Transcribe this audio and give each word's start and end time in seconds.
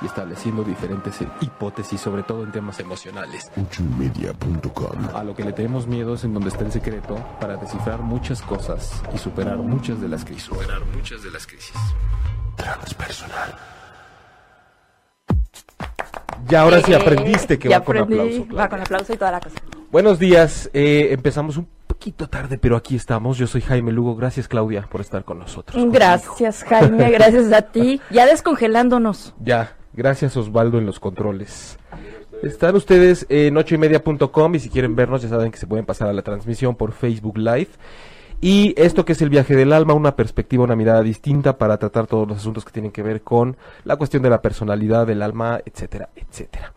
Y 0.00 0.06
estableciendo 0.06 0.62
diferentes 0.64 1.18
hipótesis, 1.40 2.00
sobre 2.00 2.22
todo 2.22 2.44
en 2.44 2.52
temas 2.52 2.78
emocionales. 2.80 3.50
A 5.14 5.24
lo 5.24 5.34
que 5.34 5.44
le 5.44 5.52
tenemos 5.52 5.86
miedo 5.86 6.14
es 6.14 6.24
en 6.24 6.34
donde 6.34 6.48
está 6.48 6.64
el 6.64 6.72
secreto 6.72 7.16
para 7.40 7.56
descifrar 7.56 8.00
muchas 8.00 8.42
cosas 8.42 9.02
y 9.14 9.18
superar 9.18 9.58
muchas 9.58 10.00
de 10.00 10.08
las 10.08 10.24
crisis. 10.24 10.44
Superar 10.44 10.84
muchas 10.94 11.22
de 11.22 11.30
las 11.30 11.46
crisis. 11.46 11.76
Transpersonal. 12.56 13.54
Ya 16.48 16.62
ahora 16.62 16.80
sí 16.82 16.92
Eh, 16.92 16.96
aprendiste 16.96 17.58
que 17.58 17.68
va 17.68 17.80
con 17.80 17.96
aprendí, 17.96 18.36
aplauso. 18.36 18.56
Va 18.56 18.68
con 18.68 18.80
aplauso 18.80 19.12
y 19.12 19.16
toda 19.16 19.30
la 19.32 19.40
cosa. 19.40 19.56
Buenos 19.90 20.18
días, 20.18 20.70
eh, 20.72 21.08
empezamos 21.12 21.56
un 21.56 21.68
poquito 22.02 22.28
tarde, 22.28 22.58
pero 22.58 22.74
aquí 22.74 22.96
estamos. 22.96 23.38
Yo 23.38 23.46
soy 23.46 23.60
Jaime 23.60 23.92
Lugo. 23.92 24.16
Gracias, 24.16 24.48
Claudia, 24.48 24.88
por 24.90 25.00
estar 25.00 25.22
con 25.22 25.38
nosotros. 25.38 25.76
conmigo. 25.76 25.92
Gracias, 25.92 26.64
Jaime, 26.64 27.12
gracias 27.12 27.52
a 27.52 27.62
ti. 27.62 28.00
Ya 28.10 28.26
descongelándonos. 28.26 29.34
Ya, 29.40 29.76
gracias 29.92 30.36
Osvaldo 30.36 30.78
en 30.78 30.86
los 30.86 30.98
controles. 30.98 31.78
Están 32.42 32.74
ustedes 32.74 33.24
en 33.28 33.56
ochoymedia.com 33.56 34.54
y 34.56 34.58
si 34.58 34.68
quieren 34.68 34.96
vernos 34.96 35.22
ya 35.22 35.28
saben 35.28 35.52
que 35.52 35.58
se 35.58 35.68
pueden 35.68 35.86
pasar 35.86 36.08
a 36.08 36.12
la 36.12 36.22
transmisión 36.22 36.74
por 36.74 36.90
Facebook 36.90 37.38
Live. 37.38 37.68
Y 38.44 38.74
esto 38.76 39.04
que 39.04 39.12
es 39.12 39.22
el 39.22 39.30
viaje 39.30 39.54
del 39.54 39.72
alma, 39.72 39.94
una 39.94 40.16
perspectiva, 40.16 40.64
una 40.64 40.74
mirada 40.74 41.00
distinta 41.04 41.58
para 41.58 41.78
tratar 41.78 42.08
todos 42.08 42.26
los 42.26 42.38
asuntos 42.38 42.64
que 42.64 42.72
tienen 42.72 42.90
que 42.90 43.04
ver 43.04 43.22
con 43.22 43.56
la 43.84 43.94
cuestión 43.94 44.20
de 44.24 44.30
la 44.30 44.42
personalidad, 44.42 45.06
del 45.06 45.22
alma, 45.22 45.60
etcétera, 45.64 46.08
etcétera. 46.16 46.72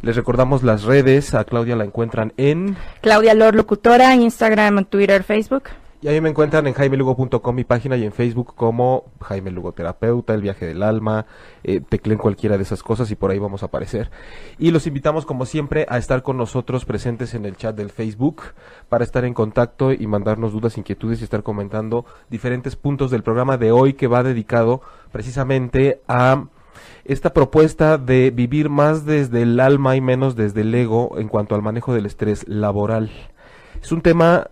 Les 0.00 0.16
recordamos 0.16 0.62
las 0.62 0.84
redes, 0.84 1.34
a 1.34 1.44
Claudia 1.44 1.76
la 1.76 1.84
encuentran 1.84 2.32
en... 2.38 2.74
Claudia 3.02 3.34
Lor, 3.34 3.54
locutora, 3.54 4.14
Instagram, 4.14 4.86
Twitter, 4.86 5.22
Facebook. 5.22 5.64
Y 6.02 6.08
ahí 6.08 6.18
me 6.22 6.30
encuentran 6.30 6.66
en 6.66 6.72
jaimelugo.com 6.72 7.54
mi 7.54 7.64
página 7.64 7.94
y 7.98 8.04
en 8.04 8.12
Facebook 8.12 8.54
como 8.54 9.04
Jaime 9.20 9.50
Lugo 9.50 9.72
Terapeuta, 9.72 10.32
El 10.32 10.40
Viaje 10.40 10.64
del 10.64 10.82
Alma, 10.82 11.26
eh, 11.62 11.82
tecleen 11.86 12.18
cualquiera 12.18 12.56
de 12.56 12.62
esas 12.62 12.82
cosas 12.82 13.10
y 13.10 13.16
por 13.16 13.30
ahí 13.30 13.38
vamos 13.38 13.62
a 13.62 13.66
aparecer. 13.66 14.10
Y 14.58 14.70
los 14.70 14.86
invitamos 14.86 15.26
como 15.26 15.44
siempre 15.44 15.84
a 15.90 15.98
estar 15.98 16.22
con 16.22 16.38
nosotros 16.38 16.86
presentes 16.86 17.34
en 17.34 17.44
el 17.44 17.54
chat 17.56 17.76
del 17.76 17.90
Facebook 17.90 18.40
para 18.88 19.04
estar 19.04 19.26
en 19.26 19.34
contacto 19.34 19.92
y 19.92 20.06
mandarnos 20.06 20.52
dudas, 20.52 20.78
inquietudes 20.78 21.20
y 21.20 21.24
estar 21.24 21.42
comentando 21.42 22.06
diferentes 22.30 22.76
puntos 22.76 23.10
del 23.10 23.22
programa 23.22 23.58
de 23.58 23.70
hoy 23.70 23.92
que 23.92 24.06
va 24.06 24.22
dedicado 24.22 24.80
precisamente 25.12 26.00
a 26.08 26.46
esta 27.04 27.34
propuesta 27.34 27.98
de 27.98 28.30
vivir 28.30 28.70
más 28.70 29.04
desde 29.04 29.42
el 29.42 29.60
alma 29.60 29.96
y 29.96 30.00
menos 30.00 30.34
desde 30.34 30.62
el 30.62 30.74
ego 30.74 31.18
en 31.18 31.28
cuanto 31.28 31.54
al 31.54 31.62
manejo 31.62 31.92
del 31.92 32.06
estrés 32.06 32.48
laboral. 32.48 33.10
Es 33.82 33.92
un 33.92 34.00
tema 34.00 34.48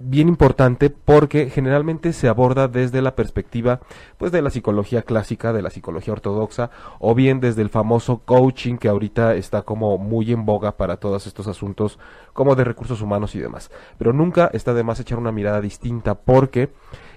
bien 0.00 0.28
importante 0.28 0.90
porque 0.90 1.50
generalmente 1.50 2.12
se 2.12 2.28
aborda 2.28 2.68
desde 2.68 3.02
la 3.02 3.14
perspectiva 3.14 3.80
pues 4.16 4.32
de 4.32 4.42
la 4.42 4.50
psicología 4.50 5.02
clásica, 5.02 5.52
de 5.52 5.62
la 5.62 5.70
psicología 5.70 6.12
ortodoxa 6.12 6.70
o 6.98 7.14
bien 7.14 7.40
desde 7.40 7.62
el 7.62 7.68
famoso 7.68 8.18
coaching 8.24 8.76
que 8.76 8.88
ahorita 8.88 9.34
está 9.34 9.62
como 9.62 9.98
muy 9.98 10.32
en 10.32 10.44
boga 10.44 10.76
para 10.76 10.96
todos 10.98 11.26
estos 11.26 11.46
asuntos 11.46 11.98
como 12.32 12.54
de 12.54 12.64
recursos 12.64 13.02
humanos 13.02 13.34
y 13.34 13.40
demás. 13.40 13.70
Pero 13.98 14.12
nunca 14.12 14.50
está 14.52 14.74
de 14.74 14.84
más 14.84 15.00
echar 15.00 15.18
una 15.18 15.32
mirada 15.32 15.60
distinta 15.60 16.14
porque 16.14 16.70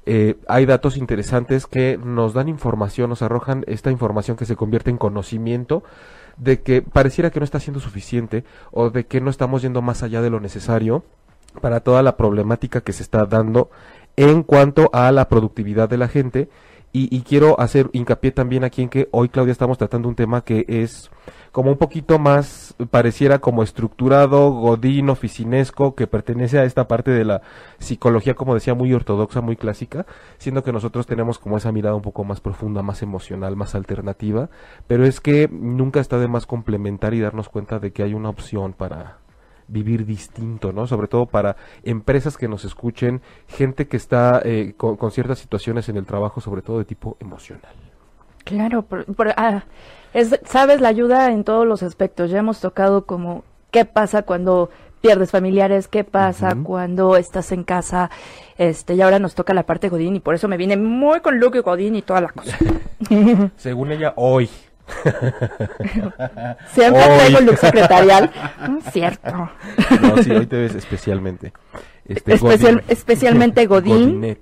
eh, 0.05 0.37
hay 0.47 0.65
datos 0.65 0.97
interesantes 0.97 1.67
que 1.67 1.99
nos 2.03 2.33
dan 2.33 2.49
información, 2.49 3.09
nos 3.09 3.21
arrojan 3.21 3.63
esta 3.67 3.91
información 3.91 4.35
que 4.35 4.45
se 4.45 4.55
convierte 4.55 4.89
en 4.89 4.97
conocimiento 4.97 5.83
de 6.37 6.61
que 6.61 6.81
pareciera 6.81 7.29
que 7.29 7.39
no 7.39 7.43
está 7.43 7.59
siendo 7.59 7.79
suficiente 7.79 8.43
o 8.71 8.89
de 8.89 9.05
que 9.05 9.21
no 9.21 9.29
estamos 9.29 9.61
yendo 9.61 9.81
más 9.81 10.01
allá 10.01 10.21
de 10.21 10.31
lo 10.31 10.39
necesario 10.39 11.03
para 11.59 11.81
toda 11.81 12.03
la 12.03 12.17
problemática 12.17 12.81
que 12.81 12.93
se 12.93 13.03
está 13.03 13.25
dando 13.25 13.69
en 14.15 14.43
cuanto 14.43 14.89
a 14.93 15.11
la 15.11 15.27
productividad 15.27 15.89
de 15.89 15.97
la 15.97 16.07
gente. 16.07 16.49
Y, 16.93 17.21
quiero 17.21 17.57
hacer 17.57 17.89
hincapié 17.93 18.31
también 18.31 18.65
aquí 18.65 18.81
en 18.81 18.89
que 18.89 19.07
hoy, 19.11 19.29
Claudia, 19.29 19.53
estamos 19.53 19.77
tratando 19.77 20.09
un 20.09 20.15
tema 20.15 20.43
que 20.43 20.65
es 20.67 21.09
como 21.53 21.71
un 21.71 21.77
poquito 21.77 22.19
más, 22.19 22.75
pareciera 22.91 23.39
como 23.39 23.63
estructurado, 23.63 24.51
godín, 24.51 25.09
oficinesco, 25.09 25.95
que 25.95 26.07
pertenece 26.07 26.59
a 26.59 26.65
esta 26.65 26.89
parte 26.89 27.11
de 27.11 27.23
la 27.23 27.43
psicología, 27.79 28.33
como 28.33 28.55
decía, 28.55 28.73
muy 28.73 28.93
ortodoxa, 28.93 29.39
muy 29.39 29.55
clásica, 29.55 30.05
siendo 30.37 30.65
que 30.65 30.73
nosotros 30.73 31.07
tenemos 31.07 31.39
como 31.39 31.55
esa 31.55 31.71
mirada 31.71 31.95
un 31.95 32.01
poco 32.01 32.25
más 32.25 32.41
profunda, 32.41 32.81
más 32.81 33.01
emocional, 33.01 33.55
más 33.55 33.73
alternativa, 33.73 34.49
pero 34.87 35.05
es 35.05 35.21
que 35.21 35.47
nunca 35.49 36.01
está 36.01 36.19
de 36.19 36.27
más 36.27 36.45
complementar 36.45 37.13
y 37.13 37.21
darnos 37.21 37.47
cuenta 37.47 37.79
de 37.79 37.93
que 37.93 38.03
hay 38.03 38.13
una 38.13 38.27
opción 38.27 38.73
para, 38.73 39.20
vivir 39.67 40.05
distinto, 40.05 40.71
¿no? 40.71 40.87
Sobre 40.87 41.07
todo 41.07 41.25
para 41.25 41.55
empresas 41.83 42.37
que 42.37 42.47
nos 42.47 42.65
escuchen, 42.65 43.21
gente 43.47 43.87
que 43.87 43.97
está 43.97 44.41
eh, 44.43 44.73
con, 44.77 44.97
con 44.97 45.11
ciertas 45.11 45.39
situaciones 45.39 45.89
en 45.89 45.97
el 45.97 46.05
trabajo, 46.05 46.41
sobre 46.41 46.61
todo 46.61 46.79
de 46.79 46.85
tipo 46.85 47.17
emocional. 47.19 47.73
Claro, 48.43 48.81
por- 48.81 49.05
por- 49.15 49.29
ah, 49.37 49.63
es, 50.13 50.39
sabes, 50.45 50.81
la 50.81 50.89
ayuda 50.89 51.31
en 51.31 51.43
todos 51.43 51.65
los 51.67 51.83
aspectos. 51.83 52.31
Ya 52.31 52.39
hemos 52.39 52.59
tocado 52.59 53.05
como 53.05 53.43
qué 53.69 53.85
pasa 53.85 54.23
cuando 54.23 54.69
pierdes 54.99 55.31
familiares, 55.31 55.87
qué 55.87 56.03
pasa 56.03 56.55
cuando 56.63 57.15
estás 57.17 57.51
en 57.51 57.63
casa, 57.63 58.11
este, 58.57 58.93
y 58.93 59.01
ahora 59.01 59.17
nos 59.17 59.33
toca 59.33 59.53
la 59.53 59.63
parte 59.63 59.89
Godín, 59.89 60.15
y 60.15 60.19
por 60.19 60.35
eso 60.35 60.47
me 60.47 60.57
vine 60.57 60.77
muy 60.77 61.21
con 61.21 61.39
look 61.39 61.55
y 61.55 61.59
Godín 61.59 61.95
y 61.95 62.01
toda 62.03 62.21
la 62.21 62.29
cosa. 62.29 62.55
Según 63.57 63.91
ella, 63.91 64.13
hoy. 64.15 64.47
Siempre 66.67 67.01
Hoy. 67.03 67.17
traigo 67.17 67.41
look 67.41 67.57
secretarial. 67.57 68.31
Mm, 68.61 68.77
Cierto. 68.91 69.49
No, 70.01 70.21
sí, 70.21 70.29
hoy 70.31 70.45
te 70.45 70.55
ves 70.57 70.75
especialmente. 70.75 71.51
Este, 72.05 72.33
Especial- 72.35 72.83
especialmente 72.87 73.65
Godín. 73.67 74.37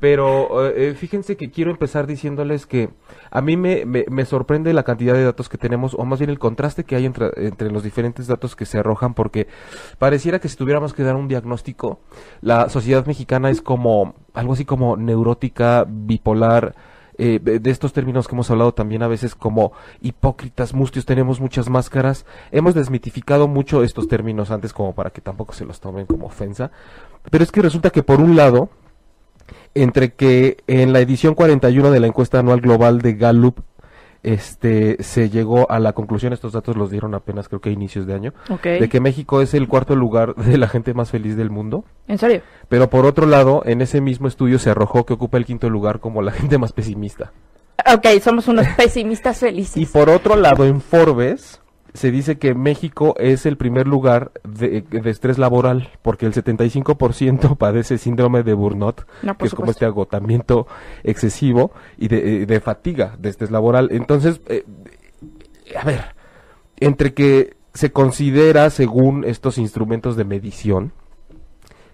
Pero 0.00 0.68
eh, 0.70 0.94
fíjense 0.94 1.36
que 1.36 1.50
quiero 1.50 1.70
empezar 1.70 2.06
diciéndoles 2.06 2.66
que 2.66 2.90
a 3.30 3.40
mí 3.40 3.56
me, 3.56 3.86
me, 3.86 4.04
me 4.10 4.24
sorprende 4.26 4.72
la 4.74 4.82
cantidad 4.82 5.14
de 5.14 5.24
datos 5.24 5.48
que 5.48 5.56
tenemos, 5.58 5.94
o 5.94 6.04
más 6.04 6.18
bien 6.18 6.30
el 6.30 6.38
contraste 6.38 6.84
que 6.84 6.96
hay 6.96 7.06
entre, 7.06 7.30
entre 7.36 7.70
los 7.70 7.82
diferentes 7.82 8.26
datos 8.26 8.54
que 8.54 8.66
se 8.66 8.78
arrojan, 8.78 9.14
porque 9.14 9.46
pareciera 9.98 10.38
que 10.40 10.48
si 10.48 10.56
tuviéramos 10.56 10.92
que 10.92 11.02
dar 11.02 11.16
un 11.16 11.28
diagnóstico, 11.28 12.00
la 12.42 12.68
sociedad 12.68 13.06
mexicana 13.06 13.48
es 13.50 13.62
como 13.62 14.14
algo 14.34 14.52
así 14.52 14.64
como 14.66 14.96
neurótica, 14.98 15.86
bipolar, 15.88 16.74
eh, 17.18 17.38
de 17.40 17.70
estos 17.70 17.92
términos 17.92 18.28
que 18.28 18.34
hemos 18.34 18.50
hablado 18.50 18.74
también 18.74 19.02
a 19.02 19.08
veces 19.08 19.34
como 19.34 19.72
hipócritas, 20.02 20.74
mustios, 20.74 21.06
tenemos 21.06 21.40
muchas 21.40 21.68
máscaras. 21.68 22.26
Hemos 22.52 22.74
desmitificado 22.74 23.48
mucho 23.48 23.82
estos 23.82 24.08
términos 24.08 24.50
antes 24.50 24.72
como 24.72 24.94
para 24.94 25.10
que 25.10 25.20
tampoco 25.20 25.54
se 25.54 25.64
los 25.64 25.80
tomen 25.80 26.06
como 26.06 26.26
ofensa. 26.26 26.70
Pero 27.30 27.42
es 27.42 27.50
que 27.50 27.62
resulta 27.62 27.90
que 27.90 28.02
por 28.02 28.20
un 28.20 28.36
lado, 28.36 28.68
entre 29.74 30.12
que 30.12 30.58
en 30.66 30.92
la 30.92 31.00
edición 31.00 31.34
41 31.34 31.90
de 31.90 32.00
la 32.00 32.06
encuesta 32.06 32.38
anual 32.38 32.60
global 32.60 33.00
de 33.00 33.14
Gallup, 33.14 33.60
este, 34.26 35.02
se 35.04 35.30
llegó 35.30 35.70
a 35.70 35.78
la 35.78 35.92
conclusión, 35.92 36.32
estos 36.32 36.52
datos 36.52 36.76
los 36.76 36.90
dieron 36.90 37.14
apenas 37.14 37.48
creo 37.48 37.60
que 37.60 37.70
a 37.70 37.72
inicios 37.72 38.06
de 38.06 38.14
año, 38.14 38.34
de 38.62 38.88
que 38.88 39.00
México 39.00 39.40
es 39.40 39.54
el 39.54 39.68
cuarto 39.68 39.94
lugar 39.94 40.34
de 40.34 40.58
la 40.58 40.66
gente 40.66 40.94
más 40.94 41.12
feliz 41.12 41.36
del 41.36 41.48
mundo. 41.48 41.84
¿En 42.08 42.18
serio? 42.18 42.42
Pero 42.68 42.90
por 42.90 43.06
otro 43.06 43.26
lado, 43.26 43.62
en 43.64 43.80
ese 43.80 44.00
mismo 44.00 44.26
estudio 44.26 44.58
se 44.58 44.70
arrojó 44.70 45.06
que 45.06 45.14
ocupa 45.14 45.38
el 45.38 45.46
quinto 45.46 45.70
lugar 45.70 46.00
como 46.00 46.22
la 46.22 46.32
gente 46.32 46.58
más 46.58 46.72
pesimista. 46.72 47.32
Ok, 47.94 48.20
somos 48.20 48.48
unos 48.48 48.66
pesimistas 48.76 49.38
felices. 49.38 49.76
Y 49.76 49.86
por 49.86 50.10
otro 50.10 50.34
lado, 50.34 50.64
en 50.64 50.80
Forbes 50.80 51.60
se 51.96 52.10
dice 52.10 52.38
que 52.38 52.54
México 52.54 53.14
es 53.18 53.46
el 53.46 53.56
primer 53.56 53.86
lugar 53.86 54.32
de, 54.44 54.82
de 54.82 55.10
estrés 55.10 55.38
laboral, 55.38 55.90
porque 56.02 56.26
el 56.26 56.32
75% 56.32 57.56
padece 57.58 57.98
síndrome 57.98 58.42
de 58.42 58.54
burnout, 58.54 59.06
No, 59.22 59.36
que 59.36 59.46
es 59.46 59.54
como 59.54 59.70
este 59.70 59.86
agotamiento 59.86 60.66
excesivo 61.02 61.72
y 61.96 62.08
de, 62.08 62.42
eh, 62.42 62.46
de 62.46 62.60
fatiga 62.60 63.16
de 63.18 63.30
estrés 63.30 63.50
laboral. 63.50 63.88
Entonces, 63.90 64.40
eh, 64.46 64.64
a 65.76 65.84
ver, 65.84 66.14
entre 66.78 67.14
que 67.14 67.56
se 67.74 67.92
considera, 67.92 68.70
según 68.70 69.24
estos 69.24 69.58
instrumentos 69.58 70.16
de 70.16 70.24
medición, 70.24 70.92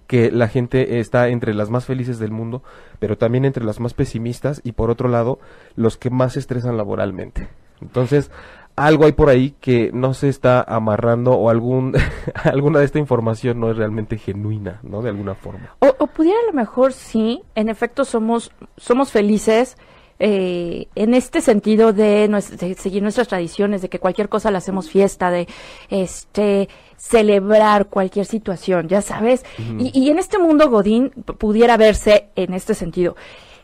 que 0.07 0.31
la 0.31 0.49
gente 0.49 1.01
está 1.01 1.29
entre 1.29 1.55
las 1.55 1.71
más 1.71 1.87
felices 1.87 2.19
del 2.19 2.33
mundo, 2.33 2.63
pero 2.99 3.17
también 3.17 3.45
entre 3.45 3.65
las 3.65 3.81
más 3.81 3.95
pesimistas 3.95 4.61
y 4.63 4.73
por 4.73 4.91
otro 4.91 5.09
lado, 5.09 5.39
los 5.75 5.97
que 5.97 6.11
más 6.11 6.35
se 6.35 6.41
estresan 6.41 6.77
laboralmente. 6.77 7.49
Entonces, 7.81 8.31
algo 8.77 9.05
hay 9.05 9.13
por 9.13 9.29
ahí 9.29 9.55
que 9.61 9.91
no 9.93 10.15
se 10.15 10.29
está 10.29 10.63
amarrando 10.63 11.33
o 11.33 11.51
algún 11.51 11.95
alguna 12.45 12.79
de 12.79 12.85
esta 12.87 12.99
información 12.99 13.61
no 13.61 13.71
es 13.71 13.77
realmente 13.77 14.17
genuina, 14.19 14.81
¿no? 14.83 15.03
De 15.03 15.11
alguna 15.11 15.35
forma. 15.35 15.75
O, 15.81 15.95
o 15.99 16.07
pudiera 16.07 16.39
a 16.43 16.47
lo 16.47 16.53
mejor 16.53 16.93
sí, 16.93 17.43
en 17.55 17.69
efecto 17.69 18.05
somos 18.05 18.51
somos 18.77 19.11
felices 19.11 19.77
eh, 20.19 20.87
en 20.95 21.15
este 21.15 21.41
sentido 21.41 21.93
de, 21.93 22.31
seguir 22.79 23.03
nuestras 23.03 23.27
tradiciones, 23.27 23.83
de 23.83 23.89
que 23.89 23.99
cualquier 23.99 24.29
cosa 24.29 24.53
la 24.53 24.59
hacemos 24.59 24.89
fiesta, 24.89 25.31
de 25.33 25.49
este 25.91 26.69
celebrar 26.97 27.87
cualquier 27.87 28.25
situación, 28.27 28.89
ya 28.89 29.03
sabes. 29.03 29.45
y, 29.79 29.91
y 29.99 30.11
en 30.11 30.19
este 30.21 30.39
mundo 30.39 30.71
Godín 30.71 31.11
pudiera 31.11 31.77
verse 31.77 32.29
en 32.37 32.55
este 32.55 32.75
sentido. 32.75 33.17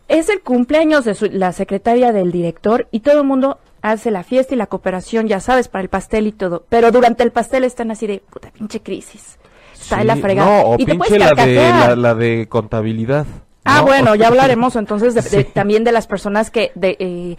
Es 0.08 0.28
el 0.30 0.40
cumpleaños 0.42 1.04
de 1.04 1.14
su- 1.14 1.26
la 1.30 1.52
secretaria 1.52 2.12
del 2.12 2.32
director 2.32 2.88
y 2.90 3.00
todo 3.00 3.20
el 3.20 3.26
mundo 3.26 3.58
hace 3.82 4.10
la 4.10 4.24
fiesta 4.24 4.54
y 4.54 4.58
la 4.58 4.66
cooperación, 4.66 5.28
ya 5.28 5.40
sabes, 5.40 5.68
para 5.68 5.82
el 5.82 5.88
pastel 5.88 6.26
y 6.26 6.32
todo. 6.32 6.64
Pero 6.68 6.90
durante 6.90 7.22
el 7.22 7.32
pastel 7.32 7.64
están 7.64 7.90
así 7.90 8.06
de 8.06 8.20
puta 8.20 8.50
pinche 8.50 8.80
crisis. 8.80 9.38
Está 9.72 10.04
la 10.04 10.16
fregada. 10.16 10.62
No, 10.62 10.68
o 10.70 10.74
y 10.74 10.84
te 10.84 10.92
pinche 10.92 11.08
puedes 11.08 11.18
la 11.18 11.44
de, 11.44 11.54
la, 11.54 11.96
la 11.96 12.14
de 12.14 12.46
contabilidad. 12.48 13.26
Ah, 13.64 13.78
¿no? 13.78 13.86
bueno, 13.86 14.14
ya 14.14 14.28
hablaremos 14.28 14.76
entonces 14.76 15.14
de, 15.14 15.44
también 15.44 15.84
de 15.84 15.92
las 15.92 16.06
personas 16.06 16.50
que 16.50 16.72
de, 16.74 16.96
eh, 16.98 17.36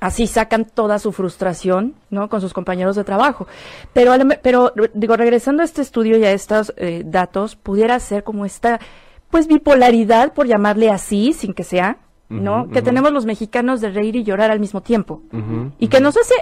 así 0.00 0.26
sacan 0.26 0.64
toda 0.64 0.98
su 0.98 1.12
frustración, 1.12 1.94
¿no? 2.08 2.28
Con 2.28 2.40
sus 2.40 2.52
compañeros 2.52 2.96
de 2.96 3.04
trabajo. 3.04 3.46
Pero, 3.92 4.14
pero 4.42 4.72
digo, 4.94 5.16
regresando 5.16 5.62
a 5.62 5.64
este 5.64 5.82
estudio 5.82 6.16
y 6.18 6.24
a 6.24 6.32
estos 6.32 6.72
eh, 6.76 7.02
datos, 7.04 7.54
pudiera 7.56 7.98
ser 8.00 8.24
como 8.24 8.44
esta, 8.44 8.80
pues, 9.30 9.46
bipolaridad, 9.46 10.32
por 10.32 10.46
llamarle 10.46 10.90
así, 10.90 11.32
sin 11.32 11.52
que 11.52 11.64
sea, 11.64 11.98
¿no? 12.30 12.70
Que 12.70 12.80
tenemos 12.80 13.12
los 13.12 13.26
mexicanos 13.26 13.80
de 13.80 13.90
reír 13.90 14.16
y 14.16 14.24
llorar 14.24 14.50
al 14.50 14.60
mismo 14.60 14.80
tiempo. 14.80 15.22
Y 15.78 15.88
que 15.88 16.00
nos 16.00 16.16
hace 16.16 16.34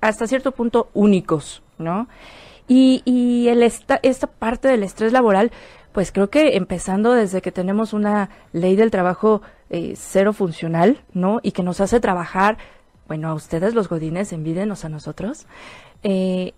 hasta 0.00 0.26
cierto 0.26 0.52
punto 0.52 0.88
únicos, 0.94 1.62
¿no? 1.78 2.08
Y, 2.66 3.02
y 3.04 3.48
el 3.48 3.62
esta, 3.62 4.00
esta 4.02 4.26
parte 4.26 4.68
del 4.68 4.82
estrés 4.82 5.12
laboral, 5.12 5.52
pues 5.92 6.12
creo 6.12 6.28
que 6.30 6.56
empezando 6.56 7.12
desde 7.12 7.42
que 7.42 7.52
tenemos 7.52 7.92
una 7.92 8.30
ley 8.52 8.74
del 8.74 8.90
trabajo 8.90 9.42
eh, 9.70 9.94
cero 9.96 10.32
funcional, 10.32 11.02
¿no? 11.12 11.40
Y 11.42 11.52
que 11.52 11.62
nos 11.62 11.80
hace 11.80 12.00
trabajar, 12.00 12.58
bueno, 13.06 13.28
a 13.28 13.34
ustedes 13.34 13.74
los 13.74 13.88
godines, 13.88 14.32
envídenos 14.32 14.84
a 14.84 14.88
nosotros, 14.88 15.46
eh, 16.02 16.52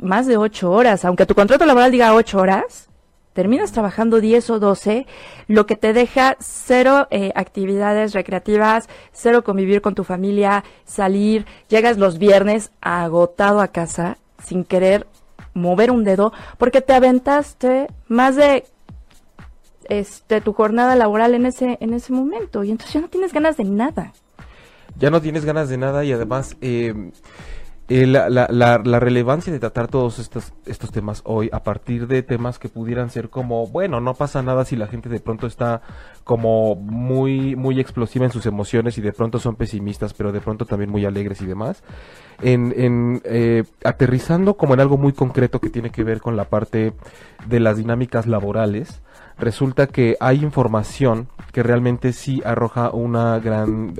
más 0.00 0.26
de 0.26 0.36
ocho 0.36 0.70
horas, 0.70 1.04
aunque 1.04 1.26
tu 1.26 1.34
contrato 1.34 1.66
laboral 1.66 1.90
diga 1.90 2.14
ocho 2.14 2.38
horas, 2.38 2.87
terminas 3.38 3.70
trabajando 3.70 4.20
10 4.20 4.50
o 4.50 4.58
12, 4.58 5.06
lo 5.46 5.64
que 5.64 5.76
te 5.76 5.92
deja 5.92 6.36
cero 6.40 7.06
eh, 7.12 7.30
actividades 7.36 8.12
recreativas, 8.12 8.88
cero 9.12 9.44
convivir 9.44 9.80
con 9.80 9.94
tu 9.94 10.02
familia, 10.02 10.64
salir, 10.84 11.46
llegas 11.68 11.98
los 11.98 12.18
viernes 12.18 12.72
agotado 12.80 13.60
a 13.60 13.68
casa 13.68 14.18
sin 14.42 14.64
querer 14.64 15.06
mover 15.54 15.92
un 15.92 16.02
dedo 16.02 16.32
porque 16.58 16.80
te 16.80 16.94
aventaste 16.94 17.86
más 18.08 18.34
de 18.34 18.64
este 19.88 20.40
tu 20.40 20.52
jornada 20.52 20.96
laboral 20.96 21.32
en 21.34 21.46
ese 21.46 21.78
en 21.80 21.94
ese 21.94 22.12
momento 22.12 22.64
y 22.64 22.72
entonces 22.72 22.94
ya 22.94 23.00
no 23.02 23.08
tienes 23.08 23.32
ganas 23.32 23.56
de 23.56 23.62
nada. 23.62 24.14
ya 24.98 25.10
no 25.10 25.20
tienes 25.20 25.44
ganas 25.44 25.68
de 25.68 25.76
nada 25.76 26.04
y 26.04 26.10
además 26.10 26.56
eh, 26.60 27.12
eh, 27.88 28.06
la, 28.06 28.28
la, 28.28 28.46
la, 28.50 28.82
la 28.84 29.00
relevancia 29.00 29.50
de 29.50 29.58
tratar 29.58 29.88
todos 29.88 30.18
estos, 30.18 30.52
estos 30.66 30.92
temas 30.92 31.22
hoy 31.24 31.48
a 31.52 31.62
partir 31.62 32.06
de 32.06 32.22
temas 32.22 32.58
que 32.58 32.68
pudieran 32.68 33.08
ser 33.08 33.30
como, 33.30 33.66
bueno, 33.66 33.98
no 34.00 34.12
pasa 34.12 34.42
nada 34.42 34.66
si 34.66 34.76
la 34.76 34.88
gente 34.88 35.08
de 35.08 35.20
pronto 35.20 35.46
está 35.46 35.80
como 36.22 36.74
muy, 36.74 37.56
muy 37.56 37.80
explosiva 37.80 38.26
en 38.26 38.30
sus 38.30 38.44
emociones 38.44 38.98
y 38.98 39.00
de 39.00 39.12
pronto 39.14 39.38
son 39.38 39.56
pesimistas, 39.56 40.12
pero 40.12 40.32
de 40.32 40.40
pronto 40.42 40.66
también 40.66 40.90
muy 40.90 41.06
alegres 41.06 41.40
y 41.40 41.46
demás. 41.46 41.82
En, 42.42 42.74
en 42.76 43.22
eh, 43.24 43.64
aterrizando 43.82 44.58
como 44.58 44.74
en 44.74 44.80
algo 44.80 44.98
muy 44.98 45.14
concreto 45.14 45.58
que 45.58 45.70
tiene 45.70 45.90
que 45.90 46.04
ver 46.04 46.20
con 46.20 46.36
la 46.36 46.44
parte 46.44 46.92
de 47.46 47.60
las 47.60 47.78
dinámicas 47.78 48.26
laborales, 48.26 49.00
resulta 49.38 49.86
que 49.86 50.16
hay 50.20 50.42
información 50.42 51.28
que 51.52 51.62
realmente 51.62 52.12
sí 52.12 52.42
arroja 52.44 52.90
una 52.90 53.38
gran 53.38 53.94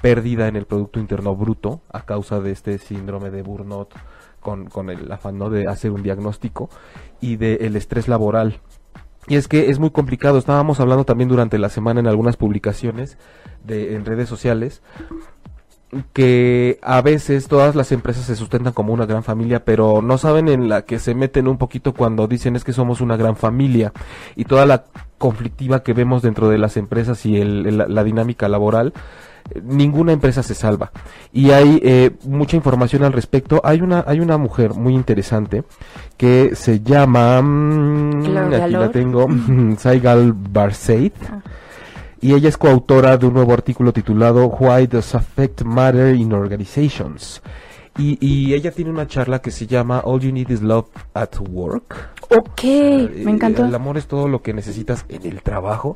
pérdida 0.00 0.48
en 0.48 0.56
el 0.56 0.66
Producto 0.66 1.00
Interno 1.00 1.34
Bruto 1.36 1.80
a 1.92 2.02
causa 2.02 2.40
de 2.40 2.52
este 2.52 2.78
síndrome 2.78 3.30
de 3.30 3.42
Burnout 3.42 3.94
con, 4.40 4.66
con 4.66 4.90
el 4.90 5.10
afán 5.10 5.38
de 5.50 5.66
hacer 5.68 5.90
un 5.90 6.02
diagnóstico 6.02 6.68
y 7.20 7.36
del 7.36 7.76
estrés 7.76 8.08
laboral. 8.08 8.60
Y 9.26 9.36
es 9.36 9.48
que 9.48 9.70
es 9.70 9.78
muy 9.78 9.90
complicado, 9.90 10.36
estábamos 10.38 10.80
hablando 10.80 11.04
también 11.04 11.30
durante 11.30 11.58
la 11.58 11.70
semana 11.70 12.00
en 12.00 12.06
algunas 12.06 12.36
publicaciones 12.36 13.16
de, 13.64 13.94
en 13.94 14.04
redes 14.04 14.28
sociales 14.28 14.82
que 16.12 16.78
a 16.82 17.00
veces 17.02 17.48
todas 17.48 17.74
las 17.74 17.92
empresas 17.92 18.24
se 18.24 18.36
sustentan 18.36 18.72
como 18.72 18.92
una 18.92 19.06
gran 19.06 19.22
familia, 19.24 19.64
pero 19.64 20.00
no 20.02 20.18
saben 20.18 20.48
en 20.48 20.68
la 20.68 20.82
que 20.82 20.98
se 20.98 21.14
meten 21.14 21.48
un 21.48 21.58
poquito 21.58 21.92
cuando 21.94 22.26
dicen 22.26 22.56
es 22.56 22.64
que 22.64 22.72
somos 22.72 23.00
una 23.00 23.16
gran 23.16 23.36
familia 23.36 23.92
y 24.36 24.44
toda 24.44 24.66
la 24.66 24.84
conflictiva 25.18 25.82
que 25.82 25.92
vemos 25.92 26.22
dentro 26.22 26.48
de 26.48 26.58
las 26.58 26.76
empresas 26.76 27.24
y 27.26 27.36
el- 27.40 27.78
la 27.88 28.04
dinámica 28.04 28.48
laboral. 28.48 28.92
Ninguna 29.62 30.12
empresa 30.12 30.42
se 30.42 30.54
salva 30.54 30.90
y 31.30 31.50
hay 31.50 31.78
eh, 31.84 32.12
mucha 32.24 32.56
información 32.56 33.04
al 33.04 33.12
respecto. 33.12 33.60
Hay 33.62 33.82
una 33.82 34.02
hay 34.06 34.20
una 34.20 34.38
mujer 34.38 34.72
muy 34.72 34.94
interesante 34.94 35.64
que 36.16 36.56
se 36.56 36.80
llama 36.80 37.42
mm, 37.42 38.22
Claudia 38.24 38.64
aquí 38.64 38.72
la 38.72 38.90
tengo 38.90 39.28
Saigal 39.78 40.32
Barseit 40.32 41.12
Ah. 41.30 41.42
Y 42.24 42.32
ella 42.32 42.48
es 42.48 42.56
coautora 42.56 43.18
de 43.18 43.26
un 43.26 43.34
nuevo 43.34 43.52
artículo 43.52 43.92
titulado 43.92 44.46
Why 44.46 44.86
Does 44.86 45.14
Affect 45.14 45.60
Matter 45.62 46.14
in 46.14 46.32
Organizations. 46.32 47.42
Y, 47.98 48.16
y 48.18 48.54
ella 48.54 48.70
tiene 48.72 48.90
una 48.90 49.06
charla 49.06 49.40
que 49.40 49.50
se 49.50 49.66
llama 49.66 50.00
All 50.00 50.20
You 50.20 50.32
Need 50.32 50.48
Is 50.48 50.62
Love 50.62 50.86
at 51.12 51.38
Work. 51.50 51.94
Ok, 52.30 52.64
Eh, 52.64 53.22
me 53.26 53.30
encantó. 53.30 53.66
El 53.66 53.74
amor 53.74 53.98
es 53.98 54.06
todo 54.06 54.26
lo 54.26 54.40
que 54.40 54.54
necesitas 54.54 55.04
en 55.10 55.26
el 55.26 55.42
trabajo. 55.42 55.94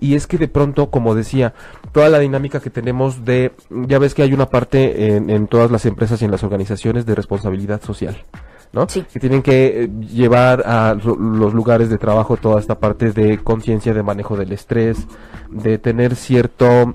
Y 0.00 0.16
es 0.16 0.26
que 0.26 0.36
de 0.36 0.48
pronto, 0.48 0.90
como 0.90 1.14
decía, 1.14 1.54
toda 1.92 2.08
la 2.08 2.18
dinámica 2.18 2.58
que 2.58 2.70
tenemos 2.70 3.24
de, 3.24 3.52
ya 3.70 4.00
ves 4.00 4.14
que 4.14 4.22
hay 4.22 4.32
una 4.34 4.46
parte 4.50 5.14
en, 5.14 5.30
en 5.30 5.46
todas 5.46 5.70
las 5.70 5.86
empresas 5.86 6.20
y 6.20 6.24
en 6.24 6.32
las 6.32 6.42
organizaciones 6.42 7.06
de 7.06 7.14
responsabilidad 7.14 7.80
social, 7.82 8.24
¿no? 8.72 8.88
Sí. 8.88 9.04
Que 9.12 9.20
tienen 9.20 9.42
que 9.42 9.84
eh, 9.84 9.90
llevar 10.12 10.64
a 10.66 10.94
los 10.94 11.54
lugares 11.54 11.88
de 11.88 11.98
trabajo 11.98 12.36
toda 12.36 12.58
esta 12.58 12.80
parte 12.80 13.12
de 13.12 13.38
conciencia 13.38 13.94
de 13.94 14.02
manejo 14.02 14.36
del 14.36 14.50
estrés, 14.50 15.06
de 15.52 15.78
tener 15.78 16.16
cierto, 16.16 16.94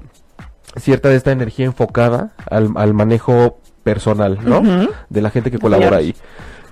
cierta 0.75 1.09
de 1.09 1.15
esta 1.15 1.31
energía 1.31 1.65
enfocada 1.65 2.31
al, 2.49 2.71
al 2.75 2.93
manejo 2.93 3.59
personal, 3.83 4.39
¿no? 4.43 4.61
De 5.09 5.21
la 5.21 5.29
gente 5.29 5.49
que 5.51 5.59
colabora 5.59 5.97
ahí. 5.97 6.15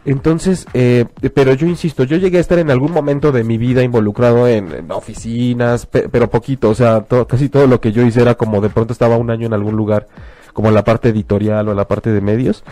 Entonces, 0.03 0.67
eh, 0.75 1.05
pero 1.33 1.53
yo 1.53 1.65
insisto, 1.65 2.03
yo 2.03 2.17
llegué 2.17 2.37
a 2.37 2.41
estar 2.41 2.59
en 2.59 2.69
algún 2.69 2.91
momento 2.91 3.31
de 3.31 3.43
mi 3.43 3.57
vida 3.57 3.81
involucrado 3.81 4.47
en, 4.47 4.71
en 4.71 4.91
oficinas, 4.91 5.87
pe- 5.87 6.09
pero 6.09 6.29
poquito, 6.29 6.69
o 6.69 6.75
sea, 6.75 7.01
to- 7.01 7.25
casi 7.27 7.49
todo 7.49 7.65
lo 7.65 7.81
que 7.81 7.91
yo 7.91 8.03
hice 8.03 8.21
era 8.21 8.35
como 8.35 8.61
de 8.61 8.69
pronto 8.69 8.93
estaba 8.93 9.17
un 9.17 9.31
año 9.31 9.47
en 9.47 9.53
algún 9.53 9.75
lugar, 9.75 10.07
como 10.55 10.71
la 10.71 10.85
parte 10.85 11.09
editorial 11.09 11.67
o 11.67 11.73
la 11.73 11.85
parte 11.85 12.11
de 12.11 12.21
medios, 12.21 12.63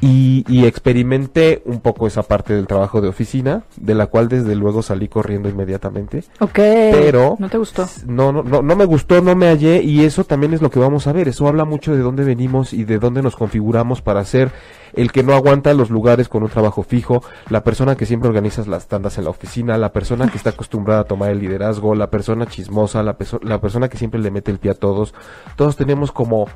y, 0.00 0.44
y 0.48 0.66
experimenté 0.66 1.62
un 1.64 1.80
poco 1.80 2.06
esa 2.06 2.22
parte 2.22 2.54
del 2.54 2.68
trabajo 2.68 3.00
de 3.00 3.08
oficina, 3.08 3.64
de 3.76 3.94
la 3.96 4.06
cual 4.06 4.28
desde 4.28 4.54
luego 4.54 4.82
salí 4.82 5.08
corriendo 5.08 5.48
inmediatamente. 5.48 6.24
Ok. 6.38 6.54
Pero 6.54 7.34
¿No 7.40 7.48
te 7.48 7.58
gustó? 7.58 7.86
No, 8.06 8.30
no, 8.30 8.44
no, 8.44 8.62
no 8.62 8.76
me 8.76 8.84
gustó, 8.84 9.20
no 9.20 9.34
me 9.34 9.48
hallé 9.48 9.82
y 9.82 10.04
eso 10.04 10.22
también 10.22 10.54
es 10.54 10.62
lo 10.62 10.70
que 10.70 10.78
vamos 10.78 11.08
a 11.08 11.12
ver. 11.12 11.26
Eso 11.26 11.48
habla 11.48 11.64
mucho 11.64 11.92
de 11.92 12.02
dónde 12.02 12.22
venimos 12.22 12.72
y 12.72 12.84
de 12.84 12.98
dónde 12.98 13.20
nos 13.20 13.34
configuramos 13.34 14.00
para 14.00 14.24
ser 14.24 14.52
el 14.96 15.12
que 15.12 15.22
no 15.22 15.34
aguanta 15.34 15.74
los 15.74 15.90
lugares 15.90 16.28
con 16.28 16.42
un 16.42 16.48
trabajo 16.48 16.82
fijo, 16.82 17.22
la 17.50 17.62
persona 17.64 17.96
que 17.96 18.06
siempre 18.06 18.28
organiza 18.28 18.64
las 18.66 18.86
tandas 18.88 19.18
en 19.18 19.24
la 19.24 19.30
oficina, 19.30 19.76
la 19.78 19.92
persona 19.92 20.28
que 20.30 20.36
está 20.36 20.50
acostumbrada 20.50 21.00
a 21.02 21.04
tomar 21.04 21.30
el 21.30 21.40
liderazgo, 21.40 21.94
la 21.94 22.10
persona 22.10 22.46
chismosa, 22.46 23.02
la, 23.02 23.16
la 23.42 23.60
persona 23.60 23.88
que 23.88 23.98
siempre 23.98 24.20
le 24.20 24.30
mete 24.30 24.50
el 24.50 24.58
pie 24.58 24.70
a 24.72 24.74
todos. 24.74 25.14
Todos 25.56 25.76
tenemos 25.76 26.12
como 26.12 26.46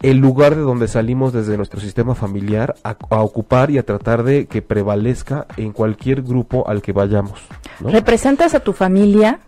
el 0.00 0.18
lugar 0.18 0.54
de 0.54 0.60
donde 0.62 0.86
salimos 0.86 1.32
desde 1.32 1.56
nuestro 1.56 1.80
sistema 1.80 2.14
familiar 2.14 2.76
a, 2.84 2.96
a 3.10 3.20
ocupar 3.20 3.70
y 3.72 3.78
a 3.78 3.82
tratar 3.84 4.22
de 4.22 4.46
que 4.46 4.62
prevalezca 4.62 5.46
en 5.56 5.72
cualquier 5.72 6.22
grupo 6.22 6.68
al 6.68 6.82
que 6.82 6.92
vayamos. 6.92 7.40
¿no? 7.80 7.88
¿Representas 7.90 8.54
a 8.54 8.60
tu 8.60 8.72
familia? 8.72 9.40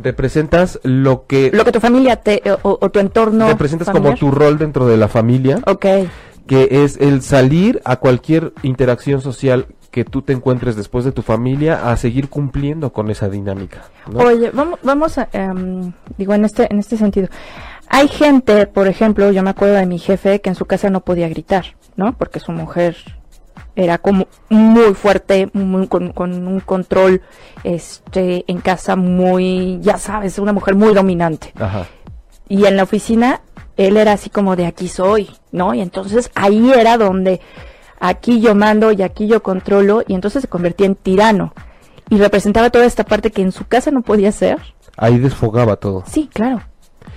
representas 0.00 0.80
lo 0.82 1.26
que 1.26 1.50
Lo 1.52 1.64
que 1.64 1.70
tu 1.72 1.80
familia 1.80 2.16
te, 2.16 2.42
o, 2.62 2.78
o 2.80 2.90
tu 2.90 2.98
entorno 2.98 3.46
representas 3.48 3.86
familiar? 3.86 4.18
como 4.18 4.18
tu 4.18 4.36
rol 4.36 4.58
dentro 4.58 4.86
de 4.86 4.96
la 4.96 5.06
familia, 5.08 5.60
Ok. 5.66 5.86
Que 6.46 6.68
es 6.84 6.96
el 6.98 7.22
salir 7.22 7.80
a 7.84 7.96
cualquier 7.96 8.52
interacción 8.62 9.20
social 9.20 9.66
que 9.90 10.04
tú 10.04 10.22
te 10.22 10.32
encuentres 10.32 10.74
después 10.76 11.04
de 11.04 11.12
tu 11.12 11.22
familia 11.22 11.90
a 11.90 11.96
seguir 11.96 12.28
cumpliendo 12.28 12.92
con 12.92 13.10
esa 13.10 13.28
dinámica. 13.28 13.82
¿no? 14.10 14.18
Oye, 14.20 14.50
vamos, 14.52 14.80
vamos 14.82 15.18
a, 15.18 15.28
em, 15.32 15.92
digo, 16.18 16.34
en 16.34 16.44
este, 16.44 16.66
en 16.70 16.80
este 16.80 16.96
sentido. 16.96 17.28
Hay 17.88 18.08
gente, 18.08 18.66
por 18.66 18.88
ejemplo, 18.88 19.30
yo 19.30 19.42
me 19.44 19.50
acuerdo 19.50 19.74
de 19.76 19.86
mi 19.86 19.98
jefe 19.98 20.40
que 20.40 20.48
en 20.50 20.56
su 20.56 20.64
casa 20.66 20.90
no 20.90 21.00
podía 21.02 21.28
gritar, 21.28 21.64
¿no? 21.96 22.12
Porque 22.18 22.40
su 22.40 22.50
mujer 22.50 22.96
era 23.76 23.98
como 23.98 24.26
muy 24.48 24.94
fuerte, 24.94 25.48
muy- 25.52 25.86
con, 25.86 26.12
con 26.12 26.46
un 26.48 26.60
control 26.60 27.22
este 27.62 28.44
en 28.48 28.60
casa 28.60 28.96
muy, 28.96 29.78
ya 29.80 29.98
sabes, 29.98 30.38
una 30.38 30.52
mujer 30.52 30.74
muy 30.74 30.92
dominante. 30.94 31.52
Ajá. 31.58 31.86
Y 32.48 32.66
en 32.66 32.76
la 32.76 32.82
oficina 32.82 33.40
él 33.76 33.96
era 33.96 34.12
así 34.12 34.30
como 34.30 34.56
de 34.56 34.66
aquí 34.66 34.88
soy, 34.88 35.30
¿no? 35.52 35.74
Y 35.74 35.80
entonces 35.80 36.30
ahí 36.34 36.72
era 36.72 36.96
donde 36.96 37.40
aquí 38.00 38.40
yo 38.40 38.54
mando 38.54 38.92
y 38.92 39.02
aquí 39.02 39.26
yo 39.26 39.42
controlo 39.42 40.02
y 40.06 40.14
entonces 40.14 40.42
se 40.42 40.48
convertía 40.48 40.86
en 40.86 40.94
tirano 40.94 41.52
y 42.10 42.18
representaba 42.18 42.70
toda 42.70 42.84
esta 42.84 43.04
parte 43.04 43.30
que 43.30 43.42
en 43.42 43.52
su 43.52 43.66
casa 43.66 43.90
no 43.90 44.02
podía 44.02 44.30
ser. 44.32 44.58
Ahí 44.96 45.18
desfogaba 45.18 45.76
todo. 45.76 46.04
Sí, 46.06 46.28
claro. 46.32 46.62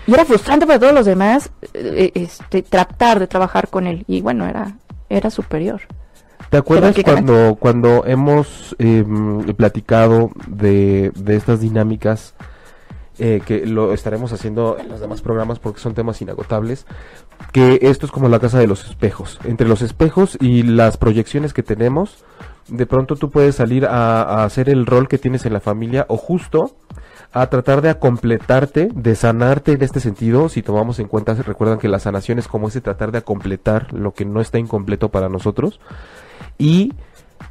Y 0.05 0.13
era 0.13 0.25
frustrante 0.25 0.65
para 0.65 0.79
todos 0.79 0.93
los 0.93 1.05
demás 1.05 1.51
eh, 1.73 2.11
este 2.15 2.61
tratar 2.61 3.19
de 3.19 3.27
trabajar 3.27 3.69
con 3.69 3.87
él 3.87 4.03
y 4.07 4.21
bueno, 4.21 4.47
era 4.47 4.75
era 5.09 5.29
superior. 5.29 5.81
¿Te 6.49 6.57
acuerdas 6.57 6.95
cuando, 7.03 7.57
cuando 7.59 8.05
hemos 8.05 8.75
em, 8.79 9.43
platicado 9.55 10.31
de, 10.47 11.11
de 11.15 11.35
estas 11.35 11.59
dinámicas 11.59 12.35
eh, 13.19 13.41
que 13.45 13.65
lo 13.65 13.93
estaremos 13.93 14.33
haciendo 14.33 14.77
en 14.79 14.89
los 14.89 14.99
demás 14.99 15.21
programas 15.21 15.59
porque 15.59 15.79
son 15.79 15.93
temas 15.93 16.21
inagotables? 16.21 16.85
Que 17.51 17.79
esto 17.81 18.05
es 18.05 18.11
como 18.11 18.29
la 18.29 18.39
casa 18.39 18.59
de 18.59 18.67
los 18.67 18.85
espejos. 18.85 19.39
Entre 19.43 19.67
los 19.67 19.81
espejos 19.81 20.37
y 20.39 20.63
las 20.63 20.97
proyecciones 20.97 21.53
que 21.53 21.63
tenemos, 21.63 22.23
de 22.67 22.85
pronto 22.85 23.15
tú 23.15 23.29
puedes 23.29 23.55
salir 23.55 23.85
a, 23.85 24.43
hacer 24.43 24.69
el 24.69 24.85
rol 24.85 25.07
que 25.07 25.17
tienes 25.17 25.45
en 25.45 25.53
la 25.53 25.59
familia 25.59 26.05
o 26.09 26.17
justo 26.17 26.75
a 27.33 27.47
tratar 27.47 27.81
de 27.81 27.93
completarte, 27.95 28.89
de 28.93 29.15
sanarte 29.15 29.73
en 29.73 29.83
este 29.83 29.99
sentido, 29.99 30.49
si 30.49 30.61
tomamos 30.61 30.99
en 30.99 31.07
cuenta, 31.07 31.33
recuerdan 31.33 31.77
que 31.77 31.89
la 31.89 31.99
sanación 31.99 32.39
es 32.39 32.47
como 32.47 32.69
ese 32.69 32.81
tratar 32.81 33.11
de 33.11 33.21
completar 33.21 33.93
lo 33.93 34.13
que 34.13 34.25
no 34.25 34.41
está 34.41 34.59
incompleto 34.59 35.09
para 35.09 35.29
nosotros 35.29 35.79
y 36.57 36.93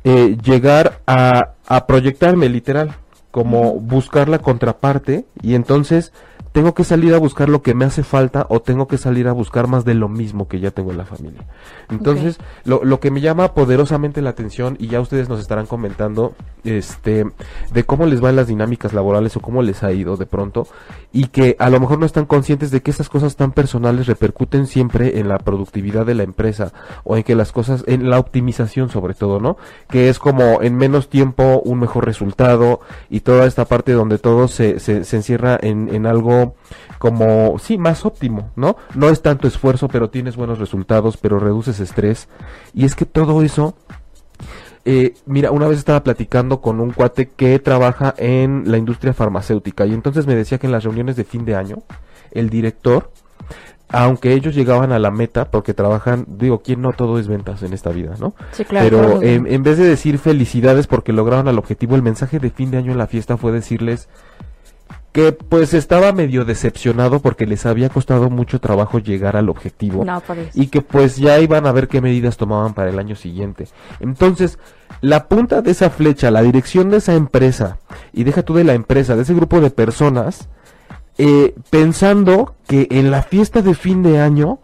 eh, 0.04 0.36
llegar 0.42 1.00
a, 1.06 1.52
a 1.66 1.86
proyectarme 1.86 2.48
literal, 2.48 2.96
como 3.36 3.74
buscar 3.74 4.30
la 4.30 4.38
contraparte 4.38 5.26
y 5.42 5.56
entonces 5.56 6.10
tengo 6.56 6.72
que 6.72 6.84
salir 6.84 7.12
a 7.12 7.18
buscar 7.18 7.50
lo 7.50 7.60
que 7.60 7.74
me 7.74 7.84
hace 7.84 8.02
falta 8.02 8.46
o 8.48 8.62
tengo 8.62 8.88
que 8.88 8.96
salir 8.96 9.28
a 9.28 9.32
buscar 9.32 9.66
más 9.66 9.84
de 9.84 9.92
lo 9.92 10.08
mismo 10.08 10.48
que 10.48 10.58
ya 10.58 10.70
tengo 10.70 10.90
en 10.90 10.96
la 10.96 11.04
familia. 11.04 11.44
Entonces, 11.90 12.38
lo, 12.64 12.82
lo 12.82 12.98
que 12.98 13.10
me 13.10 13.20
llama 13.20 13.52
poderosamente 13.52 14.22
la 14.22 14.30
atención 14.30 14.74
y 14.80 14.86
ya 14.86 15.02
ustedes 15.02 15.28
nos 15.28 15.38
estarán 15.38 15.66
comentando 15.66 16.34
este 16.64 17.26
de 17.74 17.84
cómo 17.84 18.06
les 18.06 18.22
van 18.22 18.36
las 18.36 18.46
dinámicas 18.46 18.94
laborales 18.94 19.36
o 19.36 19.40
cómo 19.40 19.60
les 19.60 19.82
ha 19.82 19.92
ido 19.92 20.16
de 20.16 20.24
pronto 20.24 20.66
y 21.12 21.26
que 21.26 21.56
a 21.58 21.68
lo 21.68 21.78
mejor 21.78 21.98
no 21.98 22.06
están 22.06 22.24
conscientes 22.24 22.70
de 22.70 22.80
que 22.80 22.90
esas 22.90 23.10
cosas 23.10 23.36
tan 23.36 23.52
personales 23.52 24.06
repercuten 24.06 24.66
siempre 24.66 25.20
en 25.20 25.28
la 25.28 25.38
productividad 25.38 26.06
de 26.06 26.14
la 26.14 26.22
empresa 26.22 26.72
o 27.04 27.18
en 27.18 27.22
que 27.22 27.34
las 27.34 27.52
cosas 27.52 27.84
en 27.86 28.08
la 28.08 28.18
optimización 28.18 28.88
sobre 28.88 29.12
todo, 29.12 29.40
¿no? 29.40 29.58
Que 29.90 30.08
es 30.08 30.18
como 30.18 30.62
en 30.62 30.74
menos 30.74 31.10
tiempo 31.10 31.60
un 31.64 31.80
mejor 31.80 32.06
resultado 32.06 32.80
y 33.10 33.20
toda 33.20 33.44
esta 33.44 33.66
parte 33.66 33.92
donde 33.92 34.16
todo 34.16 34.48
se, 34.48 34.80
se, 34.80 35.04
se 35.04 35.16
encierra 35.16 35.58
en, 35.60 35.94
en 35.94 36.06
algo 36.06 36.45
como, 36.98 37.58
sí, 37.58 37.78
más 37.78 38.04
óptimo, 38.04 38.50
¿no? 38.56 38.76
No 38.94 39.08
es 39.08 39.22
tanto 39.22 39.48
esfuerzo, 39.48 39.88
pero 39.88 40.10
tienes 40.10 40.36
buenos 40.36 40.58
resultados, 40.58 41.16
pero 41.16 41.38
reduces 41.38 41.80
estrés. 41.80 42.28
Y 42.74 42.84
es 42.84 42.94
que 42.94 43.06
todo 43.06 43.42
eso 43.42 43.74
eh, 44.88 45.14
mira, 45.26 45.50
una 45.50 45.66
vez 45.66 45.78
estaba 45.78 46.04
platicando 46.04 46.60
con 46.60 46.78
un 46.78 46.92
cuate 46.92 47.30
que 47.30 47.58
trabaja 47.58 48.14
en 48.18 48.70
la 48.70 48.78
industria 48.78 49.12
farmacéutica 49.12 49.84
y 49.84 49.92
entonces 49.92 50.28
me 50.28 50.36
decía 50.36 50.58
que 50.58 50.66
en 50.68 50.72
las 50.72 50.84
reuniones 50.84 51.16
de 51.16 51.24
fin 51.24 51.44
de 51.44 51.56
año, 51.56 51.82
el 52.30 52.50
director, 52.50 53.10
aunque 53.88 54.32
ellos 54.32 54.54
llegaban 54.54 54.92
a 54.92 55.00
la 55.00 55.10
meta, 55.10 55.50
porque 55.50 55.74
trabajan, 55.74 56.24
digo, 56.28 56.62
¿quién 56.62 56.82
no 56.82 56.92
todo 56.92 57.18
es 57.18 57.26
ventas 57.26 57.64
en 57.64 57.72
esta 57.72 57.90
vida, 57.90 58.14
no? 58.20 58.34
Sí, 58.52 58.64
claro. 58.64 58.88
Pero 58.88 59.22
en, 59.22 59.48
en 59.48 59.62
vez 59.64 59.76
de 59.76 59.86
decir 59.86 60.20
felicidades 60.20 60.86
porque 60.86 61.12
lograron 61.12 61.48
el 61.48 61.58
objetivo, 61.58 61.96
el 61.96 62.02
mensaje 62.02 62.38
de 62.38 62.50
fin 62.50 62.70
de 62.70 62.78
año 62.78 62.92
en 62.92 62.98
la 62.98 63.08
fiesta 63.08 63.36
fue 63.36 63.50
decirles 63.50 64.08
que 65.16 65.32
pues 65.32 65.72
estaba 65.72 66.12
medio 66.12 66.44
decepcionado 66.44 67.20
porque 67.20 67.46
les 67.46 67.64
había 67.64 67.88
costado 67.88 68.28
mucho 68.28 68.60
trabajo 68.60 68.98
llegar 68.98 69.34
al 69.34 69.48
objetivo 69.48 70.04
No, 70.04 70.20
por 70.20 70.36
eso. 70.36 70.50
y 70.52 70.66
que 70.66 70.82
pues 70.82 71.16
ya 71.16 71.38
iban 71.40 71.66
a 71.66 71.72
ver 71.72 71.88
qué 71.88 72.02
medidas 72.02 72.36
tomaban 72.36 72.74
para 72.74 72.90
el 72.90 72.98
año 72.98 73.16
siguiente. 73.16 73.66
Entonces, 74.00 74.58
la 75.00 75.26
punta 75.26 75.62
de 75.62 75.70
esa 75.70 75.88
flecha, 75.88 76.30
la 76.30 76.42
dirección 76.42 76.90
de 76.90 76.98
esa 76.98 77.14
empresa, 77.14 77.78
y 78.12 78.24
deja 78.24 78.42
tú 78.42 78.52
de 78.52 78.64
la 78.64 78.74
empresa, 78.74 79.16
de 79.16 79.22
ese 79.22 79.32
grupo 79.32 79.62
de 79.62 79.70
personas, 79.70 80.50
eh, 81.16 81.54
pensando 81.70 82.54
que 82.68 82.86
en 82.90 83.10
la 83.10 83.22
fiesta 83.22 83.62
de 83.62 83.72
fin 83.72 84.02
de 84.02 84.20
año 84.20 84.58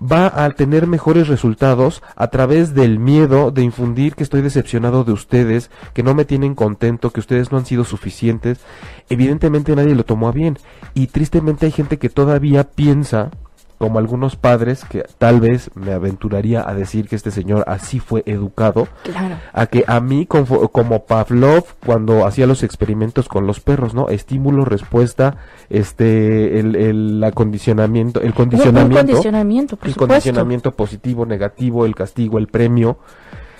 va 0.00 0.44
a 0.44 0.50
tener 0.50 0.86
mejores 0.86 1.28
resultados 1.28 2.02
a 2.16 2.28
través 2.28 2.74
del 2.74 2.98
miedo 2.98 3.50
de 3.50 3.62
infundir 3.62 4.14
que 4.14 4.22
estoy 4.22 4.42
decepcionado 4.42 5.04
de 5.04 5.12
ustedes, 5.12 5.70
que 5.92 6.02
no 6.02 6.14
me 6.14 6.24
tienen 6.24 6.54
contento, 6.54 7.10
que 7.10 7.20
ustedes 7.20 7.50
no 7.50 7.58
han 7.58 7.66
sido 7.66 7.84
suficientes. 7.84 8.60
Evidentemente 9.08 9.74
nadie 9.74 9.94
lo 9.94 10.04
tomó 10.04 10.28
a 10.28 10.32
bien 10.32 10.58
y 10.94 11.08
tristemente 11.08 11.66
hay 11.66 11.72
gente 11.72 11.98
que 11.98 12.08
todavía 12.08 12.64
piensa 12.64 13.30
como 13.78 13.98
algunos 14.00 14.36
padres 14.36 14.84
que 14.84 15.04
tal 15.18 15.40
vez 15.40 15.70
me 15.74 15.92
aventuraría 15.92 16.68
a 16.68 16.74
decir 16.74 17.08
que 17.08 17.14
este 17.16 17.30
señor 17.30 17.64
así 17.68 18.00
fue 18.00 18.22
educado, 18.26 18.88
Claro. 19.04 19.36
a 19.52 19.66
que 19.66 19.84
a 19.86 20.00
mí 20.00 20.26
como 20.26 21.04
Pavlov 21.06 21.64
cuando 21.86 22.26
hacía 22.26 22.46
los 22.46 22.62
experimentos 22.62 23.28
con 23.28 23.46
los 23.46 23.60
perros, 23.60 23.94
¿no? 23.94 24.08
Estímulo, 24.08 24.64
respuesta, 24.64 25.36
este, 25.70 26.58
el, 26.58 26.74
el 26.76 27.24
acondicionamiento, 27.24 28.20
el 28.20 28.34
condicionamiento, 28.34 28.96
condicionamiento, 29.06 29.76
por 29.76 29.86
el 29.88 29.94
supuesto. 29.94 30.12
condicionamiento 30.14 30.72
positivo, 30.72 31.24
negativo, 31.24 31.86
el 31.86 31.94
castigo, 31.94 32.38
el 32.38 32.48
premio. 32.48 32.98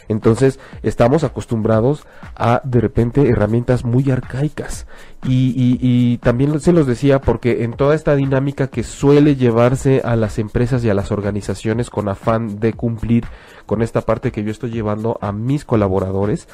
Entonces, 0.09 0.59
estamos 0.83 1.25
acostumbrados 1.25 2.07
a, 2.35 2.61
de 2.65 2.81
repente, 2.81 3.29
herramientas 3.29 3.85
muy 3.85 4.11
arcaicas. 4.11 4.87
Y, 5.25 5.51
y, 5.57 5.79
y 5.81 6.19
también 6.19 6.59
se 6.61 6.73
los 6.73 6.87
decía 6.87 7.21
porque 7.21 7.65
en 7.65 7.75
toda 7.75 7.95
esta 7.95 8.15
dinámica 8.17 8.69
que 8.69 8.85
suele 8.85 9.37
llevarse 9.37 10.01
a 10.05 10.17
las 10.17 10.39
empresas 10.39 10.85
y 10.85 10.91
a 10.91 10.95
las 10.95 11.13
organizaciones 11.13 11.91
con 11.91 12.09
afán 12.09 12.61
de 12.61 12.73
cumplir 12.73 13.25
con 13.67 13.83
esta 13.83 14.01
parte 14.03 14.33
que 14.33 14.45
yo 14.45 14.51
estoy 14.51 14.71
llevando 14.71 15.19
a 15.21 15.33
mis 15.33 15.65
colaboradores, 15.65 16.49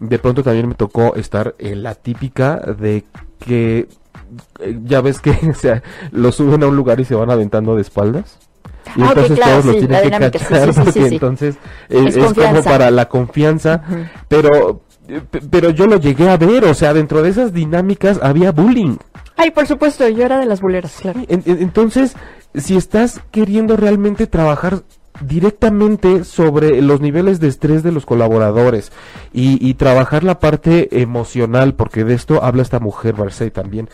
de 0.00 0.18
pronto 0.18 0.42
también 0.42 0.68
me 0.68 0.74
tocó 0.74 1.14
estar 1.14 1.54
en 1.58 1.82
la 1.82 1.94
típica 1.94 2.56
de 2.56 3.04
que 3.38 3.88
eh, 4.60 4.78
ya 4.84 5.00
ves 5.00 5.20
que 5.20 5.30
o 5.50 5.54
sea, 5.54 5.82
lo 6.10 6.32
suben 6.32 6.62
a 6.62 6.66
un 6.66 6.76
lugar 6.76 7.00
y 7.00 7.04
se 7.04 7.14
van 7.14 7.30
aventando 7.30 7.76
de 7.76 7.82
espaldas. 7.82 8.38
Y 8.96 9.02
Ah, 9.02 9.04
ok, 9.04 9.08
entonces 9.08 9.36
claro, 9.36 9.52
todos 9.52 9.64
los 9.66 9.74
sí, 9.74 9.86
tienen 9.86 10.10
la 10.10 10.18
que 10.30 10.38
cachar 10.38 10.74
sí, 10.74 10.80
porque 10.84 11.06
entonces 11.06 11.54
eh, 11.88 12.04
Es 12.08 12.16
es, 12.16 12.32
como 12.34 12.62
para 12.62 12.90
la 12.90 13.08
confianza, 13.08 13.82
pero 14.28 14.82
eh, 15.08 15.20
pero 15.50 15.70
yo 15.70 15.86
lo 15.86 15.96
llegué 15.98 16.28
a 16.28 16.36
ver, 16.36 16.64
o 16.64 16.74
sea, 16.74 16.92
dentro 16.94 17.22
de 17.22 17.30
esas 17.30 17.52
dinámicas 17.52 18.18
había 18.22 18.52
bullying. 18.52 18.96
Ay, 19.36 19.50
por 19.50 19.66
supuesto, 19.66 20.06
yo 20.08 20.24
era 20.24 20.38
de 20.38 20.46
las 20.46 20.60
buleras, 20.60 20.92
claro. 21.00 21.20
En- 21.28 21.42
en- 21.46 21.62
entonces, 21.62 22.14
si 22.54 22.76
estás 22.76 23.20
queriendo 23.30 23.76
realmente 23.76 24.26
trabajar 24.26 24.82
directamente 25.20 26.24
sobre 26.24 26.80
los 26.82 27.00
niveles 27.00 27.40
de 27.40 27.48
estrés 27.48 27.82
de 27.82 27.92
los 27.92 28.06
colaboradores 28.06 28.92
y, 29.32 29.66
y 29.66 29.74
trabajar 29.74 30.24
la 30.24 30.38
parte 30.38 31.00
emocional, 31.02 31.74
porque 31.74 32.04
de 32.04 32.14
esto 32.14 32.42
habla 32.42 32.62
esta 32.62 32.80
mujer, 32.80 33.16
Marseille 33.16 33.50
también, 33.50 33.88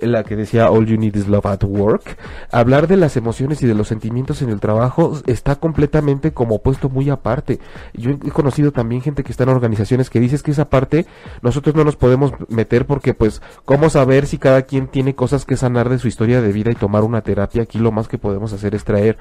la 0.00 0.24
que 0.24 0.36
decía 0.36 0.70
All 0.70 0.86
You 0.86 0.96
Need 0.96 1.16
Is 1.16 1.28
Love 1.28 1.46
at 1.46 1.64
Work, 1.64 2.16
hablar 2.50 2.86
de 2.86 2.96
las 2.96 3.16
emociones 3.16 3.62
y 3.62 3.66
de 3.66 3.74
los 3.74 3.88
sentimientos 3.88 4.42
en 4.42 4.50
el 4.50 4.60
trabajo 4.60 5.18
está 5.26 5.56
completamente 5.56 6.32
como 6.32 6.60
puesto 6.60 6.88
muy 6.88 7.10
aparte. 7.10 7.60
Yo 7.94 8.10
he 8.10 8.30
conocido 8.30 8.72
también 8.72 9.02
gente 9.02 9.22
que 9.24 9.32
está 9.32 9.44
en 9.44 9.50
organizaciones 9.50 10.10
que 10.10 10.20
dices 10.20 10.42
que 10.42 10.50
esa 10.50 10.68
parte 10.68 11.06
nosotros 11.42 11.74
no 11.74 11.84
nos 11.84 11.96
podemos 11.96 12.32
meter 12.48 12.86
porque 12.86 13.14
pues, 13.14 13.42
¿cómo 13.64 13.90
saber 13.90 14.26
si 14.26 14.38
cada 14.38 14.62
quien 14.62 14.88
tiene 14.88 15.14
cosas 15.14 15.44
que 15.44 15.56
sanar 15.56 15.88
de 15.88 15.98
su 15.98 16.08
historia 16.08 16.40
de 16.40 16.52
vida 16.52 16.70
y 16.70 16.74
tomar 16.74 17.02
una 17.02 17.22
terapia? 17.22 17.62
Aquí 17.62 17.78
lo 17.78 17.92
más 17.92 18.08
que 18.08 18.18
podemos 18.18 18.52
hacer 18.52 18.74
es 18.74 18.84
traer 18.84 19.18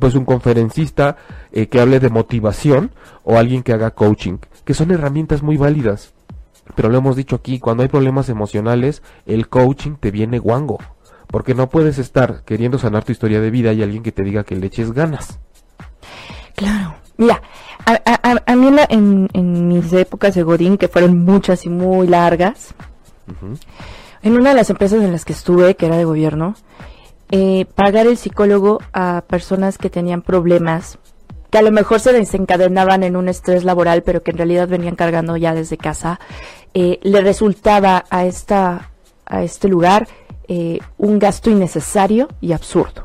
pues 0.00 0.14
un 0.14 0.24
conferencista 0.24 1.16
eh, 1.52 1.66
que 1.68 1.80
hable 1.80 2.00
de 2.00 2.10
motivación 2.10 2.92
o 3.24 3.36
alguien 3.38 3.62
que 3.62 3.72
haga 3.72 3.90
coaching, 3.92 4.38
que 4.64 4.74
son 4.74 4.90
herramientas 4.90 5.42
muy 5.42 5.56
válidas. 5.56 6.12
Pero 6.74 6.88
lo 6.88 6.98
hemos 6.98 7.16
dicho 7.16 7.36
aquí, 7.36 7.58
cuando 7.58 7.82
hay 7.82 7.88
problemas 7.88 8.28
emocionales, 8.28 9.02
el 9.26 9.48
coaching 9.48 9.96
te 10.00 10.10
viene 10.10 10.38
guango. 10.38 10.78
Porque 11.26 11.54
no 11.54 11.68
puedes 11.68 11.98
estar 11.98 12.42
queriendo 12.44 12.78
sanar 12.78 13.04
tu 13.04 13.12
historia 13.12 13.40
de 13.40 13.50
vida 13.50 13.72
y 13.72 13.82
alguien 13.82 14.02
que 14.02 14.12
te 14.12 14.22
diga 14.22 14.44
que 14.44 14.56
le 14.56 14.66
eches 14.68 14.92
ganas. 14.92 15.38
Claro. 16.54 16.94
Mira, 17.16 17.42
a, 17.86 18.40
a- 18.46 18.56
mí 18.56 18.66
en, 18.68 18.76
la- 18.76 18.86
en- 18.88 19.28
en 19.34 19.68
mis 19.68 19.92
épocas 19.92 20.34
de 20.34 20.42
Godín, 20.42 20.76
que 20.78 20.88
fueron 20.88 21.24
muchas 21.24 21.64
y 21.64 21.68
muy 21.70 22.06
largas, 22.08 22.74
en 24.22 24.32
una 24.36 24.50
de 24.50 24.56
las 24.56 24.70
empresas 24.70 25.02
en 25.02 25.12
las 25.12 25.24
que 25.24 25.32
estuve, 25.32 25.76
que 25.76 25.86
era 25.86 25.96
de 25.96 26.04
gobierno, 26.04 26.54
eh, 27.30 27.66
pagar 27.74 28.06
el 28.06 28.16
psicólogo 28.16 28.80
a 28.92 29.24
personas 29.26 29.78
que 29.78 29.90
tenían 29.90 30.22
problemas, 30.22 30.98
que 31.50 31.58
a 31.58 31.62
lo 31.62 31.70
mejor 31.72 32.00
se 32.00 32.12
desencadenaban 32.12 33.02
en 33.02 33.16
un 33.16 33.28
estrés 33.28 33.64
laboral, 33.64 34.02
pero 34.02 34.22
que 34.22 34.30
en 34.30 34.38
realidad 34.38 34.68
venían 34.68 34.96
cargando 34.96 35.36
ya 35.36 35.54
desde 35.54 35.76
casa, 35.76 36.20
eh, 36.74 36.98
le 37.02 37.20
resultaba 37.20 38.04
a 38.10 38.24
esta 38.24 38.90
a 39.26 39.42
este 39.42 39.68
lugar 39.68 40.06
eh, 40.48 40.78
un 40.98 41.18
gasto 41.18 41.50
innecesario 41.50 42.28
y 42.40 42.52
absurdo. 42.52 43.04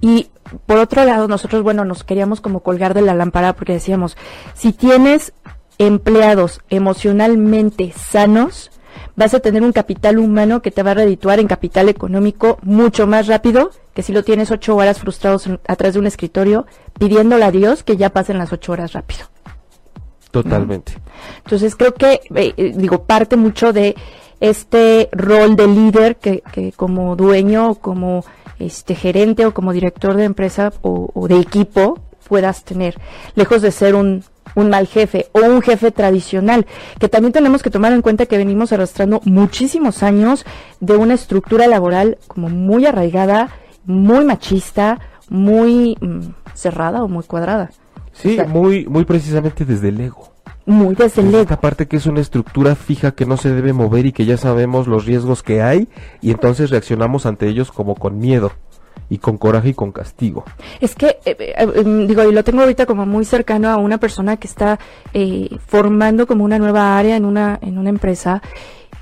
Y 0.00 0.28
por 0.66 0.78
otro 0.78 1.04
lado, 1.04 1.28
nosotros, 1.28 1.62
bueno, 1.62 1.84
nos 1.84 2.02
queríamos 2.02 2.40
como 2.40 2.60
colgar 2.60 2.94
de 2.94 3.02
la 3.02 3.14
lámpara 3.14 3.52
porque 3.52 3.74
decíamos, 3.74 4.16
si 4.54 4.72
tienes 4.72 5.32
empleados 5.78 6.60
emocionalmente 6.68 7.92
sanos, 7.96 8.72
vas 9.16 9.34
a 9.34 9.40
tener 9.40 9.62
un 9.62 9.72
capital 9.72 10.18
humano 10.18 10.62
que 10.62 10.70
te 10.70 10.82
va 10.82 10.92
a 10.92 10.94
redituar 10.94 11.38
en 11.40 11.46
capital 11.46 11.88
económico 11.88 12.58
mucho 12.62 13.06
más 13.06 13.26
rápido 13.26 13.70
que 13.94 14.02
si 14.02 14.12
lo 14.12 14.22
tienes 14.22 14.50
ocho 14.50 14.76
horas 14.76 14.98
frustrados 15.00 15.46
en- 15.46 15.60
atrás 15.66 15.94
de 15.94 16.00
un 16.00 16.06
escritorio 16.06 16.66
pidiéndole 16.98 17.44
a 17.44 17.50
Dios 17.50 17.82
que 17.82 17.96
ya 17.96 18.10
pasen 18.10 18.38
las 18.38 18.52
ocho 18.52 18.72
horas 18.72 18.92
rápido. 18.92 19.26
Totalmente. 20.30 20.92
Entonces 21.44 21.74
creo 21.74 21.94
que, 21.94 22.20
eh, 22.34 22.54
eh, 22.56 22.72
digo, 22.76 23.02
parte 23.02 23.36
mucho 23.36 23.72
de 23.72 23.96
este 24.38 25.08
rol 25.12 25.56
de 25.56 25.66
líder 25.66 26.16
que, 26.16 26.42
que 26.52 26.72
como 26.72 27.16
dueño 27.16 27.70
o 27.70 27.74
como 27.74 28.24
este 28.58 28.94
gerente 28.94 29.44
o 29.44 29.52
como 29.52 29.72
director 29.72 30.14
de 30.16 30.24
empresa 30.24 30.72
o, 30.82 31.10
o 31.12 31.28
de 31.28 31.40
equipo 31.40 31.98
puedas 32.28 32.62
tener, 32.62 32.96
lejos 33.34 33.60
de 33.60 33.72
ser 33.72 33.96
un, 33.96 34.22
un 34.54 34.70
mal 34.70 34.86
jefe 34.86 35.26
o 35.32 35.40
un 35.40 35.62
jefe 35.62 35.90
tradicional, 35.90 36.66
que 36.98 37.08
también 37.08 37.32
tenemos 37.32 37.62
que 37.62 37.70
tomar 37.70 37.92
en 37.92 38.02
cuenta 38.02 38.26
que 38.26 38.38
venimos 38.38 38.72
arrastrando 38.72 39.20
muchísimos 39.24 40.02
años 40.02 40.44
de 40.80 40.96
una 40.96 41.14
estructura 41.14 41.66
laboral 41.66 42.18
como 42.26 42.48
muy 42.48 42.86
arraigada, 42.86 43.50
muy 43.84 44.24
machista, 44.24 44.98
muy 45.28 45.96
mm, 46.00 46.20
cerrada 46.54 47.02
o 47.02 47.08
muy 47.08 47.24
cuadrada. 47.24 47.70
Sí, 48.12 48.32
O 48.32 48.34
sea, 48.34 48.44
muy, 48.46 48.86
muy 48.86 49.04
precisamente 49.04 49.64
desde 49.64 49.88
el 49.88 50.00
ego. 50.00 50.32
muy 50.66 50.94
desde 50.94 51.22
el 51.22 51.28
ego. 51.28 51.40
Esta 51.42 51.60
parte 51.60 51.86
que 51.86 51.96
es 51.96 52.06
una 52.06 52.20
estructura 52.20 52.74
fija 52.74 53.12
que 53.12 53.24
no 53.26 53.36
se 53.36 53.50
debe 53.52 53.72
mover 53.72 54.06
y 54.06 54.12
que 54.12 54.26
ya 54.26 54.36
sabemos 54.36 54.86
los 54.88 55.06
riesgos 55.06 55.42
que 55.42 55.62
hay 55.62 55.88
y 56.20 56.30
entonces 56.32 56.70
reaccionamos 56.70 57.24
ante 57.26 57.48
ellos 57.48 57.70
como 57.72 57.94
con 57.94 58.18
miedo 58.18 58.52
y 59.10 59.18
con 59.18 59.36
coraje 59.36 59.70
y 59.70 59.74
con 59.74 59.92
castigo. 59.92 60.44
Es 60.80 60.94
que, 60.94 61.18
eh, 61.24 61.36
eh, 61.38 61.54
eh, 61.58 62.04
digo, 62.06 62.24
y 62.24 62.32
lo 62.32 62.44
tengo 62.44 62.62
ahorita 62.62 62.86
como 62.86 63.04
muy 63.04 63.24
cercano 63.24 63.68
a 63.68 63.76
una 63.76 63.98
persona 63.98 64.36
que 64.38 64.46
está 64.46 64.78
eh, 65.12 65.50
formando 65.66 66.26
como 66.26 66.44
una 66.44 66.58
nueva 66.58 66.96
área 66.96 67.16
en 67.16 67.24
una, 67.24 67.58
en 67.60 67.76
una 67.76 67.90
empresa 67.90 68.40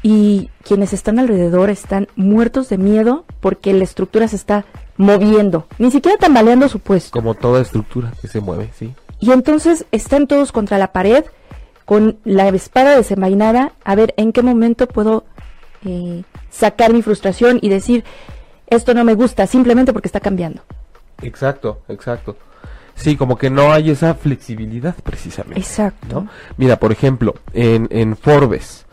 y 0.03 0.51
quienes 0.63 0.95
están 0.95 1.19
alrededor 1.19 1.69
están 1.71 2.09
muertos 2.17 2.71
de 2.71 2.79
miedo 2.79 3.27
porque 3.41 3.75
la 3.75 3.85
estructura 3.85 4.27
se 4.29 4.37
está 4.37 4.65
moviendo, 4.97 5.67
ni 5.79 5.91
siquiera 5.91 6.17
tambaleando 6.17 6.69
su 6.69 6.81
puesto. 6.81 7.11
Como 7.11 7.35
toda 7.35 7.61
estructura 7.61 8.13
que 8.21 8.29
se 8.29 8.41
mueve, 8.41 8.71
sí. 8.77 8.95
Y 9.21 9.33
entonces 9.33 9.85
están 9.93 10.27
todos 10.27 10.53
contra 10.53 10.79
la 10.79 10.93
pared 10.93 11.25
con 11.85 12.19
la 12.25 12.49
espada 12.49 12.97
desenvainada 12.97 13.73
a 13.85 13.95
ver 13.95 14.15
en 14.17 14.33
qué 14.33 14.43
momento 14.43 14.87
puedo 14.87 15.25
sacar 16.51 16.93
mi 16.93 17.03
frustración 17.03 17.59
y 17.63 17.69
decir, 17.69 18.05
esto 18.71 18.95
no 18.95 19.05
me 19.05 19.15
gusta 19.15 19.47
simplemente 19.47 19.93
porque 19.93 20.09
está 20.09 20.21
cambiando. 20.21 20.63
Exacto, 21.23 21.83
exacto. 21.89 22.37
Sí, 22.95 23.17
como 23.17 23.39
que 23.39 23.49
no 23.49 23.73
hay 23.73 23.91
esa 23.91 24.15
flexibilidad 24.15 24.95
precisamente. 25.03 25.61
Exacto. 25.61 26.23
¿no? 26.23 26.29
Mira, 26.57 26.77
por 26.79 26.91
ejemplo, 26.91 27.35
en, 27.53 27.87
en 27.91 28.17
Forbes, 28.17 28.87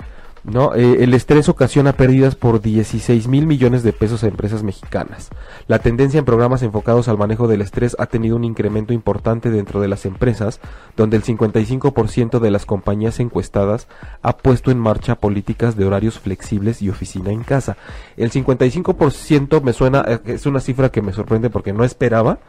¿no? 0.46 0.76
Eh, 0.76 1.04
el 1.04 1.14
estrés 1.14 1.50
ocasiona 1.50 1.94
pérdidas 1.94 2.36
por 2.36 2.62
16 2.62 3.28
mil 3.28 3.48
millones 3.48 3.84
de 3.84 3.94
pesos 3.94 4.24
a 4.24 4.28
empresas 4.28 4.64
mexicanas. 4.64 5.30
La 5.68 5.80
tendencia 5.80 6.20
en 6.20 6.26
programas 6.26 6.62
enfocados 6.62 7.08
al 7.08 7.18
manejo 7.18 7.48
del 7.48 7.62
estrés 7.62 7.96
ha 8.00 8.06
tenido 8.06 8.36
un 8.36 8.44
incremento 8.44 8.94
importante 8.94 9.50
dentro 9.50 9.82
de 9.82 9.88
las 9.88 10.06
empresas, 10.06 10.60
donde 10.96 11.18
el 11.18 11.24
55% 11.24 12.40
de 12.40 12.52
las 12.52 12.66
compañías 12.66 13.20
encuestadas 13.20 13.88
ha 14.22 14.38
puesto 14.38 14.72
en 14.72 14.80
marcha 14.80 15.16
políticas 15.16 15.76
de 15.76 15.86
horarios 15.86 16.20
flexibles 16.20 16.82
y 16.82 16.90
oficina 16.90 17.32
en 17.32 17.44
casa. 17.44 17.78
El 18.18 18.32
55% 18.32 19.62
me 19.62 19.74
suena, 19.74 20.06
eh, 20.08 20.20
es 20.26 20.46
una 20.46 20.60
cifra 20.60 20.90
que 20.90 21.02
me 21.02 21.14
sorprende 21.14 21.50
porque 21.50 21.74
no 21.74 21.84
esperaba 21.84 22.40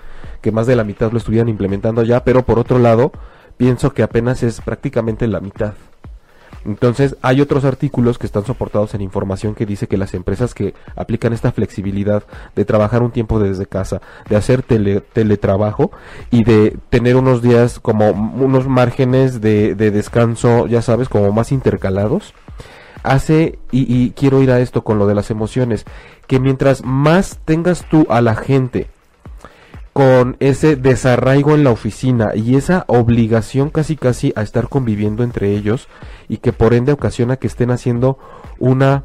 que 0.42 0.52
más 0.52 0.66
de 0.66 0.76
la 0.76 0.84
mitad 0.84 1.12
lo 1.12 1.18
estuvieran 1.18 1.48
implementando 1.48 2.02
ya, 2.02 2.24
pero 2.24 2.44
por 2.44 2.58
otro 2.58 2.78
lado, 2.78 3.12
pienso 3.56 3.92
que 3.92 4.02
apenas 4.02 4.42
es 4.42 4.60
prácticamente 4.60 5.26
la 5.26 5.40
mitad. 5.40 5.74
Entonces, 6.66 7.16
hay 7.22 7.40
otros 7.40 7.64
artículos 7.64 8.18
que 8.18 8.26
están 8.26 8.44
soportados 8.44 8.94
en 8.94 9.00
información 9.00 9.54
que 9.54 9.64
dice 9.66 9.86
que 9.86 9.96
las 9.96 10.14
empresas 10.14 10.52
que 10.52 10.74
aplican 10.96 11.32
esta 11.32 11.52
flexibilidad 11.52 12.24
de 12.56 12.64
trabajar 12.64 13.02
un 13.02 13.12
tiempo 13.12 13.38
desde 13.38 13.66
casa, 13.66 14.02
de 14.28 14.36
hacer 14.36 14.62
tele- 14.62 15.00
teletrabajo 15.12 15.92
y 16.30 16.44
de 16.44 16.76
tener 16.90 17.16
unos 17.16 17.40
días 17.40 17.78
como 17.78 18.10
unos 18.10 18.66
márgenes 18.66 19.40
de, 19.40 19.74
de 19.74 19.90
descanso, 19.92 20.66
ya 20.66 20.82
sabes, 20.82 21.08
como 21.08 21.30
más 21.32 21.52
intercalados, 21.52 22.34
hace, 23.04 23.58
y, 23.70 23.86
y 23.94 24.10
quiero 24.10 24.42
ir 24.42 24.50
a 24.50 24.58
esto 24.58 24.82
con 24.82 24.98
lo 24.98 25.06
de 25.06 25.14
las 25.14 25.30
emociones, 25.30 25.84
que 26.26 26.40
mientras 26.40 26.84
más 26.84 27.38
tengas 27.44 27.88
tú 27.88 28.06
a 28.10 28.20
la 28.20 28.34
gente 28.34 28.88
con 29.96 30.36
ese 30.40 30.76
desarraigo 30.76 31.54
en 31.54 31.64
la 31.64 31.70
oficina 31.70 32.32
y 32.34 32.56
esa 32.56 32.84
obligación 32.86 33.70
casi 33.70 33.96
casi 33.96 34.30
a 34.36 34.42
estar 34.42 34.68
conviviendo 34.68 35.24
entre 35.24 35.56
ellos 35.56 35.88
y 36.28 36.36
que 36.36 36.52
por 36.52 36.74
ende 36.74 36.92
ocasiona 36.92 37.38
que 37.38 37.46
estén 37.46 37.70
haciendo 37.70 38.18
una 38.58 39.04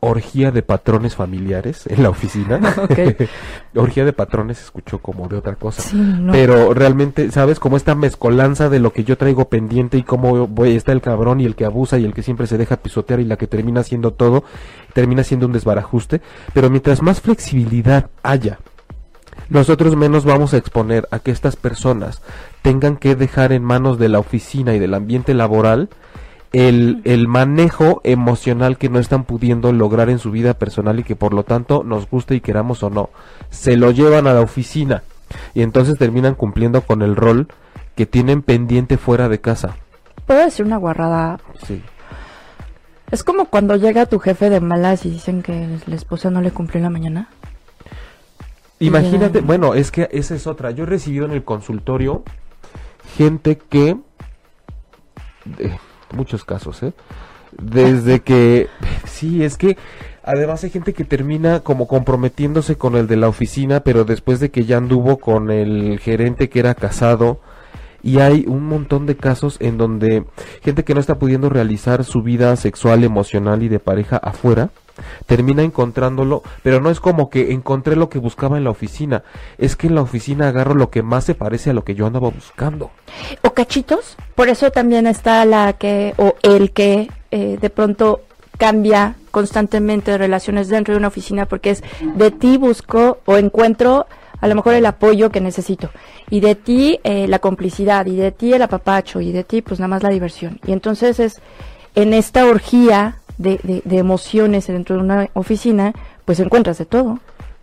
orgía 0.00 0.50
de 0.50 0.62
patrones 0.62 1.14
familiares 1.14 1.86
en 1.86 2.02
la 2.02 2.10
oficina. 2.10 2.58
Orgía 3.76 4.04
de 4.04 4.12
patrones 4.12 4.60
escuchó 4.60 4.98
como 4.98 5.28
de 5.28 5.36
otra 5.36 5.54
cosa. 5.54 5.80
Sí, 5.80 5.96
no. 5.96 6.32
Pero 6.32 6.74
realmente, 6.74 7.30
¿sabes? 7.30 7.60
Como 7.60 7.76
esta 7.76 7.94
mezcolanza 7.94 8.68
de 8.68 8.80
lo 8.80 8.92
que 8.92 9.04
yo 9.04 9.16
traigo 9.16 9.48
pendiente 9.48 9.96
y 9.96 10.02
cómo 10.02 10.48
voy, 10.48 10.74
está 10.74 10.90
el 10.90 11.02
cabrón 11.02 11.40
y 11.40 11.44
el 11.44 11.54
que 11.54 11.66
abusa 11.66 12.00
y 12.00 12.04
el 12.04 12.14
que 12.14 12.24
siempre 12.24 12.48
se 12.48 12.58
deja 12.58 12.78
pisotear 12.78 13.20
y 13.20 13.24
la 13.26 13.36
que 13.36 13.46
termina 13.46 13.82
haciendo 13.82 14.12
todo, 14.12 14.42
termina 14.92 15.22
siendo 15.22 15.46
un 15.46 15.52
desbarajuste. 15.52 16.20
Pero 16.52 16.68
mientras 16.68 17.00
más 17.00 17.20
flexibilidad 17.20 18.10
haya, 18.24 18.58
nosotros 19.52 19.96
menos 19.96 20.24
vamos 20.24 20.54
a 20.54 20.56
exponer 20.56 21.06
a 21.10 21.18
que 21.18 21.30
estas 21.30 21.56
personas 21.56 22.22
tengan 22.62 22.96
que 22.96 23.14
dejar 23.14 23.52
en 23.52 23.62
manos 23.62 23.98
de 23.98 24.08
la 24.08 24.18
oficina 24.18 24.74
y 24.74 24.78
del 24.78 24.94
ambiente 24.94 25.34
laboral 25.34 25.90
el, 26.52 27.02
el 27.04 27.28
manejo 27.28 28.00
emocional 28.02 28.78
que 28.78 28.88
no 28.88 28.98
están 28.98 29.24
pudiendo 29.24 29.72
lograr 29.72 30.08
en 30.08 30.18
su 30.18 30.30
vida 30.30 30.54
personal 30.54 31.00
y 31.00 31.04
que 31.04 31.16
por 31.16 31.34
lo 31.34 31.44
tanto 31.44 31.84
nos 31.84 32.08
guste 32.08 32.34
y 32.34 32.40
queramos 32.40 32.82
o 32.82 32.88
no, 32.88 33.10
se 33.50 33.76
lo 33.76 33.90
llevan 33.90 34.26
a 34.26 34.32
la 34.32 34.40
oficina 34.40 35.02
y 35.52 35.60
entonces 35.60 35.98
terminan 35.98 36.34
cumpliendo 36.34 36.80
con 36.80 37.02
el 37.02 37.14
rol 37.14 37.48
que 37.94 38.06
tienen 38.06 38.40
pendiente 38.40 38.96
fuera 38.96 39.28
de 39.28 39.40
casa. 39.40 39.76
¿Puedo 40.26 40.40
decir 40.40 40.64
una 40.64 40.78
guarrada? 40.78 41.38
Sí. 41.66 41.82
Es 43.10 43.22
como 43.22 43.46
cuando 43.46 43.76
llega 43.76 44.06
tu 44.06 44.18
jefe 44.18 44.48
de 44.48 44.60
malas 44.60 45.04
y 45.04 45.10
dicen 45.10 45.42
que 45.42 45.78
la 45.86 45.94
esposa 45.94 46.30
no 46.30 46.40
le 46.40 46.52
cumplió 46.52 46.78
en 46.78 46.84
la 46.84 46.90
mañana. 46.90 47.28
Imagínate, 48.86 49.40
bueno, 49.40 49.74
es 49.74 49.90
que 49.90 50.08
esa 50.12 50.34
es 50.34 50.46
otra. 50.46 50.70
Yo 50.72 50.84
he 50.84 50.86
recibido 50.86 51.24
en 51.24 51.32
el 51.32 51.44
consultorio 51.44 52.22
gente 53.16 53.56
que, 53.56 53.96
de 55.44 55.78
muchos 56.14 56.44
casos, 56.44 56.82
¿eh? 56.82 56.92
Desde 57.60 58.20
que, 58.20 58.68
sí, 59.04 59.44
es 59.44 59.56
que 59.56 59.76
además 60.24 60.64
hay 60.64 60.70
gente 60.70 60.94
que 60.94 61.04
termina 61.04 61.60
como 61.60 61.86
comprometiéndose 61.86 62.76
con 62.76 62.96
el 62.96 63.06
de 63.06 63.16
la 63.16 63.28
oficina, 63.28 63.80
pero 63.80 64.04
después 64.04 64.40
de 64.40 64.50
que 64.50 64.64
ya 64.64 64.78
anduvo 64.78 65.18
con 65.18 65.50
el 65.50 65.98
gerente 66.00 66.48
que 66.48 66.60
era 66.60 66.74
casado. 66.74 67.40
Y 68.04 68.18
hay 68.18 68.46
un 68.48 68.66
montón 68.66 69.06
de 69.06 69.16
casos 69.16 69.58
en 69.60 69.78
donde 69.78 70.24
gente 70.62 70.82
que 70.82 70.92
no 70.92 70.98
está 70.98 71.20
pudiendo 71.20 71.48
realizar 71.48 72.02
su 72.02 72.22
vida 72.22 72.56
sexual, 72.56 73.04
emocional 73.04 73.62
y 73.62 73.68
de 73.68 73.78
pareja 73.78 74.16
afuera, 74.16 74.70
termina 75.26 75.62
encontrándolo, 75.62 76.42
pero 76.62 76.80
no 76.80 76.90
es 76.90 77.00
como 77.00 77.30
que 77.30 77.52
encontré 77.52 77.96
lo 77.96 78.08
que 78.08 78.18
buscaba 78.18 78.58
en 78.58 78.64
la 78.64 78.70
oficina, 78.70 79.22
es 79.58 79.76
que 79.76 79.86
en 79.86 79.94
la 79.94 80.02
oficina 80.02 80.48
agarro 80.48 80.74
lo 80.74 80.90
que 80.90 81.02
más 81.02 81.24
se 81.24 81.34
parece 81.34 81.70
a 81.70 81.72
lo 81.72 81.84
que 81.84 81.94
yo 81.94 82.06
andaba 82.06 82.30
buscando. 82.30 82.90
O 83.42 83.52
cachitos. 83.52 84.16
Por 84.34 84.48
eso 84.48 84.70
también 84.70 85.06
está 85.06 85.44
la 85.44 85.74
que, 85.74 86.14
o 86.16 86.34
el 86.42 86.72
que 86.72 87.08
eh, 87.30 87.58
de 87.60 87.70
pronto 87.70 88.22
cambia 88.58 89.16
constantemente 89.30 90.12
de 90.12 90.18
relaciones 90.18 90.68
dentro 90.68 90.94
de 90.94 90.98
una 90.98 91.08
oficina 91.08 91.46
porque 91.46 91.70
es 91.70 91.82
de 92.14 92.30
ti 92.30 92.58
busco 92.58 93.18
o 93.24 93.36
encuentro 93.36 94.06
a 94.40 94.48
lo 94.48 94.54
mejor 94.54 94.74
el 94.74 94.86
apoyo 94.86 95.30
que 95.30 95.40
necesito 95.40 95.90
y 96.30 96.40
de 96.40 96.54
ti 96.54 97.00
eh, 97.02 97.26
la 97.26 97.38
complicidad 97.38 98.06
y 98.06 98.16
de 98.16 98.30
ti 98.30 98.52
el 98.52 98.62
apapacho 98.62 99.20
y 99.20 99.32
de 99.32 99.44
ti 99.44 99.62
pues 99.62 99.80
nada 99.80 99.88
más 99.88 100.02
la 100.02 100.10
diversión 100.10 100.60
y 100.66 100.72
entonces 100.72 101.18
es 101.18 101.40
en 101.94 102.12
esta 102.12 102.46
orgía 102.46 103.21
de, 103.42 103.60
de- 103.62 103.82
de 103.84 103.98
emociones 103.98 104.66
dentro 104.66 104.96
de 104.96 105.02
una 105.02 105.28
oficina 105.34 105.92
pues 106.24 106.40
encuentras 106.40 106.78
de 106.78 106.86
todo 106.86 107.18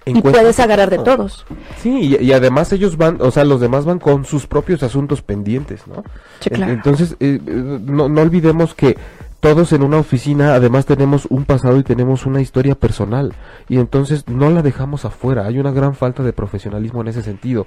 y 0.05 0.21
puedes 0.21 0.57
de 0.57 0.63
agarrar 0.63 0.89
de 0.89 0.97
todo. 0.97 1.17
todos 1.17 1.45
Sí, 1.81 2.15
y, 2.19 2.23
y 2.23 2.33
además 2.33 2.71
ellos 2.73 2.97
van, 2.97 3.17
o 3.21 3.31
sea, 3.31 3.43
los 3.43 3.59
demás 3.61 3.85
van 3.85 3.99
con 3.99 4.25
sus 4.25 4.47
propios 4.47 4.81
asuntos 4.83 5.21
pendientes, 5.21 5.85
¿no? 5.87 6.03
Sí, 6.39 6.49
claro. 6.49 6.71
Entonces, 6.73 7.15
eh, 7.19 7.39
eh, 7.45 7.79
no, 7.85 8.09
no 8.09 8.21
olvidemos 8.21 8.73
que 8.73 8.97
todos 9.39 9.71
en 9.71 9.83
una 9.83 9.97
oficina 9.97 10.53
además 10.53 10.85
tenemos 10.85 11.25
un 11.29 11.45
pasado 11.45 11.77
y 11.77 11.83
tenemos 11.83 12.25
una 12.25 12.41
historia 12.41 12.75
personal 12.75 13.33
y 13.69 13.77
entonces 13.77 14.27
no 14.27 14.49
la 14.49 14.61
dejamos 14.61 15.05
afuera. 15.05 15.45
Hay 15.45 15.59
una 15.59 15.71
gran 15.71 15.95
falta 15.95 16.23
de 16.23 16.33
profesionalismo 16.33 17.01
en 17.01 17.07
ese 17.07 17.21
sentido. 17.21 17.65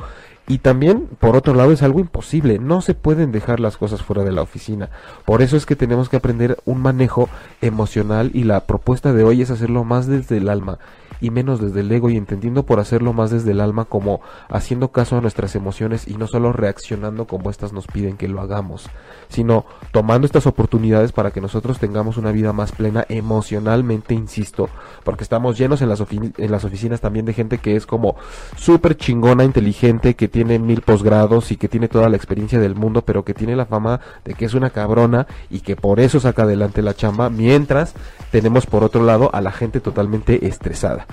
Y 0.48 0.58
también, 0.58 1.08
por 1.18 1.37
otro 1.37 1.54
lado, 1.54 1.72
es 1.72 1.82
algo 1.82 2.00
imposible. 2.00 2.58
No 2.58 2.82
se 2.82 2.94
pueden 2.94 3.32
dejar 3.32 3.61
las 3.61 3.76
cosas 3.76 4.02
fuera 4.02 4.24
de 4.24 4.32
la 4.32 4.42
oficina. 4.42 4.90
Por 5.24 5.40
eso 5.40 5.56
es 5.56 5.64
que 5.64 5.76
tenemos 5.76 6.08
que 6.08 6.16
aprender 6.16 6.58
un 6.64 6.82
manejo 6.82 7.28
emocional 7.61 8.30
y 8.35 8.44
la 8.44 8.61
propuesta 8.61 9.12
de 9.12 9.24
hoy 9.24 9.40
es 9.40 9.50
hacerlo 9.50 9.85
más 9.85 10.06
desde 10.06 10.38
el 10.38 10.48
alma 10.48 10.78
y 11.22 11.30
menos 11.30 11.61
desde 11.61 11.80
el 11.80 11.90
ego 11.90 12.11
y 12.11 12.16
entendiendo 12.16 12.64
por 12.64 12.80
hacerlo 12.80 13.12
más 13.12 13.30
desde 13.30 13.52
el 13.52 13.61
alma 13.61 13.87
como 13.87 14.20
haciendo 14.50 14.90
caso 14.90 15.16
a 15.16 15.20
nuestras 15.20 15.54
emociones 15.54 16.08
y 16.08 16.16
no 16.16 16.26
solo 16.26 16.52
reaccionando 16.52 17.26
como 17.26 17.48
estas 17.48 17.72
nos 17.72 17.87
piden 17.87 18.16
que 18.16 18.28
lo 18.28 18.40
hagamos, 18.40 18.90
sino 19.28 19.64
tomando 19.92 20.26
estas 20.26 20.46
oportunidades 20.46 21.12
para 21.12 21.30
que 21.30 21.40
nosotros 21.40 21.78
tengamos 21.78 22.16
una 22.16 22.32
vida 22.32 22.52
más 22.52 22.72
plena 22.72 23.06
emocionalmente, 23.08 24.14
insisto, 24.14 24.68
porque 25.04 25.22
estamos 25.22 25.56
llenos 25.56 25.80
en 25.80 25.88
las, 25.88 26.02
en 26.11 26.50
las 26.50 26.64
oficinas 26.64 27.00
también 27.00 27.24
de 27.24 27.32
gente 27.32 27.58
que 27.58 27.76
es 27.76 27.87
como 27.87 28.16
súper 28.56 28.96
chingona, 28.96 29.44
inteligente, 29.44 30.14
que 30.14 30.26
tiene 30.28 30.58
mil 30.58 30.82
posgrados 30.82 31.52
y 31.52 31.56
que 31.56 31.68
tiene 31.68 31.88
toda 31.88 32.08
la 32.08 32.16
experiencia 32.16 32.58
del 32.58 32.74
mundo, 32.74 33.02
pero 33.02 33.24
que 33.24 33.32
tiene 33.32 33.54
la 33.54 33.66
fama 33.66 34.00
de 34.24 34.35
que 34.35 34.44
es 34.44 34.54
una 34.54 34.70
cabrona 34.70 35.28
y 35.50 35.61
que 35.61 35.76
por 35.76 36.00
eso 36.00 36.18
saca 36.18 36.42
adelante 36.42 36.82
la 36.82 36.94
chamba, 36.94 37.30
mientras 37.30 37.94
tenemos 38.32 38.66
por 38.66 38.82
otro 38.82 39.04
lado 39.04 39.30
a 39.32 39.40
la 39.40 39.52
gente 39.52 39.80
totalmente 39.80 40.48
estresada. 40.48 41.06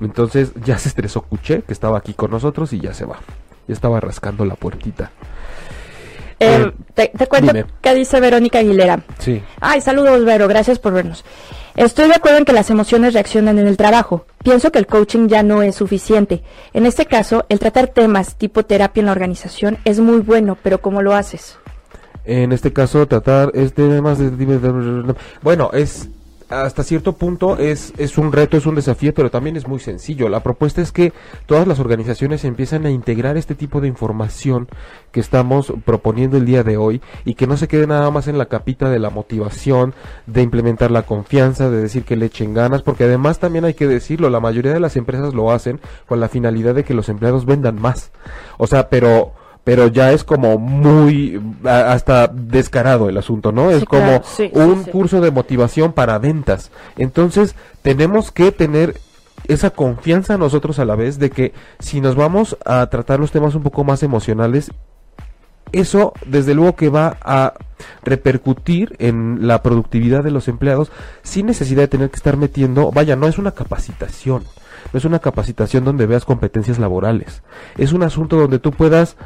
Entonces 0.00 0.52
ya 0.64 0.78
se 0.78 0.88
estresó 0.88 1.22
Cuché, 1.22 1.62
que 1.62 1.72
estaba 1.72 1.98
aquí 1.98 2.14
con 2.14 2.30
nosotros 2.30 2.72
y 2.72 2.80
ya 2.80 2.94
se 2.94 3.04
va. 3.04 3.18
Ya 3.66 3.74
estaba 3.74 4.00
rascando 4.00 4.44
la 4.44 4.54
puertita. 4.54 5.10
Eh, 6.40 6.72
te, 6.94 7.10
cuento 7.26 7.52
qué 7.80 7.94
dice 7.94 8.20
Verónica 8.20 8.58
Aguilera. 8.58 9.02
Sí. 9.18 9.42
Ay, 9.60 9.80
saludos, 9.80 10.24
Vero, 10.24 10.48
gracias 10.48 10.78
por 10.78 10.92
vernos. 10.92 11.24
Estoy 11.76 12.08
de 12.08 12.14
acuerdo 12.14 12.38
en 12.38 12.44
que 12.44 12.52
las 12.52 12.70
emociones 12.70 13.14
reaccionan 13.14 13.58
en 13.58 13.66
el 13.66 13.76
trabajo. 13.76 14.26
Pienso 14.42 14.70
que 14.70 14.78
el 14.78 14.86
coaching 14.86 15.26
ya 15.28 15.42
no 15.42 15.62
es 15.62 15.74
suficiente. 15.76 16.42
En 16.72 16.86
este 16.86 17.06
caso, 17.06 17.46
el 17.48 17.58
tratar 17.58 17.88
temas 17.88 18.36
tipo 18.36 18.64
terapia 18.64 19.00
en 19.00 19.06
la 19.06 19.12
organización 19.12 19.78
es 19.84 19.98
muy 19.98 20.18
bueno, 20.18 20.56
pero 20.62 20.80
¿cómo 20.80 21.02
lo 21.02 21.14
haces? 21.14 21.58
En 22.24 22.52
este 22.52 22.72
caso, 22.72 23.06
tratar 23.06 23.50
este 23.54 23.88
temas 23.88 24.18
de... 24.18 25.14
Bueno, 25.42 25.70
es 25.72 26.08
hasta 26.48 26.82
cierto 26.82 27.14
punto 27.14 27.58
es, 27.58 27.92
es 27.96 28.18
un 28.18 28.32
reto, 28.32 28.56
es 28.56 28.66
un 28.66 28.74
desafío, 28.74 29.14
pero 29.14 29.30
también 29.30 29.56
es 29.56 29.66
muy 29.66 29.80
sencillo. 29.80 30.28
La 30.28 30.42
propuesta 30.42 30.80
es 30.80 30.92
que 30.92 31.12
todas 31.46 31.66
las 31.66 31.80
organizaciones 31.80 32.44
empiezan 32.44 32.86
a 32.86 32.90
integrar 32.90 33.36
este 33.36 33.54
tipo 33.54 33.80
de 33.80 33.88
información 33.88 34.68
que 35.12 35.20
estamos 35.20 35.72
proponiendo 35.84 36.36
el 36.36 36.46
día 36.46 36.62
de 36.62 36.76
hoy 36.76 37.00
y 37.24 37.34
que 37.34 37.46
no 37.46 37.56
se 37.56 37.68
quede 37.68 37.86
nada 37.86 38.10
más 38.10 38.28
en 38.28 38.38
la 38.38 38.46
capita 38.46 38.90
de 38.90 38.98
la 38.98 39.10
motivación, 39.10 39.94
de 40.26 40.42
implementar 40.42 40.90
la 40.90 41.02
confianza, 41.02 41.70
de 41.70 41.80
decir 41.80 42.04
que 42.04 42.16
le 42.16 42.26
echen 42.26 42.54
ganas, 42.54 42.82
porque 42.82 43.04
además 43.04 43.38
también 43.38 43.64
hay 43.64 43.74
que 43.74 43.86
decirlo, 43.86 44.30
la 44.30 44.40
mayoría 44.40 44.72
de 44.72 44.80
las 44.80 44.96
empresas 44.96 45.34
lo 45.34 45.52
hacen 45.52 45.80
con 46.06 46.20
la 46.20 46.28
finalidad 46.28 46.74
de 46.74 46.84
que 46.84 46.94
los 46.94 47.08
empleados 47.08 47.46
vendan 47.46 47.80
más. 47.80 48.10
O 48.58 48.66
sea, 48.66 48.88
pero 48.88 49.32
pero 49.64 49.88
ya 49.88 50.12
es 50.12 50.24
como 50.24 50.58
muy 50.58 51.40
hasta 51.64 52.28
descarado 52.28 53.08
el 53.08 53.16
asunto, 53.16 53.50
¿no? 53.50 53.70
es 53.70 53.84
como 53.86 54.22
un 54.52 54.84
curso 54.84 55.20
de 55.20 55.30
motivación 55.30 55.92
para 55.92 56.18
ventas. 56.18 56.70
Entonces, 56.96 57.54
tenemos 57.82 58.30
que 58.30 58.52
tener 58.52 58.94
esa 59.48 59.70
confianza 59.70 60.38
nosotros 60.38 60.78
a 60.78 60.84
la 60.84 60.94
vez 60.94 61.18
de 61.18 61.30
que 61.30 61.52
si 61.78 62.00
nos 62.00 62.14
vamos 62.14 62.56
a 62.64 62.86
tratar 62.86 63.20
los 63.20 63.30
temas 63.32 63.54
un 63.54 63.62
poco 63.62 63.84
más 63.84 64.02
emocionales, 64.02 64.70
eso 65.72 66.12
desde 66.26 66.54
luego 66.54 66.76
que 66.76 66.88
va 66.88 67.16
a 67.22 67.54
repercutir 68.02 68.96
en 68.98 69.46
la 69.46 69.62
productividad 69.62 70.22
de 70.22 70.30
los 70.30 70.48
empleados 70.48 70.92
sin 71.22 71.46
necesidad 71.46 71.82
de 71.82 71.88
tener 71.88 72.10
que 72.10 72.16
estar 72.16 72.36
metiendo, 72.36 72.90
vaya, 72.92 73.16
no 73.16 73.26
es 73.26 73.38
una 73.38 73.52
capacitación, 73.52 74.44
no 74.92 74.98
es 74.98 75.04
una 75.04 75.18
capacitación 75.18 75.84
donde 75.84 76.06
veas 76.06 76.24
competencias 76.24 76.78
laborales, 76.78 77.42
es 77.76 77.92
un 77.92 78.02
asunto 78.02 78.36
donde 78.36 78.58
tú 78.58 78.70
puedas 78.70 79.16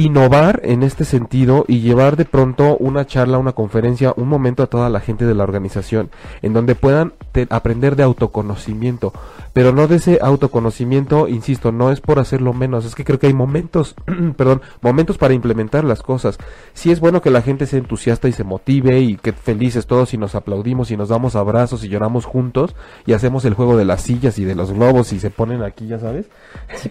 innovar 0.00 0.60
en 0.64 0.82
este 0.82 1.04
sentido 1.04 1.64
y 1.68 1.80
llevar 1.80 2.16
de 2.16 2.24
pronto 2.24 2.76
una 2.78 3.06
charla, 3.06 3.36
una 3.36 3.52
conferencia, 3.52 4.14
un 4.16 4.28
momento 4.28 4.62
a 4.62 4.66
toda 4.66 4.88
la 4.88 5.00
gente 5.00 5.26
de 5.26 5.34
la 5.34 5.44
organización, 5.44 6.10
en 6.40 6.54
donde 6.54 6.74
puedan 6.74 7.12
aprender 7.50 7.96
de 7.96 8.02
autoconocimiento, 8.02 9.12
pero 9.52 9.72
no 9.72 9.88
de 9.88 9.96
ese 9.96 10.18
autoconocimiento, 10.22 11.28
insisto, 11.28 11.70
no 11.70 11.92
es 11.92 12.00
por 12.00 12.18
hacerlo 12.18 12.54
menos, 12.54 12.86
es 12.86 12.94
que 12.94 13.04
creo 13.04 13.18
que 13.18 13.26
hay 13.26 13.34
momentos, 13.34 13.94
perdón, 14.36 14.62
momentos 14.80 15.18
para 15.18 15.34
implementar 15.34 15.84
las 15.84 16.02
cosas. 16.02 16.38
Sí 16.72 16.90
es 16.90 17.00
bueno 17.00 17.20
que 17.20 17.30
la 17.30 17.42
gente 17.42 17.66
sea 17.66 17.78
entusiasta 17.78 18.26
y 18.26 18.32
se 18.32 18.44
motive 18.44 19.00
y 19.00 19.16
que 19.16 19.32
felices 19.32 19.86
todos 19.86 20.14
y 20.14 20.18
nos 20.18 20.34
aplaudimos 20.34 20.90
y 20.90 20.96
nos 20.96 21.10
damos 21.10 21.36
abrazos 21.36 21.84
y 21.84 21.88
lloramos 21.88 22.24
juntos 22.24 22.74
y 23.04 23.12
hacemos 23.12 23.44
el 23.44 23.54
juego 23.54 23.76
de 23.76 23.84
las 23.84 24.00
sillas 24.00 24.38
y 24.38 24.44
de 24.44 24.54
los 24.54 24.72
globos 24.72 25.12
y 25.12 25.20
se 25.20 25.30
ponen 25.30 25.62
aquí, 25.62 25.86
ya 25.86 25.98
sabes, 25.98 26.26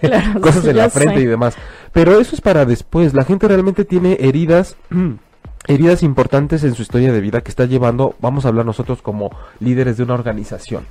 cosas 0.41 0.65
en 0.65 0.77
la 0.77 0.89
frente 0.89 1.21
y 1.21 1.25
demás. 1.25 1.55
Pero 1.91 2.19
eso 2.19 2.35
es 2.35 2.41
para 2.41 2.65
después. 2.65 2.98
La 3.13 3.23
gente 3.23 3.47
realmente 3.47 3.85
tiene 3.85 4.17
heridas. 4.19 4.75
heridas 5.67 6.03
importantes 6.03 6.63
en 6.63 6.73
su 6.73 6.81
historia 6.81 7.11
de 7.11 7.21
vida 7.21 7.41
que 7.41 7.49
está 7.49 7.65
llevando, 7.65 8.15
vamos 8.19 8.45
a 8.45 8.47
hablar 8.47 8.65
nosotros 8.65 9.01
como 9.01 9.29
líderes 9.59 9.97
de 9.97 10.03
una 10.03 10.15
organización. 10.15 10.85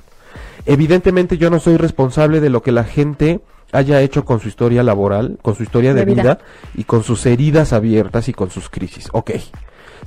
Evidentemente 0.65 1.37
yo 1.37 1.49
no 1.49 1.59
soy 1.59 1.75
responsable 1.75 2.39
de 2.39 2.49
lo 2.49 2.61
que 2.61 2.71
la 2.71 2.83
gente 2.83 3.41
haya 3.71 4.01
hecho 4.01 4.25
con 4.25 4.39
su 4.39 4.47
historia 4.47 4.83
laboral, 4.83 5.37
con 5.41 5.55
su 5.55 5.63
historia 5.63 5.93
de, 5.93 6.05
vida. 6.05 6.21
vida. 6.21 6.39
y 6.75 6.83
con 6.85 7.03
sus 7.03 7.25
heridas 7.25 7.73
abiertas 7.73 8.29
y 8.29 8.33
con 8.33 8.49
sus 8.49 8.69
crisis. 8.69 9.09
Ok, 9.11 9.31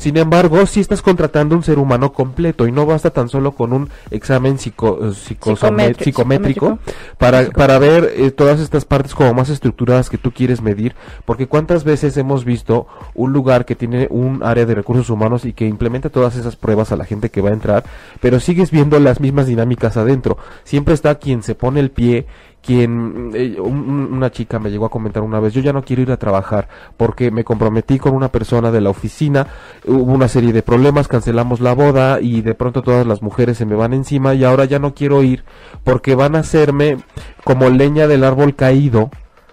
sin 0.03 0.17
embargo, 0.17 0.67
si 0.67 0.81
estás 0.81 1.01
contratando 1.01 1.55
un 1.55 1.62
ser 1.62 1.79
humano 1.79 2.12
completo 2.12 2.67
y 2.67 2.73
no 2.73 2.87
basta 2.87 3.11
tan 3.11 3.29
solo 3.29 3.53
con 3.53 3.73
un 3.73 3.88
examen 4.11 4.59
psico, 4.59 4.99
eh, 5.01 5.15
psicométrico, 5.15 6.81
para, 7.19 7.49
para 7.51 7.79
ver 7.79 8.12
eh, 8.17 8.33
todas 8.33 8.59
estas 8.59 8.85
partes 8.85 9.15
como 9.15 9.33
más 9.33 9.49
estructuradas 9.49 10.11
que 10.11 10.19
tú 10.19 10.33
quieres 10.33 10.61
medir, 10.61 10.97
porque 11.25 11.47
cuántas 11.47 11.85
veces 11.85 12.17
hemos 12.17 12.45
visto 12.45 12.88
un 13.15 13.33
lugar 13.33 13.65
que 13.65 13.77
tiene 13.77 14.09
un 14.11 14.43
área 14.43 14.67
de 14.67 14.75
recursos 14.75 15.09
humanos 15.09 15.45
y 15.45 15.53
que 15.53 15.67
implementa 15.67 16.11
todas 16.11 16.35
esas 16.35 16.57
pruebas 16.57 16.91
a 16.91 16.97
la 16.97 17.05
gente 17.05 17.31
que 17.31 17.41
va 17.41 17.51
a 17.51 17.55
entrar, 17.55 17.85
pero 18.21 18.41
sigues 18.41 18.73
viendo 18.73 18.99
las 18.99 19.21
mismas 19.21 19.47
dinámicas 19.47 19.97
adentro. 19.97 20.37
Siempre 20.65 20.95
está 20.95 21.15
quien 21.15 21.45
se 21.45 21.55
pone 21.55 21.79
el 21.79 21.93
pie 21.93 22.27
quien 22.62 23.33
eh, 23.35 23.61
una 23.61 24.31
chica 24.31 24.59
me 24.59 24.70
llegó 24.70 24.87
a 24.87 24.90
comentar 24.90 25.22
una 25.22 25.40
vez, 25.40 25.53
yo 25.53 25.61
ya 25.61 25.72
no 25.72 25.83
quiero 25.83 26.03
ir 26.03 26.12
a 26.12 26.16
trabajar 26.16 26.68
porque 26.96 27.31
me 27.31 27.44
comprometí 27.44 27.98
con 27.98 28.14
una 28.14 28.31
persona 28.31 28.70
de 28.70 28.81
la 28.81 28.90
oficina, 28.90 29.48
hubo 29.87 30.12
una 30.12 30.29
serie 30.29 30.53
de 30.53 30.62
problemas, 30.62 31.09
cancelamos 31.09 31.61
la 31.61 31.75
boda 31.75 32.20
y 32.20 32.40
de 32.42 32.55
pronto 32.55 32.83
todas 32.83 33.07
las 33.07 33.20
mujeres 33.20 33.59
se 33.59 33.66
me 33.66 33.75
van 33.75 33.92
encima 33.92 34.35
y 34.35 34.44
ahora 34.44 34.64
ya 34.64 34.79
no 34.79 34.94
quiero 34.94 35.22
ir 35.22 35.44
porque 35.85 36.14
van 36.14 36.37
a 36.37 36.40
hacerme 36.40 36.98
como 37.44 37.68
leña 37.68 38.07
del 38.07 38.25
árbol 38.25 38.55
caído 38.55 39.11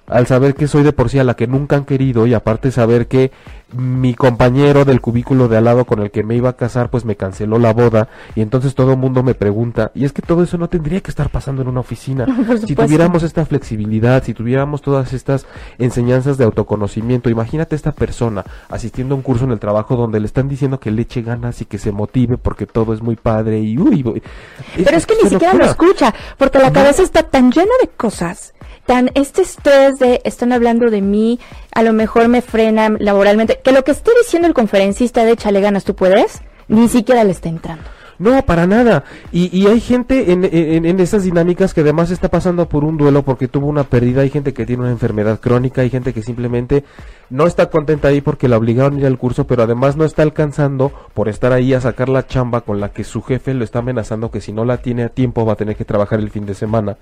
al 0.09 0.27
saber 0.27 0.55
que 0.55 0.67
soy 0.67 0.83
de 0.83 0.93
por 0.93 1.09
sí 1.09 1.19
a 1.19 1.23
la 1.23 1.35
que 1.35 1.47
nunca 1.47 1.75
han 1.75 1.85
querido 1.85 2.27
y 2.27 2.33
aparte 2.33 2.71
saber 2.71 3.07
que 3.07 3.31
mi 3.71 4.15
compañero 4.15 4.83
del 4.83 4.99
cubículo 4.99 5.47
de 5.47 5.57
al 5.57 5.65
lado 5.65 5.85
con 5.85 5.99
el 5.99 6.09
que 6.09 6.23
me 6.23 6.35
iba 6.35 6.49
a 6.49 6.53
casar 6.53 6.89
pues 6.89 7.05
me 7.05 7.15
canceló 7.15 7.59
la 7.59 7.71
boda 7.71 8.09
y 8.35 8.41
entonces 8.41 8.73
todo 8.73 8.93
el 8.93 8.97
mundo 8.97 9.21
me 9.21 9.35
pregunta 9.35 9.91
y 9.93 10.05
es 10.05 10.11
que 10.11 10.23
todo 10.23 10.41
eso 10.41 10.57
no 10.57 10.69
tendría 10.69 11.01
que 11.01 11.11
estar 11.11 11.29
pasando 11.29 11.61
en 11.61 11.67
una 11.67 11.79
oficina. 11.79 12.25
Si 12.69 12.75
tuviéramos 12.75 13.23
esta 13.23 13.45
flexibilidad 13.45 14.23
si 14.23 14.33
tuviéramos 14.33 14.81
todas 14.81 15.13
estas 15.13 15.45
enseñanzas 15.77 16.37
de 16.37 16.45
autoconocimiento 16.45 17.29
imagínate 17.29 17.75
esta 17.75 17.91
persona 17.91 18.43
asistiendo 18.69 19.13
a 19.13 19.17
un 19.17 19.21
curso 19.21 19.45
en 19.45 19.51
el 19.51 19.59
trabajo 19.59 19.95
donde 19.95 20.19
le 20.19 20.25
están 20.25 20.49
diciendo 20.49 20.79
que 20.79 20.91
le 20.91 21.03
eche 21.03 21.21
ganas 21.21 21.61
y 21.61 21.65
que 21.65 21.77
se 21.77 21.91
motive 21.91 22.37
porque 22.37 22.65
todo 22.65 22.93
es 22.93 23.01
muy 23.01 23.15
padre 23.15 23.59
y 23.59 23.77
uy, 23.77 24.03
pero 24.03 24.97
es, 24.97 25.05
que 25.05 25.15
ni 25.23 25.29
siquiera 25.29 25.53
lo 25.53 25.65
escucha 25.65 26.13
porque 26.37 26.59
la 26.59 26.71
cabeza 26.71 27.03
está 27.03 27.23
tan 27.23 27.51
llena 27.51 27.73
de 27.81 27.89
cosas 27.89 28.53
tan 28.89 29.11
este 29.13 29.43
estrés 29.43 29.99
de 29.99 30.19
están 30.23 30.51
hablando 30.51 30.89
de 30.89 31.03
mí, 31.03 31.39
a 31.75 31.83
lo 31.83 31.93
mejor 31.93 32.27
me 32.27 32.41
frena 32.41 32.89
laboralmente, 32.97 33.59
que 33.63 33.71
lo 33.71 33.83
que 33.83 33.91
esté 33.91 34.09
diciendo 34.19 34.47
el 34.47 34.55
conferencista 34.55 35.23
de 35.23 35.33
échale 35.33 35.61
ganas, 35.61 35.83
tú 35.83 35.93
puedes, 35.93 36.41
ni 36.67 36.87
siquiera 36.87 37.23
le 37.23 37.29
está 37.29 37.49
entrando. 37.49 37.83
No, 38.17 38.43
para 38.43 38.65
nada. 38.65 39.03
Y, 39.31 39.55
y 39.55 39.67
hay 39.67 39.79
gente 39.79 40.31
en, 40.31 40.43
en, 40.43 40.87
en, 40.87 40.99
esas 40.99 41.23
dinámicas 41.23 41.75
que 41.75 41.81
además 41.81 42.09
está 42.09 42.29
pasando 42.29 42.67
por 42.67 42.83
un 42.83 42.97
duelo 42.97 43.21
porque 43.21 43.47
tuvo 43.47 43.67
una 43.67 43.83
pérdida. 43.83 44.23
Hay 44.23 44.31
gente 44.31 44.53
que 44.53 44.65
tiene 44.65 44.81
una 44.81 44.91
enfermedad 44.91 45.39
crónica, 45.39 45.81
hay 45.81 45.91
gente 45.91 46.11
que 46.11 46.23
simplemente 46.23 46.83
no 47.29 47.45
está 47.45 47.69
contenta 47.69 48.07
ahí 48.07 48.21
porque 48.21 48.47
la 48.47 48.57
obligaron 48.57 48.95
a 48.95 49.01
ir 49.01 49.05
al 49.05 49.19
curso, 49.19 49.45
pero 49.45 49.61
además 49.61 49.97
no 49.97 50.03
está 50.03 50.23
alcanzando 50.23 50.91
por 51.13 51.29
estar 51.29 51.53
ahí 51.53 51.75
a 51.75 51.81
sacar 51.81 52.09
la 52.09 52.25
chamba 52.25 52.61
con 52.61 52.79
la 52.79 52.89
que 52.89 53.03
su 53.03 53.21
jefe 53.21 53.53
lo 53.53 53.63
está 53.63 53.79
amenazando 53.79 54.31
que 54.31 54.41
si 54.41 54.51
no 54.51 54.65
la 54.65 54.77
tiene 54.77 55.03
a 55.03 55.09
tiempo 55.09 55.45
va 55.45 55.53
a 55.53 55.57
tener 55.57 55.75
que 55.75 55.85
trabajar 55.85 56.19
el 56.19 56.31
fin 56.31 56.47
de 56.47 56.55
semana. 56.55 56.97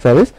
¿Sabes? 0.00 0.34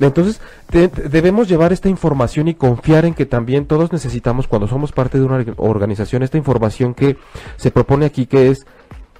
Entonces, 0.00 0.40
debemos 0.70 1.48
llevar 1.48 1.72
esta 1.72 1.90
información 1.90 2.48
y 2.48 2.54
confiar 2.54 3.04
en 3.04 3.12
que 3.12 3.26
también 3.26 3.66
todos 3.66 3.92
necesitamos, 3.92 4.48
cuando 4.48 4.66
somos 4.66 4.92
parte 4.92 5.18
de 5.18 5.24
una 5.24 5.44
organización, 5.58 6.22
esta 6.22 6.38
información 6.38 6.94
que 6.94 7.18
se 7.56 7.70
propone 7.70 8.06
aquí, 8.06 8.24
que 8.24 8.48
es 8.48 8.66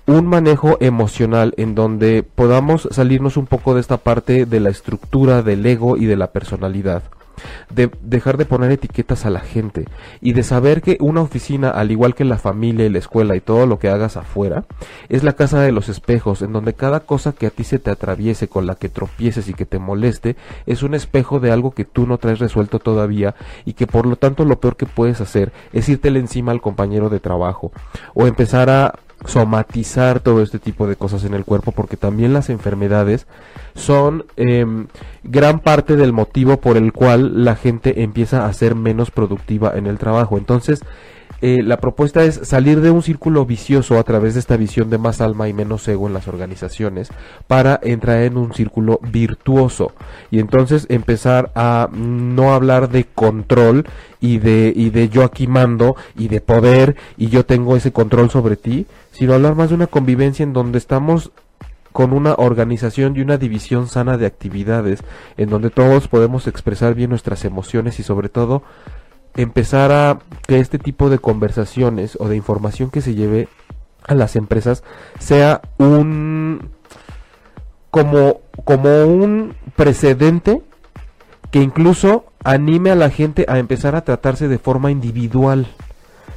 un 0.06 0.26
manejo 0.26 0.78
emocional 0.80 1.52
en 1.58 1.74
donde 1.74 2.22
podamos 2.22 2.88
salirnos 2.90 3.36
un 3.36 3.46
poco 3.46 3.74
de 3.74 3.80
esta 3.80 3.98
parte 3.98 4.46
de 4.46 4.60
la 4.60 4.70
estructura 4.70 5.42
del 5.42 5.64
ego 5.66 5.98
y 5.98 6.06
de 6.06 6.16
la 6.16 6.32
personalidad. 6.32 7.02
De 7.72 7.90
dejar 8.02 8.36
de 8.36 8.44
poner 8.44 8.70
etiquetas 8.70 9.26
a 9.26 9.30
la 9.30 9.40
gente 9.40 9.86
y 10.20 10.32
de 10.32 10.42
saber 10.42 10.82
que 10.82 10.98
una 11.00 11.22
oficina, 11.22 11.70
al 11.70 11.90
igual 11.90 12.14
que 12.14 12.24
la 12.24 12.38
familia 12.38 12.86
y 12.86 12.90
la 12.90 12.98
escuela 12.98 13.36
y 13.36 13.40
todo 13.40 13.66
lo 13.66 13.78
que 13.78 13.88
hagas 13.88 14.16
afuera, 14.16 14.64
es 15.08 15.24
la 15.24 15.32
casa 15.32 15.60
de 15.60 15.72
los 15.72 15.88
espejos, 15.88 16.42
en 16.42 16.52
donde 16.52 16.74
cada 16.74 17.00
cosa 17.00 17.32
que 17.32 17.46
a 17.46 17.50
ti 17.50 17.64
se 17.64 17.78
te 17.78 17.90
atraviese, 17.90 18.48
con 18.48 18.66
la 18.66 18.74
que 18.74 18.88
tropieces 18.88 19.48
y 19.48 19.54
que 19.54 19.66
te 19.66 19.78
moleste, 19.78 20.36
es 20.66 20.82
un 20.82 20.94
espejo 20.94 21.40
de 21.40 21.50
algo 21.50 21.72
que 21.72 21.84
tú 21.84 22.06
no 22.06 22.18
traes 22.18 22.38
resuelto 22.38 22.78
todavía 22.78 23.34
y 23.64 23.72
que 23.72 23.86
por 23.86 24.06
lo 24.06 24.16
tanto 24.16 24.44
lo 24.44 24.60
peor 24.60 24.76
que 24.76 24.86
puedes 24.86 25.20
hacer 25.20 25.52
es 25.72 25.88
irte 25.88 26.10
encima 26.18 26.52
al 26.52 26.60
compañero 26.60 27.08
de 27.08 27.20
trabajo 27.20 27.72
o 28.14 28.26
empezar 28.26 28.70
a 28.70 28.94
somatizar 29.26 30.20
todo 30.20 30.42
este 30.42 30.58
tipo 30.58 30.86
de 30.86 30.96
cosas 30.96 31.24
en 31.24 31.34
el 31.34 31.44
cuerpo 31.44 31.72
porque 31.72 31.96
también 31.96 32.32
las 32.32 32.48
enfermedades 32.48 33.26
son 33.74 34.24
em, 34.36 34.86
gran 35.22 35.60
parte 35.60 35.96
del 35.96 36.12
motivo 36.12 36.60
por 36.60 36.76
el 36.76 36.92
cual 36.92 37.44
la 37.44 37.56
gente 37.56 38.02
empieza 38.02 38.46
a 38.46 38.52
ser 38.52 38.74
menos 38.74 39.10
productiva 39.10 39.72
en 39.76 39.86
el 39.86 39.98
trabajo. 39.98 40.38
Entonces 40.38 40.80
eh, 41.42 41.62
la 41.62 41.78
propuesta 41.78 42.22
es 42.24 42.40
salir 42.42 42.80
de 42.80 42.90
un 42.90 43.02
círculo 43.02 43.46
vicioso 43.46 43.98
a 43.98 44.02
través 44.02 44.34
de 44.34 44.40
esta 44.40 44.56
visión 44.56 44.90
de 44.90 44.98
más 44.98 45.20
alma 45.20 45.48
y 45.48 45.54
menos 45.54 45.86
ego 45.88 46.06
en 46.06 46.12
las 46.12 46.28
organizaciones 46.28 47.08
para 47.46 47.80
entrar 47.82 48.22
en 48.22 48.36
un 48.36 48.52
círculo 48.52 49.00
virtuoso. 49.02 49.92
Y 50.30 50.38
entonces 50.38 50.86
empezar 50.90 51.50
a 51.54 51.88
no 51.92 52.52
hablar 52.52 52.90
de 52.90 53.04
control 53.04 53.86
y 54.20 54.38
de, 54.38 54.72
y 54.74 54.90
de 54.90 55.08
yo 55.08 55.24
aquí 55.24 55.46
mando 55.46 55.96
y 56.16 56.28
de 56.28 56.40
poder 56.42 56.96
y 57.16 57.28
yo 57.28 57.46
tengo 57.46 57.76
ese 57.76 57.92
control 57.92 58.30
sobre 58.30 58.56
ti, 58.56 58.86
sino 59.12 59.34
hablar 59.34 59.54
más 59.54 59.70
de 59.70 59.76
una 59.76 59.86
convivencia 59.86 60.42
en 60.42 60.52
donde 60.52 60.78
estamos 60.78 61.30
con 61.92 62.12
una 62.12 62.34
organización 62.34 63.16
y 63.16 63.20
una 63.20 63.36
división 63.36 63.88
sana 63.88 64.16
de 64.16 64.26
actividades, 64.26 65.02
en 65.36 65.50
donde 65.50 65.70
todos 65.70 66.06
podemos 66.06 66.46
expresar 66.46 66.94
bien 66.94 67.10
nuestras 67.10 67.44
emociones 67.44 67.98
y 67.98 68.02
sobre 68.02 68.28
todo 68.28 68.62
empezar 69.36 69.92
a 69.92 70.18
que 70.46 70.60
este 70.60 70.78
tipo 70.78 71.10
de 71.10 71.18
conversaciones 71.18 72.16
o 72.20 72.28
de 72.28 72.36
información 72.36 72.90
que 72.90 73.00
se 73.00 73.14
lleve 73.14 73.48
a 74.06 74.14
las 74.14 74.36
empresas 74.36 74.82
sea 75.18 75.60
un 75.78 76.70
como 77.90 78.40
como 78.64 79.04
un 79.04 79.54
precedente 79.76 80.62
que 81.50 81.60
incluso 81.60 82.24
anime 82.44 82.90
a 82.90 82.96
la 82.96 83.10
gente 83.10 83.44
a 83.48 83.58
empezar 83.58 83.96
a 83.96 84.04
tratarse 84.04 84.48
de 84.48 84.58
forma 84.58 84.90
individual 84.90 85.66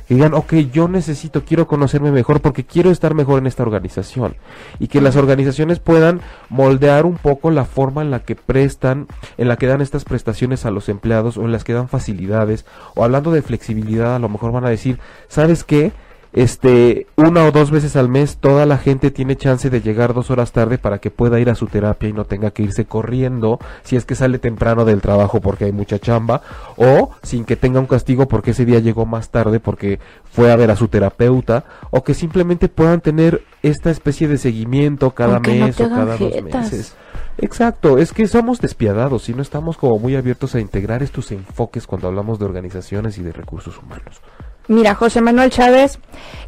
que 0.08 0.16
digan, 0.16 0.34
ok, 0.34 0.54
yo 0.72 0.88
necesito, 0.88 1.44
quiero 1.46 1.68
conocerme 1.68 2.12
mejor 2.12 2.42
porque 2.42 2.64
quiero 2.64 2.92
estar 2.92 3.14
mejor 3.14 3.40
en 3.40 3.48
esta 3.48 3.64
organización. 3.64 4.36
Y 4.80 4.88
que 4.88 5.02
las 5.02 5.16
organizaciones 5.16 5.80
puedan 5.80 6.22
moldear 6.50 7.06
un 7.06 7.16
poco 7.16 7.52
la 7.52 7.66
forma 7.66 8.02
en 8.02 8.12
la 8.12 8.20
que 8.20 8.36
prestan, 8.36 9.08
en 9.38 9.48
la 9.48 9.58
que 9.58 9.68
dan 9.68 9.82
estas 9.82 10.04
prestaciones 10.06 10.66
a 10.66 10.72
los 10.72 10.90
empleados 10.90 11.38
o 11.38 11.44
en 11.44 11.52
las 11.52 11.64
que 11.64 11.74
dan 11.74 11.90
facilidades. 11.90 12.66
O 12.96 13.04
hablando 13.04 13.32
de 13.32 13.42
flexibilidad, 13.42 14.16
a 14.16 14.20
lo 14.20 14.30
mejor 14.30 14.52
van 14.52 14.66
a 14.66 14.70
decir, 14.70 15.00
¿sabes 15.28 15.64
qué? 15.64 15.92
Este, 16.34 17.06
una 17.16 17.46
o 17.46 17.52
dos 17.52 17.70
veces 17.70 17.96
al 17.96 18.10
mes 18.10 18.38
toda 18.38 18.66
la 18.66 18.78
gente 18.78 19.12
tiene 19.12 19.36
chance 19.36 19.70
de 19.70 19.82
llegar 19.82 20.14
dos 20.14 20.32
horas 20.32 20.52
tarde 20.52 20.78
para 20.78 20.98
que 20.98 21.12
pueda 21.12 21.40
ir 21.40 21.50
a 21.50 21.56
su 21.56 21.68
terapia 21.68 22.10
y 22.10 22.14
no 22.14 22.26
tenga 22.26 22.52
que 22.52 22.64
irse 22.64 22.86
corriendo 22.86 23.60
si 23.84 23.96
es 23.96 24.06
que 24.06 24.16
sale 24.16 24.40
temprano 24.40 24.84
del 24.84 25.02
trabajo 25.02 25.42
porque 25.42 25.66
hay 25.66 25.72
mucha 25.72 26.00
chamba 26.00 26.42
o 26.76 27.12
sin 27.22 27.46
que 27.46 27.56
tenga 27.56 27.80
un 27.80 27.86
castigo 27.86 28.28
porque 28.28 28.52
ese 28.52 28.66
día 28.66 28.80
llegó 28.80 29.06
más 29.06 29.30
tarde 29.30 29.60
porque 29.60 30.00
fue 30.32 30.52
a 30.52 30.56
ver 30.56 30.72
a 30.72 30.76
su 30.76 30.88
terapeuta 30.88 31.66
o 31.92 32.04
que 32.04 32.16
simplemente 32.16 32.68
puedan 32.68 33.02
tener 33.02 33.44
esta 33.62 33.92
especie 33.92 34.28
de 34.28 34.38
seguimiento 34.38 35.12
cada 35.12 35.40
mes 35.40 35.80
o 35.80 35.90
cada 35.90 36.18
dos 36.18 36.42
meses. 36.42 36.96
Exacto, 37.38 37.98
es 37.98 38.12
que 38.14 38.28
somos 38.28 38.60
despiadados 38.60 39.30
y 39.30 39.34
no 39.34 39.42
estamos 39.42 39.78
como 39.78 39.98
muy 39.98 40.16
abiertos 40.16 40.56
a 40.56 40.60
integrar 40.60 41.02
estos 41.02 41.32
enfoques 41.32 41.88
cuando 41.88 42.08
hablamos 42.08 42.38
de 42.40 42.46
organizaciones 42.46 43.18
y 43.18 43.24
de 43.24 43.32
recursos 43.32 43.78
humanos. 43.78 44.22
Mira, 44.68 44.96
José 44.96 45.22
Manuel 45.22 45.50
Chávez, 45.50 46.00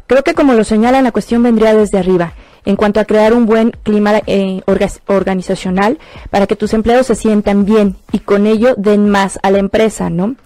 creo 0.06 0.22
que 0.22 0.34
como 0.34 0.54
lo 0.54 0.64
señalan, 0.64 1.04
la 1.04 1.12
cuestión 1.12 1.42
vendría 1.42 1.74
desde 1.74 1.98
arriba, 1.98 2.32
en 2.64 2.76
cuanto 2.76 3.00
a 3.00 3.04
crear 3.04 3.32
un 3.32 3.46
buen 3.46 3.70
clima 3.82 4.20
eh, 4.26 4.62
organizacional 5.06 5.98
para 6.30 6.46
que 6.46 6.56
tus 6.56 6.72
empleados 6.74 7.06
se 7.06 7.14
sientan 7.14 7.64
bien 7.64 7.96
y 8.12 8.20
con 8.20 8.46
ello 8.46 8.74
den 8.76 9.08
más 9.08 9.38
a 9.42 9.50
la 9.50 9.58
empresa, 9.58 10.10
¿no? 10.10 10.36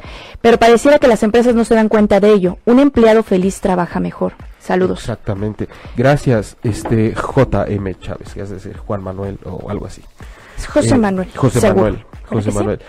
Pero 0.41 0.59
pareciera 0.59 0.99
que 0.99 1.09
las 1.09 1.23
empresas 1.23 1.55
no 1.55 1.65
se 1.65 1.75
dan 1.75 1.89
cuenta 1.89 2.21
de 2.21 2.33
ello. 2.33 2.59
Un 2.65 2.81
empleado 2.81 3.23
feliz 3.23 3.61
trabaja 3.61 4.01
mejor. 4.01 4.33
Saludos. 4.59 5.01
Exactamente. 5.01 5.69
Gracias, 5.97 6.57
este 6.63 7.15
JM 7.15 7.95
Chávez, 8.01 8.35
que 8.35 8.43
es 8.43 8.51
decir, 8.51 8.77
Juan 8.77 9.03
Manuel 9.03 9.39
o 9.45 9.71
algo 9.71 9.87
así. 9.87 10.03
José 10.69 10.95
eh, 10.95 10.99
Manuel. 10.99 11.29
José 11.35 11.61
Manuel. 11.69 12.05
José 12.29 12.53
Manuel. 12.53 12.81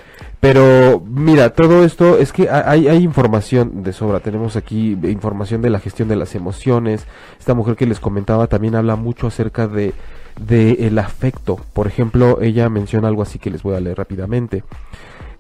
Pero 0.42 1.04
mira, 1.06 1.52
todo 1.52 1.86
esto 1.86 2.18
es 2.18 2.34
que 2.34 2.50
hay, 2.50 2.88
hay 2.88 3.04
información 3.04 3.84
de 3.84 3.94
sobra. 3.94 4.22
Tenemos 4.22 4.56
aquí 4.56 4.98
información 5.04 5.62
de 5.62 5.70
la 5.70 5.80
gestión 5.80 6.10
de 6.10 6.16
las 6.16 6.34
emociones. 6.34 7.06
Esta 7.40 7.54
mujer 7.54 7.76
que 7.76 7.86
les 7.86 8.00
comentaba 8.00 8.48
también 8.48 8.74
habla 8.74 8.96
mucho 8.96 9.28
acerca 9.28 9.68
de, 9.68 9.94
de 10.40 10.88
el 10.88 10.98
afecto. 10.98 11.60
Por 11.74 11.86
ejemplo, 11.86 12.42
ella 12.42 12.70
menciona 12.70 13.08
algo 13.08 13.22
así 13.22 13.38
que 13.38 13.52
les 13.52 13.62
voy 13.62 13.76
a 13.76 13.80
leer 13.80 14.00
rápidamente. 14.00 14.64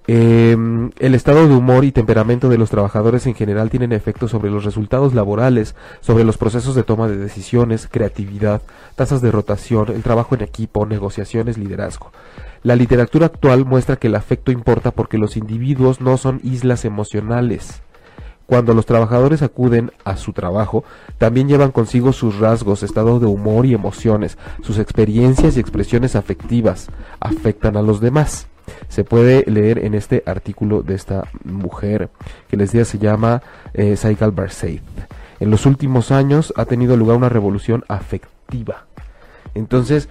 Em, 0.07 0.89
el 0.97 1.13
estado 1.13 1.47
de 1.47 1.53
humor 1.53 1.85
y 1.85 1.91
temperamento 1.91 2.49
de 2.49 2.57
los 2.57 2.71
trabajadores 2.71 3.27
en 3.27 3.35
general 3.35 3.69
tienen 3.69 3.91
efectos 3.91 4.31
sobre 4.31 4.49
los 4.49 4.65
resultados 4.65 5.13
laborales, 5.13 5.75
sobre 6.01 6.23
los 6.23 6.37
procesos 6.37 6.73
de 6.73 6.83
toma 6.83 7.07
de 7.07 7.17
decisiones, 7.17 7.87
creatividad, 7.89 8.63
tasas 8.95 9.21
de 9.21 9.31
rotación, 9.31 9.89
el 9.89 10.01
trabajo 10.01 10.33
en 10.33 10.41
equipo, 10.41 10.87
negociaciones, 10.87 11.57
liderazgo. 11.59 12.11
La 12.63 12.75
literatura 12.75 13.27
actual 13.27 13.65
muestra 13.65 13.97
que 13.97 14.07
el 14.07 14.15
afecto 14.15 14.51
importa 14.51 14.91
porque 14.91 15.19
los 15.19 15.37
individuos 15.37 16.01
no 16.01 16.17
son 16.17 16.41
islas 16.43 16.83
emocionales. 16.83 17.81
Cuando 18.47 18.73
los 18.73 18.85
trabajadores 18.85 19.43
acuden 19.43 19.91
a 20.03 20.17
su 20.17 20.33
trabajo, 20.33 20.83
también 21.19 21.47
llevan 21.47 21.71
consigo 21.71 22.11
sus 22.11 22.37
rasgos, 22.39 22.83
estado 22.83 23.19
de 23.19 23.27
humor 23.27 23.65
y 23.65 23.73
emociones, 23.73 24.37
sus 24.61 24.77
experiencias 24.77 25.55
y 25.55 25.59
expresiones 25.59 26.15
afectivas, 26.15 26.89
afectan 27.19 27.77
a 27.77 27.81
los 27.81 28.01
demás. 28.01 28.47
Se 28.89 29.03
puede 29.03 29.43
leer 29.49 29.79
en 29.79 29.93
este 29.93 30.23
artículo 30.25 30.83
de 30.83 30.95
esta 30.95 31.23
mujer, 31.43 32.09
que 32.49 32.57
les 32.57 32.71
decía 32.71 32.85
se 32.85 32.99
llama 32.99 33.41
eh, 33.73 33.95
Saikal 33.95 34.33
En 35.39 35.51
los 35.51 35.65
últimos 35.65 36.11
años 36.11 36.53
ha 36.57 36.65
tenido 36.65 36.97
lugar 36.97 37.17
una 37.17 37.29
revolución 37.29 37.83
afectiva. 37.87 38.85
Entonces, 39.53 40.09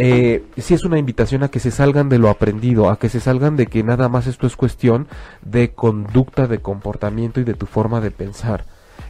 eh, 0.00 0.44
sí 0.56 0.74
es 0.74 0.84
una 0.84 0.98
invitación 0.98 1.42
a 1.42 1.48
que 1.48 1.58
se 1.58 1.72
salgan 1.72 2.08
de 2.08 2.18
lo 2.18 2.28
aprendido, 2.28 2.88
a 2.88 2.98
que 2.98 3.08
se 3.08 3.18
salgan 3.18 3.56
de 3.56 3.66
que 3.66 3.82
nada 3.82 4.08
más 4.08 4.28
esto 4.28 4.46
es 4.46 4.54
cuestión 4.54 5.08
de 5.42 5.72
conducta, 5.72 6.46
de 6.46 6.60
comportamiento 6.60 7.40
y 7.40 7.44
de 7.44 7.54
tu 7.54 7.66
forma 7.66 8.00
de 8.00 8.12
pensar. 8.12 8.64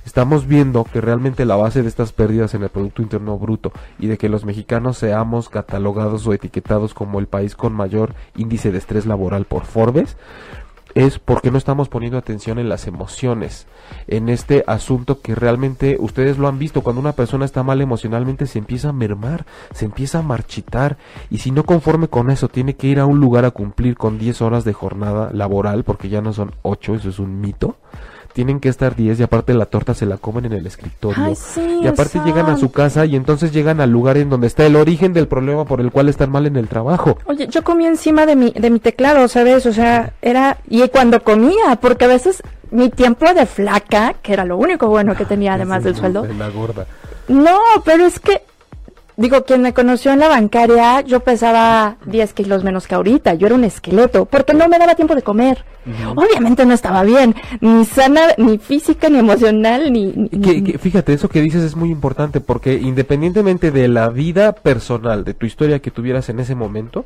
Estamos 0.09 0.47
viendo 0.47 0.85
que 0.85 1.03
realmente 1.03 1.44
la 1.44 1.57
base 1.57 1.83
de 1.83 1.88
estas 1.88 2.12
pérdidas 2.12 2.55
en 2.55 2.62
el 2.62 2.71
Producto 2.71 3.03
Interno 3.03 3.37
Bruto 3.38 3.73
y 3.99 4.07
de 4.07 4.16
que 4.16 4.31
los 4.31 4.47
mexicanos 4.47 4.97
seamos 4.97 5.51
catalogados 5.51 6.27
o 6.27 6.33
etiquetados 6.33 6.94
como 6.94 7.18
el 7.18 7.27
país 7.27 7.55
con 7.55 7.75
mayor 7.75 8.14
índice 8.35 8.73
de 8.73 8.79
estrés 8.79 9.05
laboral 9.05 9.44
por 9.44 9.66
Forbes 9.66 10.16
es 10.94 11.18
porque 11.18 11.51
no 11.51 11.59
estamos 11.59 11.90
poniendo 11.90 12.16
atención 12.16 12.59
en 12.59 12.71
las 12.71 12.87
emociones, 12.87 13.66
en 14.07 14.31
este 14.31 14.64
asunto 14.66 15.21
que 15.21 15.35
realmente 15.35 15.99
ustedes 16.01 16.38
lo 16.38 16.49
han 16.49 16.59
visto, 16.59 16.81
cuando 16.81 17.01
una 17.01 17.12
persona 17.12 17.44
está 17.44 17.62
mal 17.62 17.83
emocionalmente 17.83 18.47
se 18.47 18.59
empieza 18.59 18.88
a 18.88 18.94
mermar, 18.94 19.44
se 19.75 19.85
empieza 19.85 20.21
a 20.21 20.23
marchitar 20.23 20.97
y 21.29 21.38
si 21.38 21.51
no 21.51 21.64
conforme 21.64 22.09
con 22.09 22.31
eso 22.31 22.49
tiene 22.49 22.77
que 22.77 22.87
ir 22.87 22.99
a 22.99 23.05
un 23.05 23.21
lugar 23.21 23.44
a 23.44 23.51
cumplir 23.51 23.99
con 23.99 24.18
10 24.18 24.40
horas 24.40 24.64
de 24.64 24.73
jornada 24.73 25.29
laboral, 25.35 25.85
porque 25.85 26.09
ya 26.09 26.23
no 26.23 26.33
son 26.33 26.55
8, 26.62 26.94
eso 26.94 27.11
es 27.11 27.18
un 27.18 27.42
mito, 27.42 27.77
tienen 28.38 28.61
que 28.61 28.68
estar 28.68 28.94
10 28.94 29.18
y 29.18 29.22
aparte 29.24 29.53
la 29.53 29.66
torta 29.66 29.94
se 29.94 30.07
la 30.07 30.16
comen 30.16 30.44
en 30.44 30.53
el 30.53 30.64
escritorio. 30.64 31.35
y 31.83 31.88
aparte 31.88 32.20
llegan 32.24 32.46
a 32.46 32.57
su 32.57 32.70
casa 32.70 33.05
y 33.05 33.16
entonces 33.16 33.51
llegan 33.51 33.81
al 33.81 33.90
lugar 33.90 34.16
en 34.16 34.31
donde 34.31 34.46
está 34.46 34.64
el 34.64 34.77
origen 34.77 35.12
del 35.12 35.27
problema 35.27 35.64
por 35.64 35.81
el 35.81 35.90
cual 35.90 36.09
están 36.09 36.31
mal 36.31 36.46
en 36.46 36.55
el 36.55 36.68
trabajo. 36.68 37.18
Oye, 37.24 37.48
yo 37.48 37.64
comía 37.64 37.88
encima 37.88 38.27
de 38.27 38.37
mi, 38.37 38.53
de 38.53 38.70
mi 38.70 38.79
teclado, 38.79 39.27
¿sabes? 39.27 39.66
O 39.66 39.72
sea, 39.72 40.12
era... 40.22 40.59
Y 40.68 40.87
cuando 40.87 41.24
comía, 41.24 41.81
porque 41.81 42.05
a 42.05 42.07
veces 42.07 42.40
mi 42.70 42.90
tiempo 42.90 43.27
de 43.35 43.44
flaca, 43.44 44.14
que 44.22 44.35
era 44.35 44.44
lo 44.44 44.57
único 44.57 44.87
bueno 44.87 45.16
que 45.16 45.24
tenía 45.24 45.55
además 45.55 45.83
del 45.83 45.96
sueldo. 45.96 46.24
La 46.38 46.48
gorda. 46.48 46.87
No, 47.27 47.59
pero 47.85 48.07
es 48.07 48.20
que 48.20 48.42
Digo, 49.18 49.44
quien 49.44 49.62
me 49.62 49.74
conoció 49.74 50.12
en 50.12 50.20
la 50.20 50.28
bancaria, 50.28 51.00
yo 51.00 51.18
pesaba 51.18 51.96
10 52.07 52.35
kilos 52.35 52.62
menos 52.62 52.87
que 52.87 52.94
ahorita. 52.94 53.35
Yo 53.35 53.48
era 53.48 53.57
un 53.57 53.64
esqueleto, 53.64 54.26
porque 54.26 54.54
no 54.54 54.68
me 54.68 54.78
daba 54.78 54.94
tiempo 54.94 55.16
de 55.16 55.22
comer. 55.22 55.64
Obviamente 56.14 56.64
no 56.64 56.72
estaba 56.72 57.02
bien, 57.02 57.35
ni 57.61 57.85
sana, 57.85 58.20
ni 58.37 58.59
física, 58.59 59.09
ni 59.09 59.18
emocional, 59.18 59.92
ni... 59.92 60.28
fíjate, 60.78 61.14
eso 61.14 61.28
que 61.28 61.40
dices 61.40 61.64
es 61.64 61.74
muy 61.74 61.90
importante, 61.90 62.40
porque 62.40 62.74
independientemente 62.74 63.72
de 63.72 63.88
la 63.88 64.09
vida 64.09 64.52
personal, 64.52 65.24
de 65.24 65.35
tu 65.35 65.46
historia 65.46 65.81
que 65.81 65.90
tuvieras 65.90 66.28
en 66.28 66.38
ese 66.38 66.54
momento, 66.54 67.04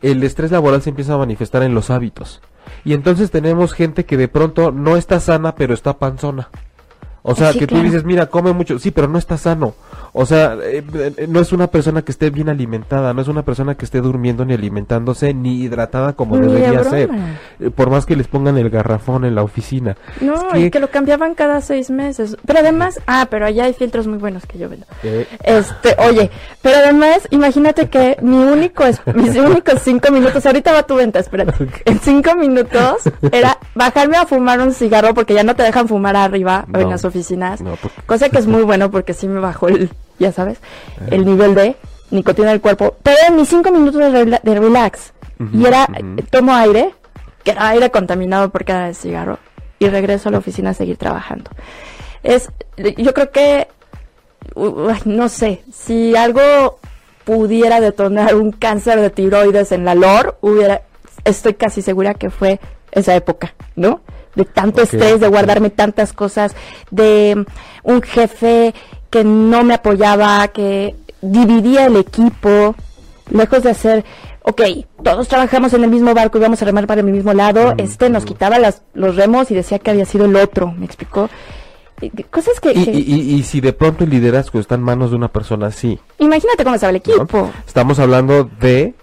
el 0.00 0.22
estrés 0.22 0.52
laboral 0.52 0.80
se 0.80 0.88
empieza 0.88 1.12
a 1.12 1.18
manifestar 1.18 1.62
en 1.64 1.74
los 1.74 1.90
hábitos. 1.90 2.40
Y 2.82 2.94
entonces 2.94 3.30
tenemos 3.30 3.74
gente 3.74 4.06
que 4.06 4.16
de 4.16 4.28
pronto 4.28 4.72
no 4.72 4.96
está 4.96 5.20
sana, 5.20 5.54
pero 5.54 5.74
está 5.74 5.98
panzona 5.98 6.48
O 7.28 7.34
sea, 7.34 7.52
Sí, 7.52 7.58
que 7.58 7.66
tú 7.66 7.74
claro. 7.74 7.84
dices, 7.88 8.04
mira, 8.04 8.26
come 8.26 8.52
mucho, 8.52 8.78
sí, 8.78 8.92
pero 8.92 9.08
no 9.08 9.18
está 9.18 9.36
sano. 9.36 9.74
O 10.12 10.24
sea, 10.24 10.56
eh, 10.62 10.82
eh, 10.94 11.26
no 11.28 11.40
es 11.40 11.52
una 11.52 11.66
persona 11.66 12.02
que 12.02 12.12
esté 12.12 12.30
bien 12.30 12.48
alimentada, 12.48 13.12
no 13.12 13.20
es 13.20 13.26
una 13.28 13.42
persona 13.42 13.74
que 13.74 13.84
esté 13.84 14.00
durmiendo 14.00 14.44
ni 14.44 14.54
alimentándose 14.54 15.34
ni 15.34 15.60
hidratada 15.62 16.12
como 16.12 16.36
Ni 16.38 16.46
debería 16.46 16.84
ser. 16.84 17.10
Eh, 17.58 17.70
Por 17.70 17.90
más 17.90 18.06
que 18.06 18.14
les 18.14 18.28
pongan 18.28 18.56
el 18.58 18.70
garrafón 18.70 19.24
en 19.24 19.34
la 19.34 19.42
oficina. 19.42 19.96
No, 20.20 20.34
Es 20.34 20.42
que- 20.52 20.60
y 20.60 20.70
que 20.70 20.78
lo 20.78 20.88
cambiaban 20.88 21.34
cada 21.34 21.60
seis 21.62 21.90
meses. 21.90 22.36
Pero 22.46 22.60
además, 22.60 23.00
ah, 23.08 23.26
pero 23.28 23.44
allá 23.46 23.64
hay 23.64 23.72
filtros 23.74 24.06
muy 24.06 24.18
buenos 24.18 24.46
que 24.46 24.58
yo 24.58 24.68
vendo. 24.68 24.86
Eh, 25.02 25.26
Este, 25.42 25.96
oye, 25.98 26.30
pero 26.62 26.76
además, 26.78 27.26
imagínate 27.30 27.88
que 27.88 28.16
mi 28.22 28.36
único, 28.38 28.84
mis 29.14 29.36
únicos 29.36 29.82
cinco 29.82 30.12
minutos, 30.12 30.46
ahorita 30.46 30.72
va 30.72 30.84
tu 30.84 30.94
venta, 30.94 31.18
espérate. 31.18 31.52
En 31.86 31.98
cinco 31.98 32.36
minutos 32.36 33.02
era 33.32 33.58
bajarme 33.74 34.16
a 34.16 34.26
fumar 34.26 34.60
un 34.60 34.72
cigarro 34.72 35.12
porque 35.12 35.34
ya 35.34 35.42
no 35.42 35.56
te 35.56 35.64
dejan 35.64 35.88
fumar 35.88 36.14
arriba 36.16 36.64
o 36.72 36.76
en 36.78 36.84
No. 36.84 36.90
las 36.90 37.04
oficinas. 37.04 37.15
No, 37.60 37.76
porque- 37.76 38.02
Cosa 38.06 38.28
que 38.28 38.38
es 38.38 38.46
muy 38.46 38.62
bueno 38.62 38.90
porque 38.90 39.12
sí 39.14 39.28
me 39.28 39.40
bajó 39.40 39.68
el, 39.68 39.90
ya 40.18 40.32
sabes, 40.32 40.58
el 41.10 41.24
nivel 41.24 41.54
de 41.54 41.76
nicotina 42.10 42.50
del 42.50 42.60
cuerpo. 42.60 42.96
Pero 43.02 43.16
en 43.28 43.36
mis 43.36 43.48
cinco 43.48 43.70
minutos 43.70 44.00
de, 44.00 44.10
rela- 44.24 44.42
de 44.42 44.54
relax. 44.60 45.12
Y 45.52 45.66
era, 45.66 45.86
eh, 45.96 46.22
tomo 46.30 46.54
aire, 46.54 46.94
que 47.44 47.50
era 47.50 47.68
aire 47.68 47.90
contaminado 47.90 48.48
por 48.50 48.64
cada 48.64 48.92
cigarro, 48.94 49.38
y 49.78 49.88
regreso 49.88 50.28
a 50.28 50.32
la 50.32 50.38
oficina 50.38 50.70
a 50.70 50.74
seguir 50.74 50.96
trabajando. 50.96 51.50
Es, 52.22 52.50
yo 52.96 53.12
creo 53.12 53.30
que, 53.30 53.68
no 55.04 55.28
sé, 55.28 55.62
si 55.72 56.16
algo 56.16 56.78
pudiera 57.24 57.80
detonar 57.80 58.34
un 58.34 58.52
cáncer 58.52 59.00
de 59.00 59.10
tiroides 59.10 59.72
en 59.72 59.84
la 59.84 59.94
LOR, 59.94 60.38
hubiera, 60.40 60.82
estoy 61.24 61.54
casi 61.54 61.82
segura 61.82 62.14
que 62.14 62.30
fue 62.30 62.60
esa 62.92 63.14
época, 63.14 63.54
¿no? 63.74 64.00
De 64.36 64.44
tanto 64.44 64.82
estrés, 64.82 65.18
de 65.18 65.26
guardarme 65.28 65.70
tantas 65.70 66.12
cosas, 66.12 66.54
de 66.90 67.44
un 67.82 68.02
jefe 68.02 68.72
que 69.10 69.24
no 69.24 69.64
me 69.64 69.74
apoyaba, 69.74 70.46
que 70.48 70.94
dividía 71.22 71.86
el 71.86 71.96
equipo, 71.96 72.74
lejos 73.30 73.62
de 73.62 73.70
hacer, 73.70 74.04
ok, 74.42 74.60
todos 75.02 75.26
trabajamos 75.26 75.72
en 75.72 75.82
el 75.84 75.90
mismo 75.90 76.14
barco 76.14 76.38
y 76.38 76.42
vamos 76.42 76.60
a 76.62 76.64
remar 76.66 76.86
para 76.86 77.00
el 77.00 77.06
mismo 77.06 77.32
lado, 77.32 77.74
este 77.78 78.10
nos 78.10 78.24
quitaba 78.24 78.58
las, 78.58 78.82
los 78.94 79.16
remos 79.16 79.50
y 79.50 79.54
decía 79.54 79.78
que 79.78 79.90
había 79.90 80.04
sido 80.04 80.26
el 80.26 80.36
otro, 80.36 80.70
¿me 80.70 80.84
explicó? 80.84 81.28
Y- 82.02 82.10
Cosas 82.24 82.60
que, 82.60 82.72
y, 82.72 82.84
que- 82.84 82.90
y- 82.92 83.14
y- 83.14 83.34
y 83.36 83.42
si 83.42 83.62
de 83.62 83.72
pronto 83.72 84.04
el 84.04 84.10
liderazgo 84.10 84.60
está 84.60 84.74
en 84.74 84.82
manos 84.82 85.10
de 85.10 85.16
una 85.16 85.28
persona 85.28 85.68
así, 85.68 85.98
imagínate 86.18 86.62
cómo 86.62 86.74
estaba 86.74 86.90
el 86.90 87.02
¿no? 87.06 87.14
equipo. 87.14 87.50
estamos 87.66 87.98
hablando 87.98 88.50
de 88.60 88.94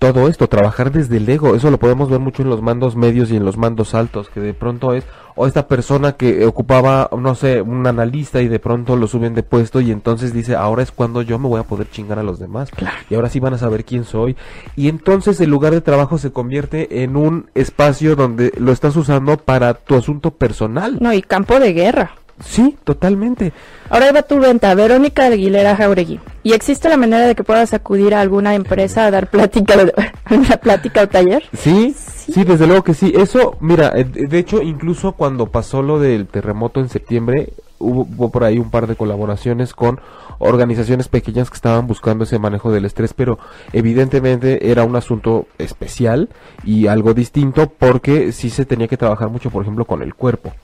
todo 0.00 0.28
esto, 0.28 0.48
trabajar 0.48 0.90
desde 0.90 1.18
el 1.18 1.28
ego, 1.28 1.54
eso 1.54 1.70
lo 1.70 1.78
podemos 1.78 2.08
ver 2.08 2.20
mucho 2.20 2.42
en 2.42 2.48
los 2.48 2.62
mandos 2.62 2.96
medios 2.96 3.30
y 3.30 3.36
en 3.36 3.44
los 3.44 3.58
mandos 3.58 3.94
altos, 3.94 4.30
que 4.30 4.40
de 4.40 4.54
pronto 4.54 4.94
es, 4.94 5.04
o 5.36 5.46
esta 5.46 5.68
persona 5.68 6.12
que 6.12 6.46
ocupaba, 6.46 7.10
no 7.16 7.34
sé, 7.34 7.60
un 7.60 7.86
analista 7.86 8.40
y 8.40 8.48
de 8.48 8.58
pronto 8.58 8.96
lo 8.96 9.06
suben 9.06 9.34
de 9.34 9.42
puesto 9.42 9.82
y 9.82 9.90
entonces 9.90 10.32
dice, 10.32 10.56
ahora 10.56 10.82
es 10.82 10.90
cuando 10.90 11.20
yo 11.20 11.38
me 11.38 11.48
voy 11.48 11.60
a 11.60 11.64
poder 11.64 11.90
chingar 11.90 12.18
a 12.18 12.22
los 12.22 12.38
demás, 12.38 12.70
y 13.10 13.14
ahora 13.14 13.28
sí 13.28 13.40
van 13.40 13.52
a 13.52 13.58
saber 13.58 13.84
quién 13.84 14.04
soy, 14.04 14.36
y 14.74 14.88
entonces 14.88 15.38
el 15.42 15.50
lugar 15.50 15.74
de 15.74 15.82
trabajo 15.82 16.16
se 16.16 16.32
convierte 16.32 17.02
en 17.02 17.14
un 17.14 17.50
espacio 17.54 18.16
donde 18.16 18.54
lo 18.56 18.72
estás 18.72 18.96
usando 18.96 19.36
para 19.36 19.74
tu 19.74 19.96
asunto 19.96 20.30
personal. 20.30 20.96
No, 20.98 21.12
y 21.12 21.20
campo 21.20 21.60
de 21.60 21.74
guerra. 21.74 22.12
Sí, 22.44 22.76
totalmente. 22.84 23.52
Ahora 23.88 24.12
va 24.12 24.22
tu 24.22 24.38
venta, 24.38 24.74
Verónica 24.74 25.26
Aguilera 25.26 25.76
Jauregui. 25.76 26.20
¿Y 26.42 26.52
existe 26.52 26.88
la 26.88 26.96
manera 26.96 27.26
de 27.26 27.34
que 27.34 27.44
puedas 27.44 27.74
acudir 27.74 28.14
a 28.14 28.20
alguna 28.20 28.54
empresa 28.54 29.04
a 29.04 29.10
dar 29.10 29.28
plática, 29.28 29.74
una 30.30 30.56
plática 30.56 31.02
o 31.02 31.08
taller? 31.08 31.44
Sí, 31.56 31.94
sí, 31.94 32.44
desde 32.44 32.66
luego 32.66 32.82
que 32.82 32.94
sí. 32.94 33.12
Eso, 33.14 33.56
mira, 33.60 33.92
eh, 33.94 34.04
de 34.04 34.38
hecho, 34.38 34.62
incluso 34.62 35.12
cuando 35.12 35.46
pasó 35.46 35.82
lo 35.82 35.98
del 35.98 36.26
terremoto 36.26 36.80
en 36.80 36.88
septiembre, 36.88 37.52
hubo, 37.78 38.02
hubo 38.02 38.30
por 38.30 38.44
ahí 38.44 38.58
un 38.58 38.70
par 38.70 38.86
de 38.86 38.96
colaboraciones 38.96 39.74
con 39.74 40.00
organizaciones 40.38 41.08
pequeñas 41.08 41.50
que 41.50 41.56
estaban 41.56 41.86
buscando 41.86 42.24
ese 42.24 42.38
manejo 42.38 42.72
del 42.72 42.86
estrés, 42.86 43.12
pero 43.12 43.38
evidentemente 43.74 44.70
era 44.70 44.84
un 44.84 44.96
asunto 44.96 45.46
especial 45.58 46.30
y 46.64 46.86
algo 46.86 47.12
distinto 47.12 47.70
porque 47.78 48.32
sí 48.32 48.48
se 48.48 48.64
tenía 48.64 48.88
que 48.88 48.96
trabajar 48.96 49.28
mucho, 49.28 49.50
por 49.50 49.62
ejemplo, 49.62 49.84
con 49.84 50.02
el 50.02 50.14
cuerpo. 50.14 50.54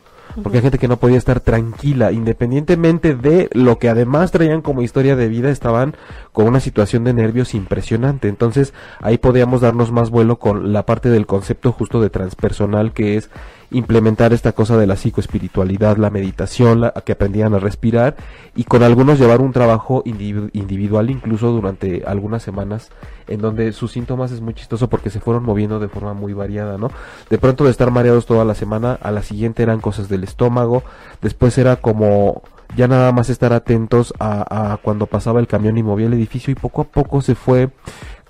Porque 0.43 0.59
hay 0.59 0.63
gente 0.63 0.79
que 0.79 0.89
no 0.89 0.99
podía 0.99 1.19
estar 1.19 1.41
tranquila, 1.41 2.13
independientemente 2.13 3.15
de 3.15 3.49
lo 3.53 3.79
que 3.79 3.89
además 3.89 4.33
traían 4.33 4.63
como 4.63 4.83
historia 4.83 5.17
de 5.17 5.29
vida, 5.29 5.51
estaban 5.51 5.95
con 6.33 6.47
una 6.47 6.61
situación 6.61 7.05
de 7.05 7.15
nervios 7.15 7.55
impresionante. 7.55 8.29
Entonces 8.29 8.75
ahí 9.01 9.19
podíamos 9.19 9.61
darnos 9.61 9.93
más 9.93 10.11
vuelo 10.11 10.39
con 10.39 10.73
la 10.73 10.85
parte 10.85 11.09
del 11.09 11.27
concepto 11.27 11.73
justo 11.73 12.01
de 12.01 12.11
transpersonal 12.11 12.93
que 12.93 13.17
es 13.17 13.31
implementar 13.71 14.33
esta 14.33 14.53
cosa 14.53 14.77
de 14.77 14.87
la 14.87 14.97
psicoespiritualidad, 14.97 15.97
la 15.97 16.11
meditación, 16.11 16.81
la, 16.81 16.93
que 16.93 17.13
aprendían 17.13 17.55
a 17.55 17.59
respirar 17.59 18.17
y 18.55 18.65
con 18.65 18.83
algunos 18.83 19.19
llevar 19.19 19.41
un 19.41 19.53
trabajo 19.53 20.03
individu- 20.05 20.51
individual 20.53 21.11
incluso 21.11 21.51
durante 21.51 22.05
algunas 22.07 22.43
semanas 22.43 22.91
en 23.27 23.41
donde 23.41 23.73
sus 23.73 23.93
síntomas 23.93 24.31
es 24.31 24.41
muy 24.41 24.55
chistoso 24.55 24.89
porque 24.89 25.11
se 25.11 25.21
fueron 25.21 25.43
moviendo 25.43 25.81
de 25.81 25.89
forma 25.89 26.15
muy 26.15 26.33
variada, 26.33 26.79
¿no? 26.79 26.91
De 27.29 27.39
pronto 27.39 27.65
de 27.65 27.71
estar 27.71 27.91
mareados 27.91 28.27
toda 28.27 28.45
la 28.45 28.55
semana, 28.55 28.99
a 29.03 29.11
la 29.11 29.23
siguiente 29.23 29.63
eran 29.63 29.81
cosas 29.81 30.09
del 30.09 30.25
estómago, 30.25 30.85
después 31.21 31.59
era 31.59 31.77
como 31.77 32.43
ya 32.77 32.89
nada 32.89 33.13
más 33.13 33.31
estar 33.31 33.53
atentos 33.53 34.15
a, 34.19 34.73
a 34.73 34.77
cuando 34.79 35.07
pasaba 35.07 35.41
el 35.41 35.47
camión 35.47 35.79
y 35.79 35.83
movía 35.83 36.07
el 36.07 36.15
edificio 36.15 36.53
y 36.53 36.55
poco 36.55 36.83
a 36.83 36.85
poco 36.85 37.21
se 37.21 37.35
fue 37.35 37.71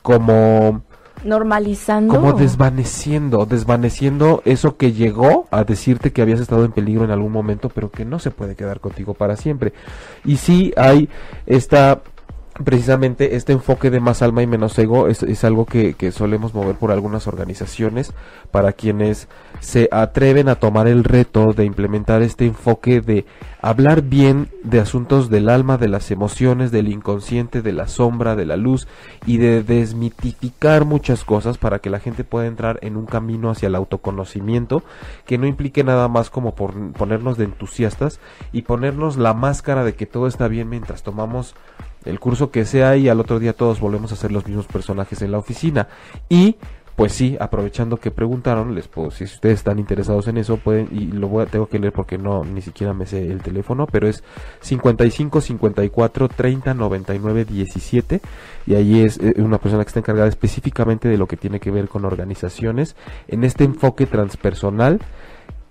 como 0.02 0.82
Normalizando. 1.24 2.14
como 2.14 2.32
desvaneciendo, 2.32 3.46
desvaneciendo 3.46 4.42
eso 4.44 4.76
que 4.76 4.92
llegó 4.92 5.46
a 5.50 5.64
decirte 5.64 6.12
que 6.12 6.22
habías 6.22 6.40
estado 6.40 6.64
en 6.64 6.72
peligro 6.72 7.04
en 7.04 7.10
algún 7.10 7.32
momento, 7.32 7.68
pero 7.68 7.90
que 7.90 8.04
no 8.04 8.18
se 8.18 8.30
puede 8.30 8.54
quedar 8.54 8.80
contigo 8.80 9.14
para 9.14 9.36
siempre. 9.36 9.72
Y 10.24 10.36
sí 10.36 10.72
hay 10.76 11.08
esta 11.46 12.00
precisamente 12.64 13.36
este 13.36 13.52
enfoque 13.52 13.90
de 13.90 14.00
más 14.00 14.22
alma 14.22 14.42
y 14.42 14.46
menos 14.46 14.78
ego 14.78 15.08
es, 15.08 15.22
es 15.22 15.44
algo 15.44 15.66
que, 15.66 15.94
que 15.94 16.12
solemos 16.12 16.54
mover 16.54 16.76
por 16.76 16.90
algunas 16.90 17.26
organizaciones 17.26 18.12
para 18.50 18.72
quienes 18.72 19.28
se 19.60 19.88
atreven 19.92 20.48
a 20.48 20.56
tomar 20.56 20.86
el 20.86 21.04
reto 21.04 21.52
de 21.52 21.64
implementar 21.64 22.22
este 22.22 22.46
enfoque 22.46 23.00
de 23.00 23.26
hablar 23.62 24.02
bien 24.02 24.48
de 24.62 24.80
asuntos 24.80 25.28
del 25.28 25.48
alma, 25.48 25.76
de 25.76 25.88
las 25.88 26.10
emociones, 26.10 26.70
del 26.70 26.88
inconsciente, 26.88 27.62
de 27.62 27.72
la 27.72 27.88
sombra, 27.88 28.36
de 28.36 28.46
la 28.46 28.56
luz 28.56 28.86
y 29.26 29.38
de 29.38 29.62
desmitificar 29.62 30.84
muchas 30.84 31.24
cosas 31.24 31.58
para 31.58 31.80
que 31.80 31.90
la 31.90 32.00
gente 32.00 32.24
pueda 32.24 32.46
entrar 32.46 32.78
en 32.82 32.96
un 32.96 33.06
camino 33.06 33.50
hacia 33.50 33.66
el 33.66 33.74
autoconocimiento 33.74 34.82
que 35.24 35.38
no 35.38 35.46
implique 35.46 35.84
nada 35.84 36.08
más 36.08 36.30
como 36.30 36.54
por 36.54 36.92
ponernos 36.92 37.38
de 37.38 37.44
entusiastas 37.44 38.20
y 38.52 38.62
ponernos 38.62 39.16
la 39.16 39.34
máscara 39.34 39.84
de 39.84 39.94
que 39.94 40.06
todo 40.06 40.26
está 40.26 40.48
bien 40.48 40.68
mientras 40.68 41.02
tomamos 41.02 41.54
el 42.06 42.20
curso 42.20 42.50
que 42.50 42.64
sea 42.64 42.96
y 42.96 43.08
al 43.08 43.20
otro 43.20 43.38
día 43.38 43.52
todos 43.52 43.80
volvemos 43.80 44.12
a 44.12 44.16
ser 44.16 44.32
los 44.32 44.46
mismos 44.46 44.66
personajes 44.66 45.22
en 45.22 45.32
la 45.32 45.38
oficina. 45.38 45.88
Y 46.28 46.56
pues 46.96 47.12
sí, 47.12 47.36
aprovechando 47.38 47.98
que 47.98 48.10
preguntaron, 48.10 48.74
les 48.74 48.88
puedo, 48.88 49.10
si 49.10 49.24
ustedes 49.24 49.56
están 49.56 49.78
interesados 49.78 50.28
en 50.28 50.38
eso, 50.38 50.56
pueden, 50.56 50.88
y 50.90 51.08
lo 51.08 51.28
voy 51.28 51.44
a, 51.44 51.46
tengo 51.46 51.68
que 51.68 51.78
leer 51.78 51.92
porque 51.92 52.16
no, 52.16 52.42
ni 52.42 52.62
siquiera 52.62 52.94
me 52.94 53.04
sé 53.04 53.30
el 53.30 53.42
teléfono, 53.42 53.86
pero 53.86 54.08
es 54.08 54.24
55 54.60 55.42
54 55.42 56.28
30 56.28 56.72
99 56.72 57.44
17, 57.44 58.22
y 58.66 58.74
ahí 58.74 59.02
es 59.02 59.18
eh, 59.18 59.34
una 59.36 59.58
persona 59.58 59.84
que 59.84 59.88
está 59.88 60.00
encargada 60.00 60.26
específicamente 60.26 61.06
de 61.06 61.18
lo 61.18 61.26
que 61.26 61.36
tiene 61.36 61.60
que 61.60 61.70
ver 61.70 61.86
con 61.88 62.06
organizaciones, 62.06 62.96
en 63.28 63.44
este 63.44 63.64
enfoque 63.64 64.06
transpersonal, 64.06 64.98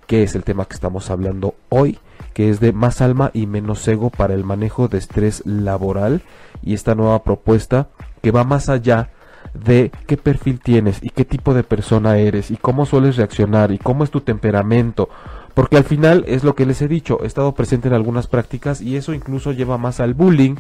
que 0.08 0.24
es 0.24 0.36
el 0.36 0.44
tema 0.44 0.66
que 0.66 0.76
estamos 0.76 1.10
hablando 1.10 1.56
hoy, 1.70 2.00
que 2.34 2.50
es 2.50 2.60
de 2.60 2.74
más 2.74 3.02
alma 3.02 3.32
y 3.34 3.48
menos 3.48 3.88
ego 3.88 4.10
para 4.10 4.34
el 4.34 4.44
manejo 4.44 4.88
de 4.88 4.98
estrés 4.98 5.44
laboral 5.46 6.22
y 6.62 6.74
esta 6.74 6.96
nueva 6.96 7.24
propuesta 7.24 7.88
que 8.22 8.32
va 8.32 8.44
más 8.44 8.70
allá 8.70 9.10
de 9.54 9.92
qué 10.08 10.18
perfil 10.18 10.60
tienes 10.60 11.02
y 11.02 11.10
qué 11.10 11.26
tipo 11.26 11.54
de 11.54 11.64
persona 11.64 12.18
eres 12.18 12.52
y 12.52 12.58
cómo 12.58 12.86
sueles 12.86 13.16
reaccionar 13.18 13.72
y 13.72 13.78
cómo 13.78 14.04
es 14.04 14.12
tu 14.12 14.22
temperamento. 14.22 15.10
Porque 15.54 15.78
al 15.78 15.86
final 15.86 16.26
es 16.28 16.44
lo 16.44 16.54
que 16.54 16.66
les 16.66 16.82
he 16.82 16.90
dicho, 16.90 17.20
he 17.24 17.28
estado 17.28 17.54
presente 17.54 17.88
en 17.88 17.94
algunas 17.94 18.28
prácticas 18.28 18.82
y 18.82 18.98
eso 18.98 19.14
incluso 19.14 19.54
lleva 19.54 19.78
más 19.78 20.02
al 20.02 20.14
bullying 20.14 20.56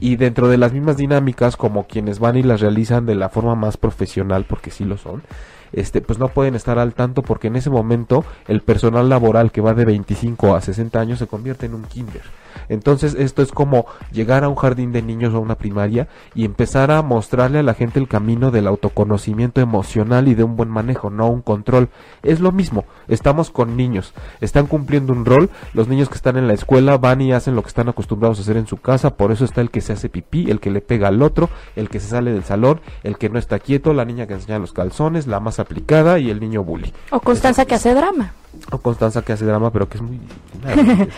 y 0.00 0.16
dentro 0.16 0.48
de 0.48 0.56
las 0.56 0.72
mismas 0.72 0.96
dinámicas 0.96 1.58
como 1.58 1.86
quienes 1.86 2.18
van 2.18 2.38
y 2.38 2.42
las 2.42 2.62
realizan 2.62 3.04
de 3.04 3.14
la 3.14 3.28
forma 3.28 3.54
más 3.54 3.76
profesional, 3.76 4.46
porque 4.48 4.70
sí 4.70 4.84
lo 4.84 4.96
son, 4.96 5.22
este, 5.72 6.00
pues 6.00 6.18
no 6.18 6.28
pueden 6.28 6.54
estar 6.54 6.78
al 6.78 6.94
tanto 6.94 7.22
porque 7.22 7.48
en 7.48 7.56
ese 7.56 7.70
momento 7.70 8.24
el 8.46 8.62
personal 8.62 9.08
laboral 9.08 9.52
que 9.52 9.60
va 9.60 9.74
de 9.74 9.84
25 9.84 10.54
a 10.54 10.60
60 10.60 11.00
años 11.00 11.18
se 11.18 11.26
convierte 11.26 11.66
en 11.66 11.74
un 11.74 11.84
kinder. 11.84 12.22
Entonces 12.68 13.14
esto 13.14 13.42
es 13.42 13.52
como 13.52 13.86
llegar 14.12 14.44
a 14.44 14.48
un 14.48 14.56
jardín 14.56 14.92
de 14.92 15.02
niños 15.02 15.34
o 15.34 15.38
a 15.38 15.40
una 15.40 15.56
primaria 15.56 16.08
y 16.34 16.44
empezar 16.44 16.90
a 16.90 17.02
mostrarle 17.02 17.60
a 17.60 17.62
la 17.62 17.74
gente 17.74 17.98
el 17.98 18.08
camino 18.08 18.50
del 18.50 18.66
autoconocimiento 18.66 19.60
emocional 19.60 20.28
y 20.28 20.34
de 20.34 20.44
un 20.44 20.56
buen 20.56 20.68
manejo, 20.68 21.10
no 21.10 21.28
un 21.28 21.42
control. 21.42 21.88
Es 22.22 22.40
lo 22.40 22.52
mismo, 22.52 22.84
estamos 23.08 23.50
con 23.50 23.76
niños, 23.76 24.14
están 24.40 24.66
cumpliendo 24.66 25.12
un 25.12 25.24
rol, 25.24 25.50
los 25.72 25.88
niños 25.88 26.08
que 26.08 26.16
están 26.16 26.36
en 26.36 26.46
la 26.46 26.54
escuela 26.54 26.98
van 26.98 27.20
y 27.20 27.32
hacen 27.32 27.54
lo 27.54 27.62
que 27.62 27.68
están 27.68 27.88
acostumbrados 27.88 28.38
a 28.38 28.42
hacer 28.42 28.56
en 28.56 28.66
su 28.66 28.76
casa, 28.76 29.16
por 29.16 29.32
eso 29.32 29.44
está 29.44 29.60
el 29.60 29.70
que 29.70 29.80
se 29.80 29.92
hace 29.92 30.08
pipí, 30.08 30.50
el 30.50 30.60
que 30.60 30.70
le 30.70 30.80
pega 30.80 31.08
al 31.08 31.22
otro, 31.22 31.48
el 31.76 31.88
que 31.88 32.00
se 32.00 32.08
sale 32.08 32.32
del 32.32 32.44
salón, 32.44 32.80
el 33.02 33.18
que 33.18 33.28
no 33.28 33.38
está 33.38 33.58
quieto, 33.58 33.92
la 33.92 34.04
niña 34.04 34.26
que 34.26 34.34
enseña 34.34 34.58
los 34.58 34.72
calzones, 34.72 35.26
la 35.26 35.40
más 35.40 35.58
aplicada 35.58 36.18
y 36.18 36.30
el 36.30 36.40
niño 36.40 36.64
bully. 36.64 36.92
O 37.10 37.20
Constanza 37.20 37.64
que 37.64 37.74
hace 37.74 37.94
drama. 37.94 38.32
O 38.70 38.78
Constanza 38.78 39.22
que 39.22 39.32
hace 39.32 39.44
drama, 39.44 39.70
pero 39.70 39.88
que 39.88 39.98
es 39.98 40.02
muy. 40.02 40.20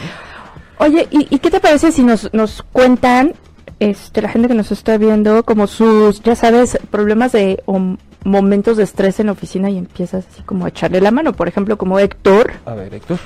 Oye, 0.81 1.07
¿y, 1.11 1.27
y 1.29 1.39
qué 1.41 1.51
te 1.51 1.61
parece 1.61 1.93
si 1.93 2.03
nos, 2.03 2.33
nos 2.33 2.63
cuentan, 2.63 3.35
este, 3.81 4.23
la 4.23 4.31
gente 4.31 4.49
que 4.49 4.55
nos 4.55 4.73
está 4.73 4.97
viendo, 4.97 5.43
como 5.43 5.67
sus, 5.67 6.23
ya 6.23 6.35
sabes, 6.35 6.79
problemas 6.91 7.33
de 7.33 7.63
o 7.67 7.97
momentos 8.25 8.79
de 8.79 8.85
estrés 8.85 9.21
en 9.21 9.27
la 9.27 9.33
oficina 9.33 9.69
y 9.69 9.77
empiezas 9.77 10.25
así 10.33 10.43
como 10.43 10.65
a 10.65 10.71
echarle 10.71 11.03
la 11.03 11.11
mano? 11.11 11.35
Por 11.35 11.49
ejemplo, 11.49 11.77
como 11.77 11.99
Héctor. 11.99 12.53
A 12.65 12.73
ver, 12.73 12.95
Héctor. 12.95 13.19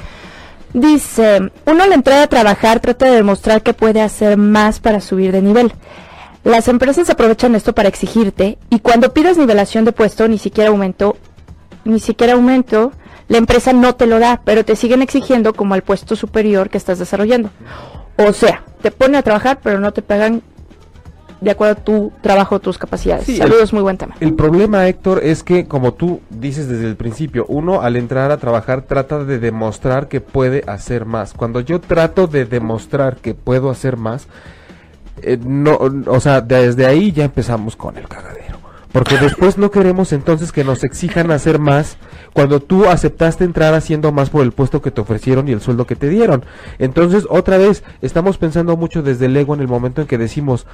Dice, 0.73 1.53
uno 1.67 1.85
al 1.85 1.93
entrar 1.93 2.25
a 2.25 2.27
trabajar 2.27 2.81
trata 2.81 3.07
de 3.07 3.13
demostrar 3.13 3.63
que 3.63 3.73
puede 3.73 4.01
hacer 4.01 4.37
más 4.37 4.81
para 4.81 5.01
subir 5.01 5.31
de 5.31 5.41
nivel. 5.41 5.73
Las 6.43 6.67
empresas 6.67 7.09
aprovechan 7.09 7.55
esto 7.55 7.73
para 7.73 7.89
exigirte 7.89 8.59
y 8.69 8.81
cuando 8.81 9.15
pides 9.15 9.39
nivelación 9.39 9.85
de 9.85 9.93
puesto 9.93 10.27
ni 10.27 10.39
siquiera 10.39 10.71
aumento, 10.71 11.17
ni 11.85 12.01
siquiera 12.01 12.33
aumento, 12.33 12.91
la 13.29 13.39
empresa 13.39 13.72
no 13.72 13.95
te 13.95 14.07
lo 14.07 14.18
da, 14.18 14.41
pero 14.45 14.64
te 14.64 14.77
siguen 14.77 15.03
exigiendo 15.03 15.55
como 15.55 15.75
al 15.75 15.83
puesto 15.83 16.16
superior 16.16 16.70
que 16.70 16.79
estás 16.79 16.99
desarrollando. 16.99 17.51
O 18.16 18.33
sea, 18.33 18.62
te 18.83 18.91
ponen 18.91 19.16
a 19.16 19.22
trabajar 19.22 19.61
pero 19.62 19.81
no 19.81 19.93
te 19.93 20.03
pagan 20.03 20.43
de 21.45 21.51
acuerdo 21.51 21.72
a 21.72 21.85
tu 21.85 22.12
trabajo, 22.22 22.59
tus 22.59 22.79
capacidades. 22.79 23.27
Sí, 23.27 23.37
Saludos, 23.37 23.72
muy 23.72 23.83
buen 23.83 23.99
tema. 23.99 24.14
El 24.20 24.35
problema, 24.35 24.89
Héctor, 24.89 25.22
es 25.22 25.43
que 25.43 25.66
como 25.66 25.93
tú 25.93 26.20
dices 26.31 26.68
desde 26.68 26.87
el 26.87 26.97
principio, 26.97 27.45
uno 27.49 27.83
al 27.83 27.97
entrar 27.97 28.31
a 28.31 28.39
trabajar 28.39 28.83
trata 28.83 29.25
de 29.25 29.39
demostrar 29.39 30.09
que 30.09 30.20
puede 30.20 30.64
hacer 30.66 31.05
más. 31.05 31.35
Cuando 31.35 31.61
yo 31.61 31.81
trato 31.81 32.27
de 32.27 32.47
demostrar 32.47 33.16
que 33.16 33.35
puedo 33.35 33.70
hacer 33.70 33.97
más, 33.99 34.27
eh, 35.22 35.39
no, 35.45 35.79
o 36.07 36.20
sea, 36.20 36.41
desde 36.41 36.87
ahí 36.87 37.12
ya 37.12 37.25
empezamos 37.25 37.77
con 37.77 37.97
el 37.99 38.09
cagadero. 38.09 38.54
Porque 38.95 39.19
después 39.19 39.59
no 39.59 39.73
queremos 39.73 40.13
entonces 40.13 40.53
que 40.53 40.63
nos 40.63 40.85
exijan 40.85 41.33
hacer 41.33 41.59
más 41.59 41.97
cuando 42.33 42.61
tú 42.61 42.85
aceptaste 42.85 43.43
entrar 43.43 43.75
haciendo 43.75 44.13
más 44.13 44.31
por 44.31 44.45
el 44.45 44.53
puesto 44.53 44.83
que 44.83 44.93
te 44.93 45.01
ofrecieron 45.01 45.49
y 45.49 45.51
el 45.51 45.61
sueldo 45.61 45.85
que 45.85 45.97
te 45.97 46.09
dieron. 46.09 46.45
Entonces, 46.79 47.27
otra 47.29 47.59
vez, 47.59 47.83
estamos 48.03 48.39
pensando 48.39 48.77
mucho 48.77 49.03
desde 49.03 49.27
el 49.27 49.37
ego 49.37 49.53
en 49.53 49.63
el 49.63 49.67
momento 49.67 50.01
en 50.01 50.07
que 50.07 50.17
decimos, 50.17 50.65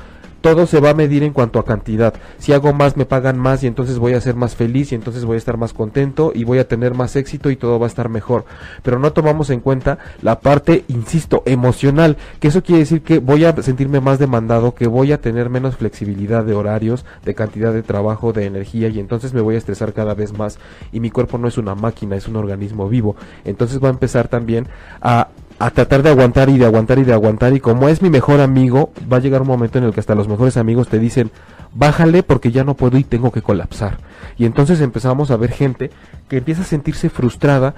todo 0.40 0.66
se 0.66 0.80
va 0.80 0.90
a 0.90 0.94
medir 0.94 1.22
en 1.22 1.32
cuanto 1.32 1.58
a 1.58 1.64
cantidad. 1.64 2.14
Si 2.38 2.52
hago 2.52 2.72
más, 2.72 2.96
me 2.96 3.06
pagan 3.06 3.38
más 3.38 3.62
y 3.62 3.66
entonces 3.66 3.98
voy 3.98 4.14
a 4.14 4.20
ser 4.20 4.34
más 4.34 4.56
feliz 4.56 4.92
y 4.92 4.94
entonces 4.94 5.24
voy 5.24 5.34
a 5.34 5.38
estar 5.38 5.56
más 5.56 5.72
contento 5.72 6.32
y 6.34 6.44
voy 6.44 6.58
a 6.58 6.68
tener 6.68 6.94
más 6.94 7.16
éxito 7.16 7.50
y 7.50 7.56
todo 7.56 7.78
va 7.78 7.86
a 7.86 7.88
estar 7.88 8.08
mejor. 8.08 8.44
Pero 8.82 8.98
no 8.98 9.12
tomamos 9.12 9.50
en 9.50 9.60
cuenta 9.60 9.98
la 10.22 10.40
parte, 10.40 10.84
insisto, 10.88 11.42
emocional, 11.46 12.16
que 12.40 12.48
eso 12.48 12.62
quiere 12.62 12.80
decir 12.80 13.02
que 13.02 13.18
voy 13.18 13.44
a 13.44 13.54
sentirme 13.62 14.00
más 14.00 14.18
demandado, 14.18 14.74
que 14.74 14.86
voy 14.86 15.12
a 15.12 15.20
tener 15.20 15.50
menos 15.50 15.76
flexibilidad 15.76 16.44
de 16.44 16.54
horarios, 16.54 17.04
de 17.24 17.34
cantidad 17.34 17.72
de 17.72 17.82
trabajo, 17.82 18.32
de 18.32 18.46
energía 18.46 18.88
y 18.88 18.98
entonces 18.98 19.34
me 19.34 19.40
voy 19.40 19.54
a 19.54 19.58
estresar 19.58 19.92
cada 19.92 20.14
vez 20.14 20.32
más 20.36 20.58
y 20.92 21.00
mi 21.00 21.10
cuerpo 21.10 21.38
no 21.38 21.48
es 21.48 21.58
una 21.58 21.74
máquina, 21.74 22.16
es 22.16 22.28
un 22.28 22.36
organismo 22.36 22.88
vivo. 22.88 23.16
Entonces 23.44 23.82
va 23.82 23.88
a 23.88 23.92
empezar 23.92 24.28
también 24.28 24.68
a 25.00 25.28
a 25.60 25.70
tratar 25.70 26.02
de 26.02 26.08
aguantar 26.08 26.48
y 26.48 26.56
de 26.56 26.64
aguantar 26.64 26.98
y 26.98 27.04
de 27.04 27.12
aguantar 27.12 27.52
y 27.52 27.60
como 27.60 27.90
es 27.90 28.00
mi 28.00 28.08
mejor 28.08 28.40
amigo, 28.40 28.92
va 29.12 29.18
a 29.18 29.20
llegar 29.20 29.42
un 29.42 29.48
momento 29.48 29.76
en 29.76 29.84
el 29.84 29.92
que 29.92 30.00
hasta 30.00 30.14
los 30.14 30.26
mejores 30.26 30.56
amigos 30.56 30.88
te 30.88 30.98
dicen, 30.98 31.30
bájale 31.74 32.22
porque 32.22 32.50
ya 32.50 32.64
no 32.64 32.74
puedo 32.74 32.96
y 32.96 33.04
tengo 33.04 33.30
que 33.30 33.42
colapsar. 33.42 33.98
Y 34.38 34.46
entonces 34.46 34.80
empezamos 34.80 35.30
a 35.30 35.36
ver 35.36 35.52
gente 35.52 35.90
que 36.30 36.38
empieza 36.38 36.62
a 36.62 36.64
sentirse 36.64 37.10
frustrada 37.10 37.74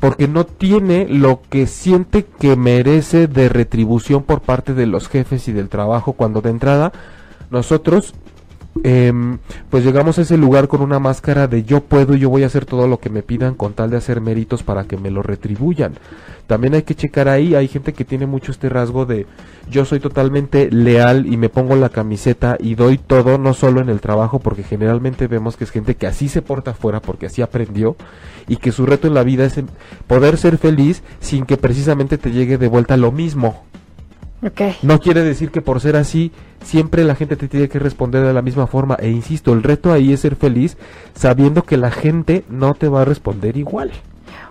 porque 0.00 0.26
no 0.26 0.44
tiene 0.44 1.06
lo 1.08 1.40
que 1.48 1.68
siente 1.68 2.24
que 2.24 2.56
merece 2.56 3.28
de 3.28 3.48
retribución 3.48 4.24
por 4.24 4.40
parte 4.40 4.74
de 4.74 4.86
los 4.86 5.08
jefes 5.08 5.46
y 5.46 5.52
del 5.52 5.68
trabajo 5.68 6.14
cuando 6.14 6.40
de 6.40 6.50
entrada 6.50 6.90
nosotros 7.48 8.12
em, 8.82 9.38
pues 9.68 9.84
llegamos 9.84 10.18
a 10.18 10.22
ese 10.22 10.36
lugar 10.36 10.68
con 10.68 10.80
una 10.82 10.98
máscara 10.98 11.46
de 11.48 11.64
yo 11.64 11.80
puedo, 11.82 12.14
yo 12.14 12.30
voy 12.30 12.42
a 12.42 12.46
hacer 12.46 12.66
todo 12.66 12.86
lo 12.88 12.98
que 12.98 13.10
me 13.10 13.22
pidan 13.22 13.54
con 13.54 13.72
tal 13.72 13.90
de 13.90 13.96
hacer 13.96 14.20
méritos 14.20 14.62
para 14.62 14.84
que 14.84 14.96
me 14.96 15.10
lo 15.10 15.22
retribuyan. 15.22 15.94
También 16.46 16.74
hay 16.74 16.82
que 16.82 16.96
checar 16.96 17.28
ahí, 17.28 17.54
hay 17.54 17.68
gente 17.68 17.92
que 17.92 18.04
tiene 18.04 18.26
mucho 18.26 18.50
este 18.50 18.68
rasgo 18.68 19.06
de 19.06 19.26
yo 19.70 19.84
soy 19.84 20.00
totalmente 20.00 20.68
leal 20.70 21.26
y 21.26 21.36
me 21.36 21.48
pongo 21.48 21.76
la 21.76 21.90
camiseta 21.90 22.56
y 22.58 22.74
doy 22.74 22.98
todo, 22.98 23.38
no 23.38 23.54
solo 23.54 23.80
en 23.80 23.88
el 23.88 24.00
trabajo, 24.00 24.40
porque 24.40 24.64
generalmente 24.64 25.28
vemos 25.28 25.56
que 25.56 25.62
es 25.64 25.70
gente 25.70 25.94
que 25.94 26.08
así 26.08 26.28
se 26.28 26.42
porta 26.42 26.72
afuera, 26.72 27.00
porque 27.00 27.26
así 27.26 27.40
aprendió, 27.40 27.94
y 28.48 28.56
que 28.56 28.72
su 28.72 28.84
reto 28.84 29.06
en 29.06 29.14
la 29.14 29.22
vida 29.22 29.44
es 29.44 29.60
poder 30.08 30.36
ser 30.38 30.58
feliz 30.58 31.04
sin 31.20 31.46
que 31.46 31.56
precisamente 31.56 32.18
te 32.18 32.32
llegue 32.32 32.58
de 32.58 32.66
vuelta 32.66 32.96
lo 32.96 33.12
mismo. 33.12 33.62
No 34.82 35.00
quiere 35.00 35.22
decir 35.22 35.50
que 35.50 35.60
por 35.60 35.80
ser 35.80 35.96
así 35.96 36.32
siempre 36.64 37.04
la 37.04 37.14
gente 37.14 37.36
te 37.36 37.48
tiene 37.48 37.68
que 37.68 37.78
responder 37.78 38.24
de 38.24 38.32
la 38.32 38.42
misma 38.42 38.66
forma. 38.66 38.96
E 38.98 39.10
insisto, 39.10 39.52
el 39.52 39.62
reto 39.62 39.92
ahí 39.92 40.12
es 40.12 40.20
ser 40.20 40.36
feliz 40.36 40.76
sabiendo 41.14 41.62
que 41.62 41.76
la 41.76 41.90
gente 41.90 42.44
no 42.48 42.74
te 42.74 42.88
va 42.88 43.02
a 43.02 43.04
responder 43.04 43.56
igual. 43.56 43.90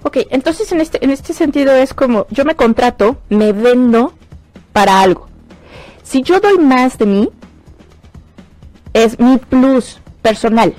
Ok, 0.03 0.17
entonces 0.29 0.71
en 0.71 0.81
este, 0.81 1.03
en 1.03 1.09
este 1.09 1.33
sentido 1.33 1.73
es 1.73 1.93
como 1.93 2.27
yo 2.29 2.45
me 2.45 2.55
contrato, 2.55 3.17
me 3.29 3.51
vendo 3.51 4.13
para 4.73 5.01
algo. 5.01 5.27
Si 6.03 6.21
yo 6.21 6.39
doy 6.39 6.57
más 6.57 6.97
de 6.97 7.05
mí, 7.05 7.29
es 8.93 9.19
mi 9.19 9.37
plus 9.37 9.99
personal. 10.21 10.75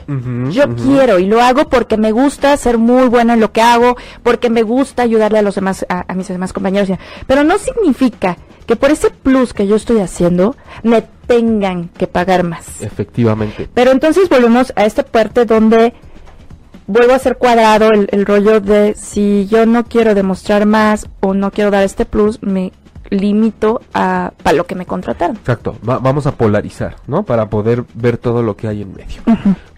Yo 0.50 0.74
quiero 0.74 1.18
y 1.18 1.26
lo 1.26 1.40
hago 1.40 1.68
porque 1.68 1.96
me 1.96 2.12
gusta 2.12 2.56
ser 2.56 2.78
muy 2.78 3.08
buena 3.08 3.34
en 3.34 3.40
lo 3.40 3.52
que 3.52 3.62
hago, 3.62 3.96
porque 4.22 4.50
me 4.50 4.62
gusta 4.62 5.02
ayudarle 5.02 5.38
a 5.38 5.42
los 5.42 5.54
demás, 5.54 5.84
a, 5.88 6.04
a 6.06 6.14
mis 6.14 6.28
demás 6.28 6.52
compañeros. 6.52 6.90
Pero 7.26 7.44
no 7.44 7.58
significa 7.58 8.36
que 8.66 8.76
por 8.76 8.90
ese 8.90 9.10
plus 9.10 9.52
que 9.54 9.66
yo 9.66 9.76
estoy 9.76 10.00
haciendo 10.00 10.54
me 10.82 11.02
tengan 11.26 11.88
que 11.88 12.06
pagar 12.06 12.44
más. 12.44 12.80
Efectivamente. 12.82 13.68
Pero 13.72 13.90
entonces 13.92 14.28
volvemos 14.28 14.72
a 14.76 14.84
esta 14.84 15.02
parte 15.02 15.44
donde 15.44 15.92
vuelvo 16.86 17.12
a 17.14 17.18
ser 17.18 17.36
cuadrado 17.36 17.90
el, 17.90 18.08
el 18.10 18.26
rollo 18.26 18.60
de 18.60 18.94
si 18.96 19.46
yo 19.48 19.64
no 19.66 19.84
quiero 19.84 20.14
demostrar 20.14 20.66
más 20.66 21.08
o 21.20 21.34
no 21.34 21.50
quiero 21.50 21.70
dar 21.70 21.84
este 21.84 22.04
plus, 22.04 22.42
me 22.42 22.72
limito 23.10 23.80
a 23.92 24.32
para 24.42 24.56
lo 24.56 24.66
que 24.66 24.76
me 24.76 24.86
contrataron. 24.86 25.36
Exacto, 25.36 25.76
va- 25.88 25.98
vamos 25.98 26.26
a 26.28 26.32
polarizar, 26.36 26.96
¿no? 27.08 27.24
Para 27.24 27.48
poder 27.50 27.84
ver 27.94 28.18
todo 28.18 28.42
lo 28.42 28.56
que 28.56 28.68
hay 28.68 28.82
en 28.82 28.92
medio. 28.94 29.20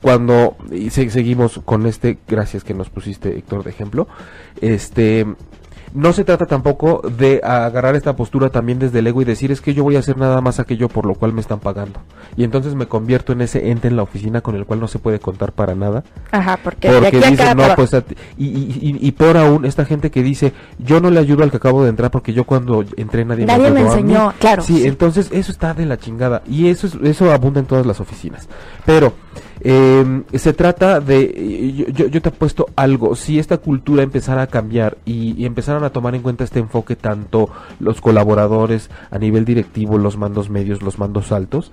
Cuando 0.02 0.56
y 0.70 0.90
se- 0.90 1.08
seguimos 1.08 1.60
con 1.64 1.86
este, 1.86 2.18
gracias 2.28 2.62
que 2.62 2.74
nos 2.74 2.90
pusiste 2.90 3.36
Héctor 3.38 3.64
de 3.64 3.70
ejemplo, 3.70 4.06
este 4.60 5.26
no 5.94 6.12
se 6.12 6.24
trata 6.24 6.46
tampoco 6.46 7.02
de 7.18 7.40
agarrar 7.44 7.94
esta 7.96 8.16
postura 8.16 8.48
también 8.50 8.78
desde 8.78 9.00
el 9.00 9.06
ego 9.06 9.20
y 9.22 9.24
decir 9.24 9.52
es 9.52 9.60
que 9.60 9.74
yo 9.74 9.82
voy 9.84 9.96
a 9.96 9.98
hacer 9.98 10.16
nada 10.16 10.40
más 10.40 10.58
aquello 10.60 10.88
por 10.88 11.04
lo 11.06 11.14
cual 11.14 11.32
me 11.32 11.40
están 11.40 11.60
pagando. 11.60 12.00
Y 12.36 12.44
entonces 12.44 12.74
me 12.74 12.86
convierto 12.86 13.32
en 13.32 13.42
ese 13.42 13.70
ente 13.70 13.88
en 13.88 13.96
la 13.96 14.02
oficina 14.02 14.40
con 14.40 14.56
el 14.56 14.64
cual 14.64 14.80
no 14.80 14.88
se 14.88 14.98
puede 14.98 15.18
contar 15.18 15.52
para 15.52 15.74
nada. 15.74 16.02
Ajá, 16.30 16.58
porque, 16.62 16.90
de 16.90 17.00
Porque 17.00 17.18
aquí 17.24 17.42
a 17.42 17.54
no, 17.54 17.74
pues, 17.76 17.92
a 17.94 18.00
ti- 18.00 18.14
y, 18.38 18.46
y, 18.46 18.98
y, 19.02 19.08
y 19.08 19.12
peor 19.12 19.36
aún, 19.36 19.64
esta 19.64 19.84
gente 19.84 20.10
que 20.10 20.22
dice, 20.22 20.52
yo 20.78 21.00
no 21.00 21.10
le 21.10 21.20
ayudo 21.20 21.42
al 21.42 21.50
que 21.50 21.58
acabo 21.58 21.82
de 21.82 21.90
entrar 21.90 22.10
porque 22.10 22.32
yo 22.32 22.44
cuando 22.44 22.84
entré 22.96 23.24
nadie, 23.24 23.44
Nadie 23.46 23.70
me 23.70 23.80
ayudó 23.80 23.92
a 23.92 23.96
mí". 23.96 24.02
enseñó, 24.02 24.32
claro, 24.38 24.62
Sí, 24.62 24.78
sí. 24.80 24.86
entonces 24.86 25.28
eso 25.32 25.52
está 25.52 25.74
de 25.74 25.86
la 25.86 25.98
chingada. 25.98 26.42
Y 26.46 26.68
eso 26.68 26.86
es, 26.86 26.94
eso 27.02 27.30
abunda 27.32 27.60
en 27.60 27.66
todas 27.66 27.84
las 27.86 28.00
oficinas. 28.00 28.48
Pero, 28.86 29.12
eh, 29.64 30.22
se 30.34 30.52
trata 30.52 31.00
de, 31.00 31.74
yo, 31.76 31.86
yo, 31.86 32.06
yo 32.06 32.20
te 32.20 32.30
apuesto 32.30 32.66
algo, 32.74 33.14
si 33.14 33.38
esta 33.38 33.58
cultura 33.58 34.02
empezara 34.02 34.42
a 34.42 34.46
cambiar 34.48 34.98
y, 35.04 35.40
y 35.40 35.46
empezaran 35.46 35.84
a 35.84 35.90
tomar 35.90 36.14
en 36.14 36.22
cuenta 36.22 36.44
este 36.44 36.58
enfoque 36.58 36.96
tanto 36.96 37.48
los 37.78 38.00
colaboradores 38.00 38.90
a 39.10 39.18
nivel 39.18 39.44
directivo, 39.44 39.98
los 39.98 40.16
mandos 40.16 40.50
medios, 40.50 40.82
los 40.82 40.98
mandos 40.98 41.30
altos, 41.30 41.70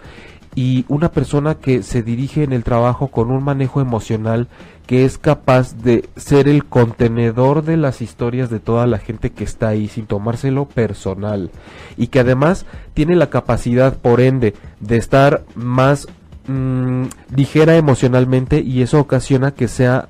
y 0.55 0.85
una 0.87 1.11
persona 1.11 1.55
que 1.55 1.83
se 1.83 2.01
dirige 2.01 2.43
en 2.43 2.53
el 2.53 2.63
trabajo 2.63 3.09
con 3.09 3.31
un 3.31 3.43
manejo 3.43 3.81
emocional 3.81 4.47
que 4.87 5.05
es 5.05 5.19
capaz 5.19 5.75
de 5.83 6.09
ser 6.15 6.47
el 6.47 6.65
contenedor 6.65 7.63
de 7.63 7.77
las 7.77 8.01
historias 8.01 8.49
de 8.49 8.59
toda 8.59 8.87
la 8.87 8.97
gente 8.97 9.29
que 9.29 9.43
está 9.43 9.67
ahí 9.67 9.87
sin 9.87 10.07
tomárselo 10.07 10.65
personal 10.65 11.51
y 11.95 12.07
que 12.07 12.19
además 12.19 12.65
tiene 12.95 13.15
la 13.15 13.29
capacidad 13.29 13.97
por 13.97 14.19
ende 14.19 14.55
de 14.79 14.97
estar 14.97 15.43
más 15.53 16.07
mm, 16.47 17.03
ligera 17.35 17.75
emocionalmente 17.75 18.59
y 18.59 18.81
eso 18.81 18.99
ocasiona 18.99 19.51
que 19.51 19.67
sea 19.67 20.09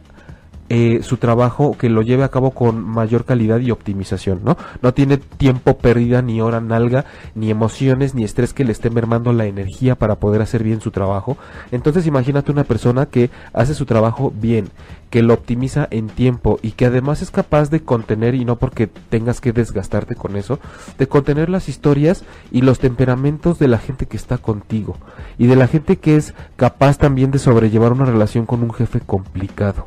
eh, 0.70 1.02
su 1.04 1.18
trabajo 1.18 1.76
que 1.78 1.90
lo 1.90 2.04
lleve 2.04 2.24
a 2.24 2.30
cabo 2.30 2.52
con 2.52 2.84
mayor 2.84 3.26
calidad 3.26 3.60
y 3.60 3.72
optimización, 3.72 4.42
¿no? 4.44 4.56
No 4.82 4.94
tiene 4.94 5.18
tiempo 5.18 5.78
pérdida, 5.78 6.22
ni 6.22 6.42
hora 6.42 6.62
nalga, 6.62 7.06
ni 7.36 7.50
emociones, 7.50 8.14
ni 8.14 8.24
estrés 8.24 8.54
que 8.54 8.64
le 8.64 8.72
esté 8.72 8.90
mermando 8.90 9.34
la 9.34 9.46
energía 9.46 9.96
para 9.96 10.16
poder 10.16 10.42
hacer 10.42 10.64
bien 10.64 10.80
su 10.80 10.92
trabajo. 10.92 11.38
Entonces 11.72 12.06
imagínate 12.06 12.52
una 12.52 12.64
persona 12.64 13.08
que 13.08 13.30
hace 13.52 13.74
su 13.74 13.86
trabajo 13.86 14.32
bien, 14.36 14.70
que 15.10 15.24
lo 15.24 15.34
optimiza 15.34 15.88
en 15.90 16.08
tiempo 16.08 16.60
y 16.62 16.72
que 16.72 16.86
además 16.86 17.22
es 17.22 17.32
capaz 17.32 17.70
de 17.70 17.82
contener, 17.82 18.36
y 18.36 18.46
no 18.46 18.58
porque 18.58 18.88
tengas 18.88 19.42
que 19.42 19.54
desgastarte 19.54 20.16
con 20.16 20.36
eso, 20.36 20.60
de 20.98 21.08
contener 21.08 21.50
las 21.50 21.68
historias 21.68 22.24
y 22.52 22.62
los 22.62 22.80
temperamentos 22.80 23.58
de 23.60 23.68
la 23.68 23.80
gente 23.80 24.06
que 24.06 24.18
está 24.18 24.38
contigo 24.38 24.98
y 25.38 25.48
de 25.48 25.56
la 25.56 25.68
gente 25.68 25.98
que 25.98 26.16
es 26.16 26.34
capaz 26.58 26.98
también 26.98 27.32
de 27.32 27.40
sobrellevar 27.40 27.92
una 27.92 28.06
relación 28.06 28.46
con 28.46 28.62
un 28.62 28.72
jefe 28.72 29.00
complicado. 29.00 29.86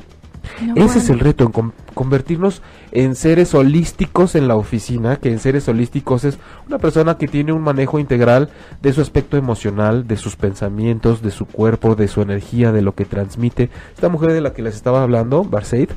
No, 0.61 0.85
Ese 0.85 0.99
es 0.99 1.09
el 1.11 1.19
reto, 1.21 1.45
en 1.45 1.53
con- 1.53 1.73
convertirnos 1.95 2.63
en 2.93 3.15
seres 3.15 3.55
holísticos 3.55 4.35
en 4.35 4.49
la 4.49 4.57
oficina, 4.57 5.17
que 5.17 5.31
en 5.31 5.39
seres 5.39 5.67
holísticos 5.69 6.25
es 6.25 6.39
una 6.67 6.79
persona 6.79 7.17
que 7.19 7.29
tiene 7.29 7.53
un 7.53 7.63
manejo 7.63 7.99
integral 7.99 8.51
de 8.81 8.93
su 8.93 9.01
aspecto 9.01 9.37
emocional, 9.37 10.07
de 10.07 10.17
sus 10.17 10.37
pensamientos, 10.37 11.23
de 11.23 11.31
su 11.31 11.47
cuerpo, 11.47 11.95
de 11.95 12.09
su 12.09 12.23
energía, 12.23 12.73
de 12.73 12.83
lo 12.83 12.95
que 12.95 13.05
transmite. 13.05 13.71
Esta 13.95 14.09
mujer 14.09 14.33
de 14.33 14.41
la 14.41 14.53
que 14.53 14.63
les 14.63 14.75
estaba 14.75 15.03
hablando, 15.03 15.45
Barseid, 15.45 15.89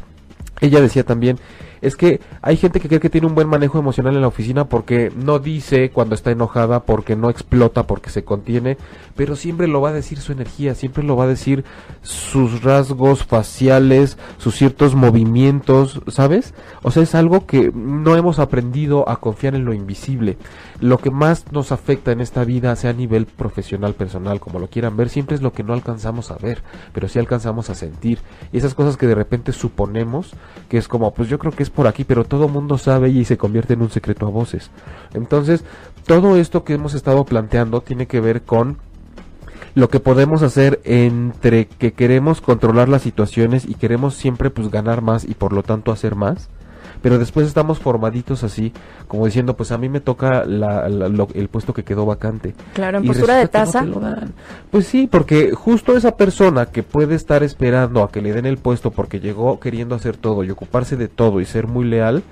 ella 0.61 0.79
decía 0.81 1.03
también 1.03 1.37
es 1.82 1.95
que 1.95 2.19
hay 2.41 2.57
gente 2.57 2.80
que 2.80 2.88
cree 2.88 2.99
que 2.99 3.09
tiene 3.09 3.28
un 3.28 3.36
buen 3.36 3.47
manejo 3.47 3.80
emocional 3.80 4.15
en 4.15 4.21
la 4.21 4.28
oficina 4.28 4.65
porque 4.65 5.11
no 5.15 5.39
dice 5.39 5.91
cuando 5.91 6.15
está 6.15 6.32
enojada, 6.32 6.84
porque 6.84 7.15
no 7.15 7.30
explota, 7.30 7.88
porque 7.88 8.09
se 8.09 8.23
contiene, 8.23 8.78
pero 9.15 9.36
siempre 9.36 9.67
lo 9.67 9.82
va 9.82 9.89
a 9.89 9.93
decir 9.93 10.19
su 10.19 10.32
energía, 10.32 10.76
siempre 10.76 11.03
lo 11.03 11.15
va 11.15 11.26
a 11.26 11.28
decir 11.28 11.63
sus 12.01 12.63
rasgos 12.63 13.23
faciales, 13.23 14.17
sus 14.38 14.55
ciertos 14.55 14.95
movimientos, 14.95 16.01
¿sabes? 16.07 16.53
O 16.84 16.91
sea, 16.91 17.03
es 17.03 17.15
algo 17.15 17.45
que 17.45 17.71
no 17.73 18.15
hemos 18.15 18.39
aprendido 18.39 19.07
a 19.09 19.17
confiar 19.19 19.55
en 19.55 19.65
lo 19.65 19.73
invisible. 19.73 20.38
Lo 20.80 20.97
que 20.97 21.09
más 21.09 21.51
nos 21.51 21.71
afecta 21.71 22.11
en 22.11 22.19
esta 22.19 22.43
vida, 22.43 22.76
sea 22.76 22.89
a 22.89 22.93
nivel 22.93 23.26
profesional, 23.26 23.93
personal, 23.93 24.39
como 24.39 24.59
lo 24.59 24.67
quieran 24.67 24.97
ver, 24.97 25.09
siempre 25.09 25.36
es 25.36 25.41
lo 25.41 25.53
que 25.53 25.63
no 25.63 25.73
alcanzamos 25.73 26.32
a 26.32 26.38
ver, 26.38 26.61
pero 26.93 27.07
sí 27.07 27.17
alcanzamos 27.17 27.69
a 27.69 27.76
sentir. 27.76 28.19
Y 28.51 28.57
esas 28.57 28.73
cosas 28.73 28.97
que 28.97 29.07
de 29.07 29.15
repente 29.15 29.53
suponemos 29.53 30.34
que 30.69 30.78
es 30.78 30.88
como, 30.88 31.13
pues 31.13 31.30
yo 31.30 31.39
creo 31.39 31.53
que 31.53 31.63
es 31.63 31.69
por 31.69 31.88
aquí, 31.88 32.03
pero 32.03 32.26
todo 32.26 32.49
mundo 32.49 32.78
sabe 32.78 33.09
y 33.09 33.23
se 33.26 33.38
convierte 33.38 33.73
en 33.73 33.82
un 33.82 33.89
secreto 33.89 34.28
a 34.28 34.30
voces. 34.30 34.69
Entonces, 35.13 35.63
todo 36.05 36.36
esto 36.36 36.63
que 36.63 36.73
hemos 36.73 36.93
estado 36.93 37.26
planteando 37.26 37.82
tiene 37.82 38.07
que 38.07 38.19
ver 38.19 38.43
con 38.43 38.78
lo 39.76 39.89
que 39.89 39.99
podemos 39.99 40.41
hacer 40.41 40.82
entre 40.86 41.67
que 41.67 41.93
queremos 41.93 42.41
controlar 42.41 42.88
las 42.89 43.01
situaciones 43.01 43.65
y 43.67 43.76
queremos 43.76 44.15
siempre 44.15 44.49
pues 44.49 44.71
ganar 44.71 45.01
más 45.01 45.26
y 45.26 45.34
por 45.34 45.51
lo 45.51 45.63
tanto 45.63 45.91
hacer 45.91 46.15
más 46.15 46.49
pero 47.05 47.19
después 47.19 47.45
estamos 47.45 47.77
formaditos 47.77 48.43
así, 48.43 48.73
como 49.07 49.27
diciendo, 49.27 49.55
pues 49.55 49.71
a 49.71 49.77
mí 49.77 49.89
me 49.89 49.99
toca 49.99 50.41
el 50.41 51.49
puesto 51.51 51.71
que 51.71 51.83
quedó 51.83 52.03
vacante. 52.07 52.55
Claro, 52.73 52.97
en 52.97 53.05
postura 53.05 53.35
de 53.35 53.47
taza. 53.47 53.85
pues 54.71 54.87
sí, 54.87 55.05
porque 55.05 55.51
justo 55.51 55.95
esa 55.95 56.17
persona 56.17 56.65
que 56.65 56.81
puede 56.81 57.13
estar 57.13 57.43
esperando 57.43 58.01
a 58.01 58.09
que 58.09 58.23
le 58.23 58.33
den 58.33 58.47
el 58.47 58.57
puesto 58.57 58.89
porque 58.89 59.19
llegó 59.19 59.59
queriendo 59.59 59.93
hacer 59.93 60.17
todo 60.17 60.43
y 60.43 60.49
ocuparse 60.49 60.97
de 60.97 61.07
todo 61.07 61.41
y 61.41 61.45
ser 61.45 61.67
muy 61.67 61.85
leal, 61.85 62.23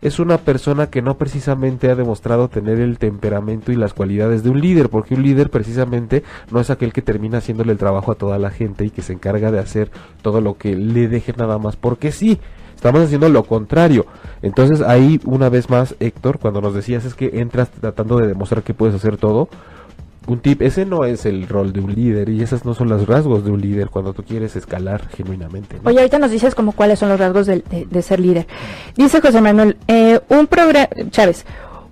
es 0.00 0.20
una 0.20 0.38
persona 0.38 0.90
que 0.90 1.02
no 1.02 1.18
precisamente 1.18 1.90
ha 1.90 1.96
demostrado 1.96 2.46
tener 2.46 2.78
el 2.78 2.98
temperamento 2.98 3.72
y 3.72 3.74
las 3.74 3.94
cualidades 3.94 4.44
de 4.44 4.50
un 4.50 4.60
líder, 4.60 4.90
porque 4.90 5.16
un 5.16 5.24
líder 5.24 5.50
precisamente 5.50 6.22
no 6.52 6.60
es 6.60 6.70
aquel 6.70 6.92
que 6.92 7.02
termina 7.02 7.38
haciéndole 7.38 7.72
el 7.72 7.78
trabajo 7.78 8.12
a 8.12 8.14
toda 8.14 8.38
la 8.38 8.50
gente 8.50 8.84
y 8.84 8.90
que 8.90 9.02
se 9.02 9.12
encarga 9.12 9.50
de 9.50 9.58
hacer 9.58 9.90
todo 10.22 10.40
lo 10.40 10.56
que 10.56 10.76
le 10.76 11.08
deje 11.08 11.34
nada 11.36 11.58
más, 11.58 11.74
porque 11.74 12.12
sí, 12.12 12.38
Estamos 12.80 13.02
haciendo 13.02 13.28
lo 13.28 13.44
contrario. 13.44 14.06
Entonces 14.40 14.80
ahí 14.80 15.20
una 15.26 15.50
vez 15.50 15.68
más, 15.68 15.94
Héctor, 16.00 16.38
cuando 16.38 16.62
nos 16.62 16.74
decías 16.74 17.04
es 17.04 17.14
que 17.14 17.40
entras 17.40 17.68
tratando 17.70 18.16
de 18.16 18.26
demostrar 18.26 18.62
que 18.62 18.72
puedes 18.72 18.94
hacer 18.94 19.18
todo, 19.18 19.50
un 20.26 20.40
tip, 20.40 20.62
ese 20.62 20.86
no 20.86 21.04
es 21.04 21.26
el 21.26 21.46
rol 21.46 21.74
de 21.74 21.80
un 21.80 21.94
líder 21.94 22.30
y 22.30 22.42
esas 22.42 22.64
no 22.64 22.72
son 22.72 22.88
los 22.88 23.06
rasgos 23.06 23.44
de 23.44 23.50
un 23.50 23.60
líder 23.60 23.90
cuando 23.90 24.14
tú 24.14 24.22
quieres 24.22 24.56
escalar 24.56 25.06
genuinamente. 25.08 25.76
Oye, 25.84 25.98
ahorita 25.98 26.18
nos 26.18 26.30
dices 26.30 26.54
como 26.54 26.72
cuáles 26.72 26.98
son 26.98 27.10
los 27.10 27.20
rasgos 27.20 27.44
de, 27.44 28.02
ser 28.02 28.18
líder. 28.18 28.46
Dice 28.96 29.20
José 29.20 29.42
Manuel, 29.42 29.76
eh, 29.86 30.18
un 30.30 30.46
programa, 30.46 30.88
Chávez, 31.10 31.44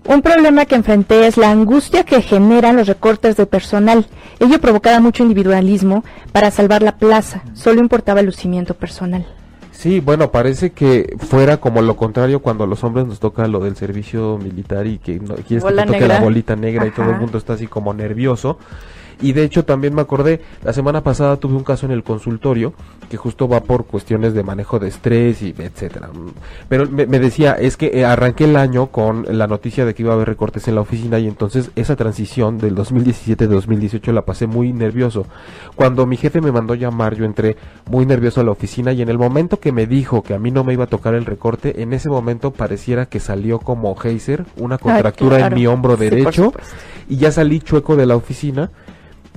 un 0.07 0.23
problema 0.23 0.65
que 0.65 0.75
enfrenté 0.75 1.27
es 1.27 1.37
la 1.37 1.51
angustia 1.51 2.05
que 2.05 2.23
generan 2.23 2.77
los 2.77 2.87
recortes 2.87 3.37
de 3.37 3.45
personal. 3.45 4.07
Ello 4.41 4.59
provocaba 4.59 5.01
mucho 5.01 5.23
individualismo 5.23 6.03
para 6.33 6.51
salvar 6.51 6.81
la 6.81 6.97
plaza, 6.97 7.43
solo 7.53 7.79
importaba 7.79 8.21
el 8.21 8.27
lucimiento 8.27 8.73
personal. 8.73 9.27
Sí, 9.79 10.01
bueno, 10.01 10.33
parece 10.33 10.71
que 10.73 11.17
fuera 11.21 11.59
como 11.59 11.83
lo 11.83 11.95
contrario 11.95 12.43
cuando 12.43 12.65
a 12.65 12.67
los 12.67 12.83
hombres 12.83 13.07
nos 13.07 13.21
toca 13.21 13.47
lo 13.47 13.61
del 13.61 13.77
servicio 13.77 14.37
militar 14.37 14.89
y 14.89 14.99
que 14.99 15.21
no, 15.21 15.37
quieres 15.37 15.63
que 15.63 15.73
te 15.73 15.87
toque 15.87 16.09
la 16.09 16.19
bolita 16.19 16.57
negra 16.57 16.85
y 16.85 16.91
todo 16.91 17.11
el 17.11 17.21
mundo 17.21 17.39
está 17.39 17.53
así 17.53 17.69
como 17.69 17.95
nervioso. 17.95 18.59
Y 19.21 19.33
de 19.33 19.45
hecho 19.45 19.65
también 19.65 19.95
me 19.95 20.03
acordé, 20.03 20.41
la 20.65 20.73
semana 20.73 21.03
pasada 21.03 21.37
tuve 21.37 21.55
un 21.55 21.65
caso 21.65 21.87
en 21.87 21.93
el 21.93 22.03
consultorio 22.03 22.73
que 23.09 23.17
justo 23.17 23.49
va 23.49 23.61
por 23.61 23.87
cuestiones 23.87 24.35
de 24.35 24.43
manejo 24.43 24.79
de 24.79 24.89
estrés 24.89 25.43
y 25.43 25.55
etcétera. 25.59 26.11
Pero 26.69 26.89
me, 26.89 27.07
decía, 27.07 27.53
es 27.53 27.77
que 27.77 27.91
eh, 27.95 28.05
arranqué 28.05 28.45
el 28.45 28.57
año 28.57 28.89
con 28.89 29.27
la 29.31 29.47
noticia 29.47 29.85
de 29.85 29.95
que 29.95 30.03
iba 30.03 30.13
a 30.13 30.15
haber 30.15 30.29
recortes 30.29 30.69
en 30.69 30.75
la 30.75 30.83
oficina 30.83 31.19
y 31.19 31.27
entonces 31.27 31.71
esa 31.75 31.97
transición 31.97 32.59
del 32.59 32.75
2017 32.75 33.47
de 33.47 33.55
2018 33.55 34.13
la 34.13 34.23
pasé 34.23 34.47
muy 34.47 34.73
nervioso. 34.73 35.27
Cuando 35.75 36.07
mi 36.07 36.17
jefe 36.17 36.41
me 36.41 36.53
mandó 36.53 36.75
llamar, 36.75 37.17
yo 37.17 37.25
entré 37.25 37.57
muy 37.91 38.07
nervioso 38.07 38.41
a 38.41 38.45
la 38.45 38.51
oficina 38.51 38.93
y 38.93 39.03
en 39.03 39.09
el 39.09 39.19
momento 39.19 39.59
que 39.59 39.73
me 39.73 39.87
dijo 39.87 40.23
que 40.23 40.35
a 40.35 40.39
mí 40.39 40.51
no 40.51 40.65
me 40.65 40.75
iba 40.75 40.85
a 40.85 40.89
tocar 40.89 41.15
el 41.15 41.25
recorte, 41.25 41.83
en 41.83 41.93
ese 41.93 42.09
momento 42.09 42.53
pareciera 42.53 43.07
que 43.07 43.21
salió 43.21 43.59
como 43.59 43.95
geyser, 43.97 44.45
una 44.57 44.79
contractura 44.79 45.47
en 45.47 45.55
mi 45.55 45.67
hombro 45.67 45.97
derecho 45.97 46.53
y 47.09 47.17
ya 47.17 47.33
salí 47.33 47.61
chueco 47.61 47.97
de 47.97 48.07
la 48.07 48.17
oficina 48.17 48.71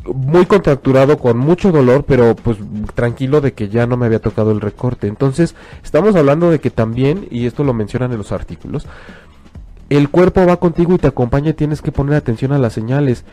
muy 0.05 0.45
contracturado, 0.45 1.17
con 1.17 1.37
mucho 1.37 1.71
dolor, 1.71 2.05
pero 2.07 2.35
pues 2.35 2.57
tranquilo 2.95 3.41
de 3.41 3.53
que 3.53 3.69
ya 3.69 3.85
no 3.85 3.97
me 3.97 4.05
había 4.05 4.19
tocado 4.19 4.51
el 4.51 4.61
recorte. 4.61 5.07
Entonces, 5.07 5.55
estamos 5.83 6.15
hablando 6.15 6.49
de 6.49 6.59
que 6.59 6.71
también, 6.71 7.27
y 7.29 7.45
esto 7.45 7.63
lo 7.63 7.73
mencionan 7.73 8.11
en 8.11 8.17
los 8.17 8.31
artículos, 8.31 8.87
el 9.91 10.09
cuerpo 10.09 10.45
va 10.45 10.55
contigo 10.55 10.93
y 10.93 10.99
te 10.99 11.07
acompaña 11.07 11.49
y 11.49 11.53
tienes 11.53 11.81
que 11.81 11.91
poner 11.91 12.15
atención 12.15 12.53
a 12.53 12.57
las 12.57 12.71
señales. 12.71 13.25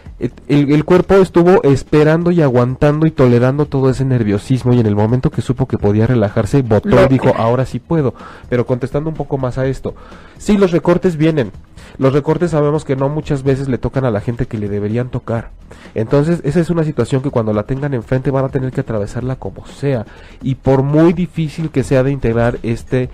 El, 0.48 0.84
cuerpo 0.84 1.14
estuvo 1.14 1.62
esperando 1.62 2.32
y 2.32 2.42
aguantando 2.42 3.06
y 3.06 3.12
tolerando 3.12 3.66
todo 3.66 3.90
ese 3.90 4.04
nerviosismo 4.04 4.72
y 4.72 4.80
en 4.80 4.86
el 4.86 4.96
momento 4.96 5.30
que 5.30 5.40
supo 5.40 5.68
que 5.68 5.78
podía 5.78 6.08
relajarse, 6.08 6.62
votó 6.62 7.00
y 7.04 7.06
dijo, 7.06 7.32
ahora 7.36 7.64
sí 7.64 7.78
puedo. 7.78 8.12
Pero 8.48 8.66
contestando 8.66 9.08
un 9.08 9.14
poco 9.14 9.38
más 9.38 9.56
a 9.56 9.66
esto, 9.66 9.94
sí, 10.36 10.56
los 10.56 10.72
recortes 10.72 11.16
vienen. 11.16 11.52
Los 11.96 12.12
recortes 12.12 12.50
sabemos 12.50 12.84
que 12.84 12.96
no 12.96 13.08
muchas 13.08 13.44
veces 13.44 13.68
le 13.68 13.78
tocan 13.78 14.04
a 14.04 14.10
la 14.10 14.20
gente 14.20 14.46
que 14.46 14.58
le 14.58 14.68
deberían 14.68 15.10
tocar. 15.10 15.52
Entonces, 15.94 16.40
esa 16.42 16.58
es 16.58 16.70
una 16.70 16.82
situación 16.82 17.22
que 17.22 17.30
cuando 17.30 17.52
la 17.52 17.62
tengan 17.62 17.94
enfrente 17.94 18.32
van 18.32 18.46
a 18.46 18.48
tener 18.48 18.72
que 18.72 18.80
atravesarla 18.80 19.36
como 19.36 19.64
sea. 19.64 20.06
Y 20.42 20.56
por 20.56 20.82
muy 20.82 21.12
difícil 21.12 21.70
que 21.70 21.84
sea 21.84 22.02
de 22.02 22.10
integrar 22.10 22.58
este 22.64 23.10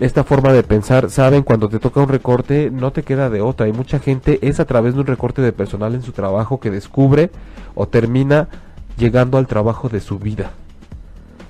esta 0.00 0.22
forma 0.22 0.52
de 0.52 0.62
pensar, 0.62 1.10
saben, 1.10 1.42
cuando 1.42 1.68
te 1.68 1.80
toca 1.80 2.00
un 2.00 2.08
recorte 2.08 2.70
no 2.70 2.92
te 2.92 3.02
queda 3.02 3.30
de 3.30 3.40
otra. 3.40 3.66
Y 3.66 3.72
mucha 3.72 3.98
gente 3.98 4.38
es 4.42 4.60
a 4.60 4.64
través 4.64 4.94
de 4.94 5.00
un 5.00 5.06
recorte 5.06 5.42
de 5.42 5.52
personal 5.52 5.94
en 5.94 6.02
su 6.02 6.12
trabajo 6.12 6.60
que 6.60 6.70
descubre 6.70 7.30
o 7.74 7.88
termina 7.88 8.48
llegando 8.96 9.38
al 9.38 9.46
trabajo 9.46 9.88
de 9.88 10.00
su 10.00 10.18
vida. 10.18 10.52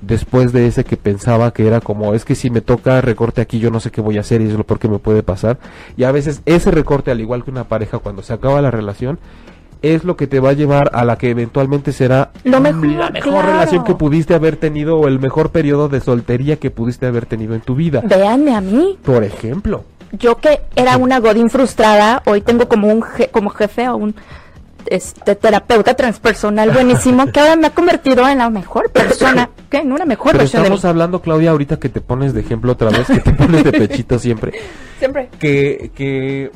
Después 0.00 0.52
de 0.52 0.66
ese 0.66 0.84
que 0.84 0.96
pensaba 0.96 1.52
que 1.52 1.66
era 1.66 1.80
como, 1.80 2.14
es 2.14 2.24
que 2.24 2.36
si 2.36 2.50
me 2.50 2.60
toca 2.60 3.00
recorte 3.00 3.40
aquí 3.40 3.58
yo 3.58 3.70
no 3.70 3.80
sé 3.80 3.90
qué 3.90 4.00
voy 4.00 4.16
a 4.16 4.20
hacer 4.20 4.40
y 4.40 4.46
es 4.46 4.54
lo 4.54 4.64
peor 4.64 4.78
que 4.78 4.88
me 4.88 4.98
puede 4.98 5.22
pasar. 5.22 5.58
Y 5.96 6.04
a 6.04 6.12
veces 6.12 6.40
ese 6.46 6.70
recorte, 6.70 7.10
al 7.10 7.20
igual 7.20 7.44
que 7.44 7.50
una 7.50 7.64
pareja, 7.64 7.98
cuando 7.98 8.22
se 8.22 8.32
acaba 8.32 8.62
la 8.62 8.70
relación, 8.70 9.18
es 9.82 10.04
lo 10.04 10.16
que 10.16 10.26
te 10.26 10.40
va 10.40 10.50
a 10.50 10.52
llevar 10.52 10.90
a 10.92 11.04
la 11.04 11.16
que 11.18 11.30
eventualmente 11.30 11.92
será 11.92 12.30
la 12.44 12.60
mejor 12.60 13.44
relación 13.44 13.84
que 13.84 13.94
pudiste 13.94 14.34
haber 14.34 14.56
tenido 14.56 14.98
o 14.98 15.08
el 15.08 15.18
mejor 15.18 15.50
periodo 15.50 15.88
de 15.88 16.00
soltería 16.00 16.56
que 16.56 16.70
pudiste 16.70 17.06
haber 17.06 17.26
tenido 17.26 17.54
en 17.54 17.60
tu 17.60 17.74
vida. 17.74 18.02
Véanme 18.04 18.54
a 18.54 18.60
mí. 18.60 18.98
Por 19.02 19.24
ejemplo. 19.24 19.84
Yo 20.12 20.36
que 20.36 20.60
era 20.74 20.96
una 20.96 21.20
godín 21.20 21.50
frustrada, 21.50 22.22
hoy 22.24 22.40
tengo 22.40 22.66
como 22.66 22.88
un 22.88 23.04
como 23.30 23.50
jefe 23.50 23.88
o 23.88 23.96
un 23.96 24.14
este 24.86 25.34
terapeuta 25.34 25.94
transpersonal 25.94 26.70
buenísimo 26.70 27.26
que 27.32 27.40
ahora 27.40 27.56
me 27.56 27.66
ha 27.66 27.70
convertido 27.70 28.26
en 28.26 28.38
la 28.38 28.48
mejor 28.48 28.90
persona, 28.90 29.50
que 29.70 29.78
en 29.78 29.92
una 29.92 30.06
mejor 30.06 30.32
Pero 30.32 30.44
estamos 30.44 30.84
hablando 30.86 31.20
Claudia 31.20 31.50
ahorita 31.50 31.78
que 31.78 31.90
te 31.90 32.00
pones 32.00 32.32
de 32.32 32.40
ejemplo 32.40 32.72
otra 32.72 32.88
vez, 32.90 33.06
que 33.06 33.20
te 33.20 33.32
pones 33.32 33.64
de 33.64 33.72
pechito 33.72 34.18
siempre. 34.18 34.52
Siempre. 34.98 35.28
Que 35.38 35.92
que 35.94 36.50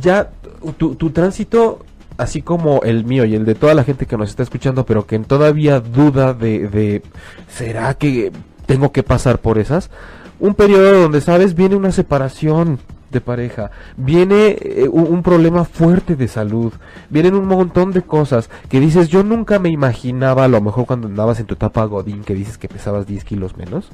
ya 0.00 0.30
tu, 0.76 0.96
tu 0.96 1.10
tránsito 1.10 1.84
así 2.16 2.42
como 2.42 2.82
el 2.82 3.04
mío 3.04 3.24
y 3.24 3.34
el 3.34 3.44
de 3.44 3.54
toda 3.54 3.74
la 3.74 3.84
gente 3.84 4.06
que 4.06 4.16
nos 4.16 4.30
está 4.30 4.42
escuchando, 4.42 4.86
pero 4.86 5.06
que 5.06 5.18
todavía 5.18 5.80
duda 5.80 6.34
de, 6.34 6.68
de 6.68 7.02
¿será 7.48 7.94
que 7.94 8.32
tengo 8.66 8.92
que 8.92 9.02
pasar 9.02 9.38
por 9.38 9.58
esas? 9.58 9.90
Un 10.38 10.54
periodo 10.54 11.00
donde, 11.02 11.20
sabes, 11.20 11.54
viene 11.54 11.76
una 11.76 11.92
separación 11.92 12.78
de 13.10 13.20
pareja, 13.20 13.70
viene 13.96 14.56
eh, 14.60 14.88
un, 14.90 15.22
problema 15.22 15.64
fuerte 15.64 16.16
de 16.16 16.28
salud, 16.28 16.72
vienen 17.08 17.34
un 17.34 17.46
montón 17.46 17.92
de 17.92 18.02
cosas 18.02 18.50
que 18.68 18.80
dices, 18.80 19.08
yo 19.08 19.22
nunca 19.22 19.58
me 19.58 19.70
imaginaba, 19.70 20.44
a 20.44 20.48
lo 20.48 20.60
mejor 20.60 20.86
cuando 20.86 21.06
andabas 21.06 21.40
en 21.40 21.46
tu 21.46 21.54
etapa 21.54 21.84
Godín, 21.84 22.24
que 22.24 22.34
dices 22.34 22.58
que 22.58 22.68
pesabas 22.68 23.06
10 23.06 23.24
kilos 23.24 23.56
menos, 23.56 23.88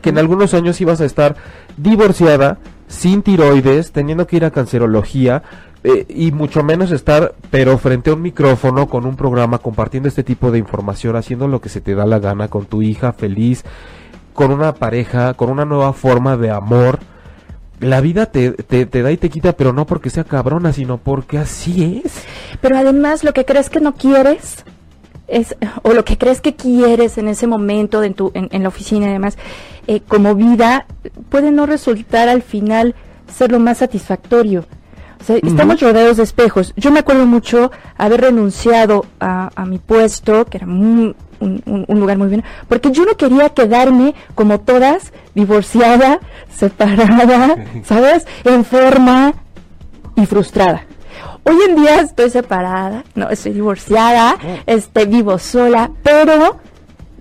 que 0.00 0.10
en 0.10 0.18
algunos 0.18 0.54
años 0.54 0.80
ibas 0.80 1.00
a 1.00 1.04
estar 1.04 1.36
divorciada, 1.76 2.58
sin 2.88 3.22
tiroides, 3.22 3.92
teniendo 3.92 4.26
que 4.26 4.36
ir 4.36 4.44
a 4.44 4.50
cancerología, 4.50 5.42
eh, 5.84 6.06
y 6.08 6.30
mucho 6.30 6.62
menos 6.62 6.92
estar, 6.92 7.34
pero 7.50 7.76
frente 7.76 8.10
a 8.10 8.14
un 8.14 8.22
micrófono 8.22 8.88
con 8.88 9.04
un 9.04 9.16
programa 9.16 9.58
compartiendo 9.58 10.08
este 10.08 10.22
tipo 10.22 10.52
de 10.52 10.58
información, 10.58 11.16
haciendo 11.16 11.48
lo 11.48 11.60
que 11.60 11.68
se 11.68 11.80
te 11.80 11.94
da 11.96 12.06
la 12.06 12.20
gana 12.20 12.48
con 12.48 12.66
tu 12.66 12.82
hija 12.82 13.12
feliz, 13.12 13.64
con 14.32 14.52
una 14.52 14.74
pareja, 14.74 15.34
con 15.34 15.50
una 15.50 15.64
nueva 15.64 15.92
forma 15.92 16.36
de 16.36 16.50
amor. 16.50 17.00
La 17.80 18.00
vida 18.00 18.26
te, 18.26 18.52
te, 18.52 18.86
te 18.86 19.02
da 19.02 19.10
y 19.10 19.16
te 19.16 19.28
quita, 19.28 19.54
pero 19.54 19.72
no 19.72 19.84
porque 19.84 20.08
sea 20.08 20.22
cabrona, 20.22 20.72
sino 20.72 20.98
porque 20.98 21.38
así 21.38 22.00
es. 22.04 22.22
Pero 22.60 22.78
además 22.78 23.24
lo 23.24 23.32
que 23.32 23.44
crees 23.44 23.68
que 23.68 23.80
no 23.80 23.94
quieres, 23.94 24.64
es, 25.26 25.56
o 25.82 25.92
lo 25.94 26.04
que 26.04 26.16
crees 26.16 26.40
que 26.40 26.54
quieres 26.54 27.18
en 27.18 27.26
ese 27.26 27.48
momento 27.48 28.04
en, 28.04 28.14
tu, 28.14 28.30
en, 28.34 28.62
la 28.62 28.68
oficina 28.68 29.08
y 29.08 29.12
demás, 29.14 29.36
eh, 29.88 30.00
como 30.06 30.36
vida, 30.36 30.86
puede 31.28 31.50
no 31.50 31.66
resultar 31.66 32.28
al 32.28 32.42
final 32.42 32.94
ser 33.26 33.50
lo 33.50 33.58
más 33.58 33.78
satisfactorio 33.78 34.64
estamos 35.28 35.80
rodeados 35.80 36.16
de 36.16 36.22
espejos. 36.22 36.72
Yo 36.76 36.90
me 36.90 37.00
acuerdo 37.00 37.26
mucho 37.26 37.70
haber 37.96 38.22
renunciado 38.22 39.06
a, 39.20 39.50
mi 39.66 39.78
puesto, 39.78 40.44
que 40.46 40.58
era 40.58 40.66
muy, 40.66 41.14
un, 41.40 41.84
un, 41.88 42.00
lugar 42.00 42.18
muy 42.18 42.28
bien, 42.28 42.44
porque 42.68 42.90
yo 42.90 43.04
no 43.04 43.16
quería 43.16 43.50
quedarme 43.50 44.14
como 44.34 44.60
todas, 44.60 45.12
divorciada, 45.34 46.20
separada, 46.54 47.56
¿sabes? 47.84 48.26
Enferma 48.44 49.34
y 50.16 50.26
frustrada. 50.26 50.84
Hoy 51.44 51.56
en 51.68 51.76
día 51.76 52.00
estoy 52.00 52.30
separada, 52.30 53.04
no, 53.14 53.28
estoy 53.28 53.52
divorciada, 53.52 54.36
este, 54.66 55.06
vivo 55.06 55.38
sola, 55.38 55.90
pero 56.02 56.60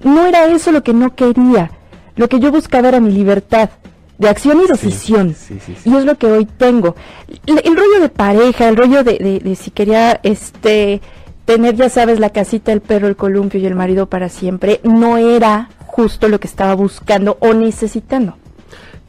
no 0.03 0.25
era 0.25 0.45
eso 0.45 0.71
lo 0.71 0.83
que 0.83 0.93
no 0.93 1.15
quería. 1.15 1.71
Lo 2.15 2.29
que 2.29 2.39
yo 2.39 2.51
buscaba 2.51 2.89
era 2.89 2.99
mi 2.99 3.11
libertad 3.11 3.69
de 4.22 4.30
acción 4.30 4.61
y 4.61 4.67
decisión. 4.67 5.36
y 5.84 5.95
es 5.95 6.05
lo 6.05 6.15
que 6.15 6.28
hoy 6.28 6.45
tengo. 6.45 6.95
El, 7.47 7.76
rollo 7.76 7.99
de 7.99 8.09
pareja, 8.09 8.69
el 8.69 8.78
rollo 8.78 9.03
de, 9.03 9.57
si 9.59 9.72
quería 9.72 10.19
este 10.22 11.01
tener, 11.45 11.76
ya 11.76 11.89
sabes, 11.89 12.19
la 12.19 12.30
casita, 12.30 12.72
el 12.72 12.82
perro, 12.82 13.07
el 13.07 13.15
columpio 13.15 13.59
y 13.59 13.65
el 13.65 13.74
marido 13.74 14.05
para 14.05 14.30
siempre, 14.30 14.80
no 14.84 15.17
era 15.17 15.69
justo 15.88 16.30
lo 16.30 16.39
que 16.39 16.45
estaba 16.45 16.76
buscando 16.76 17.38
o 17.39 17.55
necesitando. 17.55 18.36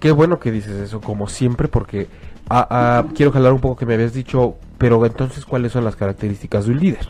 Qué 0.01 0.13
bueno 0.13 0.41
que 0.41 0.51
dices 0.51 0.77
eso, 0.81 1.03
como 1.03 1.29
siempre, 1.29 1.69
porque 1.69 2.09
ah, 2.49 2.67
ah, 2.71 3.05
quiero 3.15 3.33
jalar 3.33 3.53
un 3.53 3.61
poco 3.61 3.77
que 3.77 3.85
me 3.85 3.95
habías 3.95 4.15
dicho, 4.15 4.57
pero 4.79 5.05
entonces, 5.05 5.45
¿cuáles 5.45 5.73
son 5.73 5.85
las 5.85 5.95
características 5.95 6.65
de 6.65 6.73
un 6.73 6.81
líder? 6.81 7.07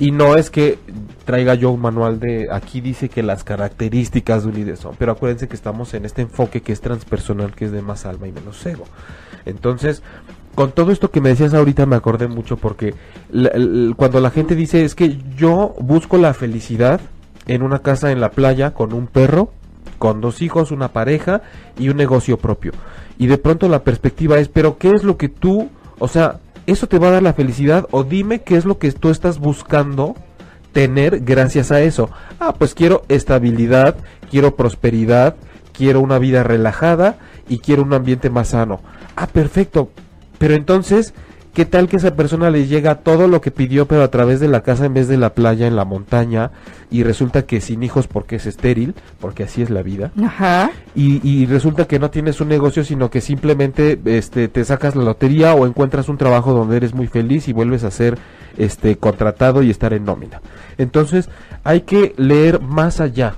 Y 0.00 0.10
no 0.10 0.36
es 0.36 0.50
que 0.50 0.78
traiga 1.24 1.54
yo 1.54 1.70
un 1.70 1.80
manual 1.80 2.20
de 2.20 2.48
aquí 2.50 2.80
dice 2.80 3.08
que 3.08 3.22
las 3.22 3.44
características 3.44 4.42
de 4.42 4.48
un 4.50 4.54
líder 4.54 4.76
son, 4.76 4.94
pero 4.98 5.12
acuérdense 5.12 5.48
que 5.48 5.56
estamos 5.56 5.94
en 5.94 6.04
este 6.04 6.22
enfoque 6.22 6.62
que 6.62 6.72
es 6.72 6.80
transpersonal, 6.80 7.54
que 7.54 7.66
es 7.66 7.72
de 7.72 7.82
más 7.82 8.06
alma 8.06 8.28
y 8.28 8.32
menos 8.32 8.64
ego. 8.66 8.84
Entonces, 9.46 10.02
con 10.54 10.72
todo 10.72 10.92
esto 10.92 11.10
que 11.10 11.20
me 11.20 11.30
decías 11.30 11.54
ahorita 11.54 11.86
me 11.86 11.96
acordé 11.96 12.28
mucho 12.28 12.56
porque 12.56 12.94
cuando 13.96 14.20
la 14.20 14.30
gente 14.30 14.54
dice 14.54 14.84
es 14.84 14.94
que 14.94 15.18
yo 15.36 15.74
busco 15.80 16.16
la 16.16 16.34
felicidad 16.34 17.00
en 17.46 17.62
una 17.62 17.80
casa 17.80 18.12
en 18.12 18.20
la 18.20 18.30
playa 18.30 18.72
con 18.72 18.92
un 18.92 19.06
perro, 19.06 19.50
con 19.98 20.20
dos 20.20 20.42
hijos, 20.42 20.70
una 20.70 20.88
pareja 20.88 21.42
y 21.78 21.88
un 21.88 21.96
negocio 21.96 22.38
propio. 22.38 22.72
Y 23.18 23.26
de 23.26 23.38
pronto 23.38 23.68
la 23.68 23.84
perspectiva 23.84 24.38
es, 24.38 24.48
pero 24.48 24.78
¿qué 24.78 24.90
es 24.90 25.04
lo 25.04 25.16
que 25.16 25.28
tú, 25.28 25.68
o 25.98 26.08
sea, 26.08 26.40
eso 26.66 26.86
te 26.86 26.98
va 26.98 27.08
a 27.08 27.12
dar 27.12 27.22
la 27.22 27.34
felicidad 27.34 27.86
o 27.90 28.04
dime 28.04 28.42
qué 28.42 28.56
es 28.56 28.64
lo 28.64 28.78
que 28.78 28.90
tú 28.92 29.10
estás 29.10 29.38
buscando 29.38 30.14
tener 30.74 31.20
gracias 31.20 31.72
a 31.72 31.80
eso. 31.80 32.10
Ah, 32.38 32.52
pues 32.58 32.74
quiero 32.74 33.04
estabilidad, 33.08 33.96
quiero 34.30 34.56
prosperidad, 34.56 35.36
quiero 35.72 36.00
una 36.00 36.18
vida 36.18 36.42
relajada 36.42 37.16
y 37.48 37.60
quiero 37.60 37.82
un 37.82 37.94
ambiente 37.94 38.28
más 38.28 38.48
sano. 38.48 38.80
Ah, 39.16 39.28
perfecto. 39.28 39.88
Pero 40.38 40.54
entonces, 40.54 41.14
¿Qué 41.54 41.64
tal 41.64 41.88
que 41.88 41.98
esa 41.98 42.16
persona 42.16 42.50
le 42.50 42.66
llega 42.66 42.96
todo 42.96 43.28
lo 43.28 43.40
que 43.40 43.52
pidió, 43.52 43.86
pero 43.86 44.02
a 44.02 44.10
través 44.10 44.40
de 44.40 44.48
la 44.48 44.64
casa 44.64 44.86
en 44.86 44.94
vez 44.94 45.06
de 45.06 45.16
la 45.16 45.34
playa 45.34 45.68
en 45.68 45.76
la 45.76 45.84
montaña? 45.84 46.50
Y 46.90 47.04
resulta 47.04 47.46
que 47.46 47.60
sin 47.60 47.84
hijos 47.84 48.08
porque 48.08 48.36
es 48.36 48.46
estéril, 48.46 48.96
porque 49.20 49.44
así 49.44 49.62
es 49.62 49.70
la 49.70 49.82
vida. 49.82 50.10
Ajá. 50.20 50.72
Y, 50.96 51.46
resulta 51.46 51.86
que 51.86 52.00
no 52.00 52.10
tienes 52.10 52.40
un 52.40 52.48
negocio, 52.48 52.82
sino 52.82 53.08
que 53.08 53.20
simplemente 53.20 54.00
este, 54.06 54.48
te 54.48 54.64
sacas 54.64 54.96
la 54.96 55.04
lotería 55.04 55.54
o 55.54 55.64
encuentras 55.64 56.08
un 56.08 56.18
trabajo 56.18 56.52
donde 56.52 56.76
eres 56.76 56.92
muy 56.92 57.06
feliz 57.06 57.46
y 57.46 57.52
vuelves 57.52 57.84
a 57.84 57.92
ser 57.92 58.18
este, 58.58 58.96
contratado 58.96 59.62
y 59.62 59.70
estar 59.70 59.92
en 59.92 60.04
nómina. 60.04 60.40
Entonces, 60.78 61.28
hay 61.62 61.82
que 61.82 62.14
leer 62.16 62.60
más 62.60 63.00
allá 63.00 63.36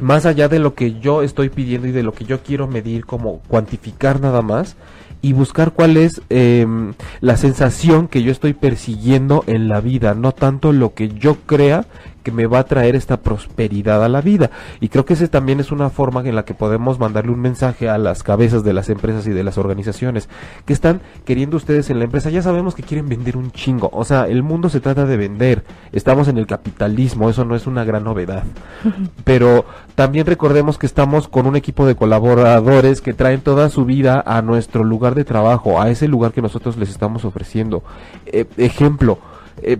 más 0.00 0.26
allá 0.26 0.48
de 0.48 0.60
lo 0.60 0.74
que 0.74 1.00
yo 1.00 1.22
estoy 1.22 1.48
pidiendo 1.48 1.88
y 1.88 1.90
de 1.90 2.04
lo 2.04 2.12
que 2.12 2.24
yo 2.24 2.40
quiero 2.44 2.68
medir 2.68 3.04
como 3.04 3.40
cuantificar 3.48 4.20
nada 4.20 4.42
más, 4.42 4.76
y 5.20 5.32
buscar 5.32 5.72
cuál 5.72 5.96
es 5.96 6.22
em, 6.28 6.94
la 7.20 7.36
sensación 7.36 8.06
que 8.08 8.22
yo 8.22 8.30
estoy 8.30 8.52
persiguiendo 8.52 9.42
en 9.46 9.68
la 9.68 9.80
vida, 9.80 10.14
no 10.14 10.32
tanto 10.32 10.72
lo 10.72 10.94
que 10.94 11.08
yo 11.08 11.36
crea 11.46 11.86
que 12.22 12.32
me 12.32 12.46
va 12.46 12.60
a 12.60 12.64
traer 12.64 12.96
esta 12.96 13.18
prosperidad 13.18 14.04
a 14.04 14.08
la 14.08 14.20
vida. 14.20 14.50
Y 14.80 14.88
creo 14.88 15.04
que 15.04 15.14
esa 15.14 15.28
también 15.28 15.60
es 15.60 15.72
una 15.72 15.90
forma 15.90 16.20
en 16.20 16.34
la 16.34 16.44
que 16.44 16.54
podemos 16.54 16.98
mandarle 16.98 17.32
un 17.32 17.40
mensaje 17.40 17.88
a 17.88 17.98
las 17.98 18.22
cabezas 18.22 18.64
de 18.64 18.72
las 18.72 18.88
empresas 18.88 19.26
y 19.26 19.30
de 19.30 19.44
las 19.44 19.58
organizaciones 19.58 20.28
que 20.64 20.72
están 20.72 21.00
queriendo 21.24 21.56
ustedes 21.56 21.90
en 21.90 21.98
la 21.98 22.04
empresa. 22.04 22.30
Ya 22.30 22.42
sabemos 22.42 22.74
que 22.74 22.82
quieren 22.82 23.08
vender 23.08 23.36
un 23.36 23.50
chingo. 23.52 23.90
O 23.92 24.04
sea, 24.04 24.26
el 24.26 24.42
mundo 24.42 24.68
se 24.68 24.80
trata 24.80 25.06
de 25.06 25.16
vender. 25.16 25.64
Estamos 25.92 26.28
en 26.28 26.38
el 26.38 26.46
capitalismo, 26.46 27.30
eso 27.30 27.44
no 27.44 27.54
es 27.54 27.66
una 27.66 27.84
gran 27.84 28.04
novedad. 28.04 28.44
Pero 29.24 29.64
también 29.94 30.26
recordemos 30.26 30.78
que 30.78 30.86
estamos 30.86 31.28
con 31.28 31.46
un 31.46 31.56
equipo 31.56 31.86
de 31.86 31.96
colaboradores 31.96 33.00
que 33.00 33.14
traen 33.14 33.40
toda 33.40 33.68
su 33.70 33.84
vida 33.84 34.22
a 34.26 34.42
nuestro 34.42 34.84
lugar 34.84 35.14
de 35.14 35.24
trabajo, 35.24 35.80
a 35.80 35.90
ese 35.90 36.08
lugar 36.08 36.32
que 36.32 36.42
nosotros 36.42 36.76
les 36.76 36.90
estamos 36.90 37.24
ofreciendo. 37.24 37.82
Eh, 38.26 38.46
ejemplo, 38.56 39.18
eh, 39.62 39.78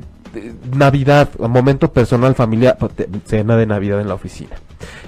Navidad, 0.74 1.29
momento 1.39 1.93
personal 1.93 2.35
familiar, 2.35 2.76
pues, 2.79 2.93
cena 3.26 3.57
de 3.57 3.66
Navidad 3.66 4.01
en 4.01 4.09
la 4.09 4.14
oficina. 4.14 4.57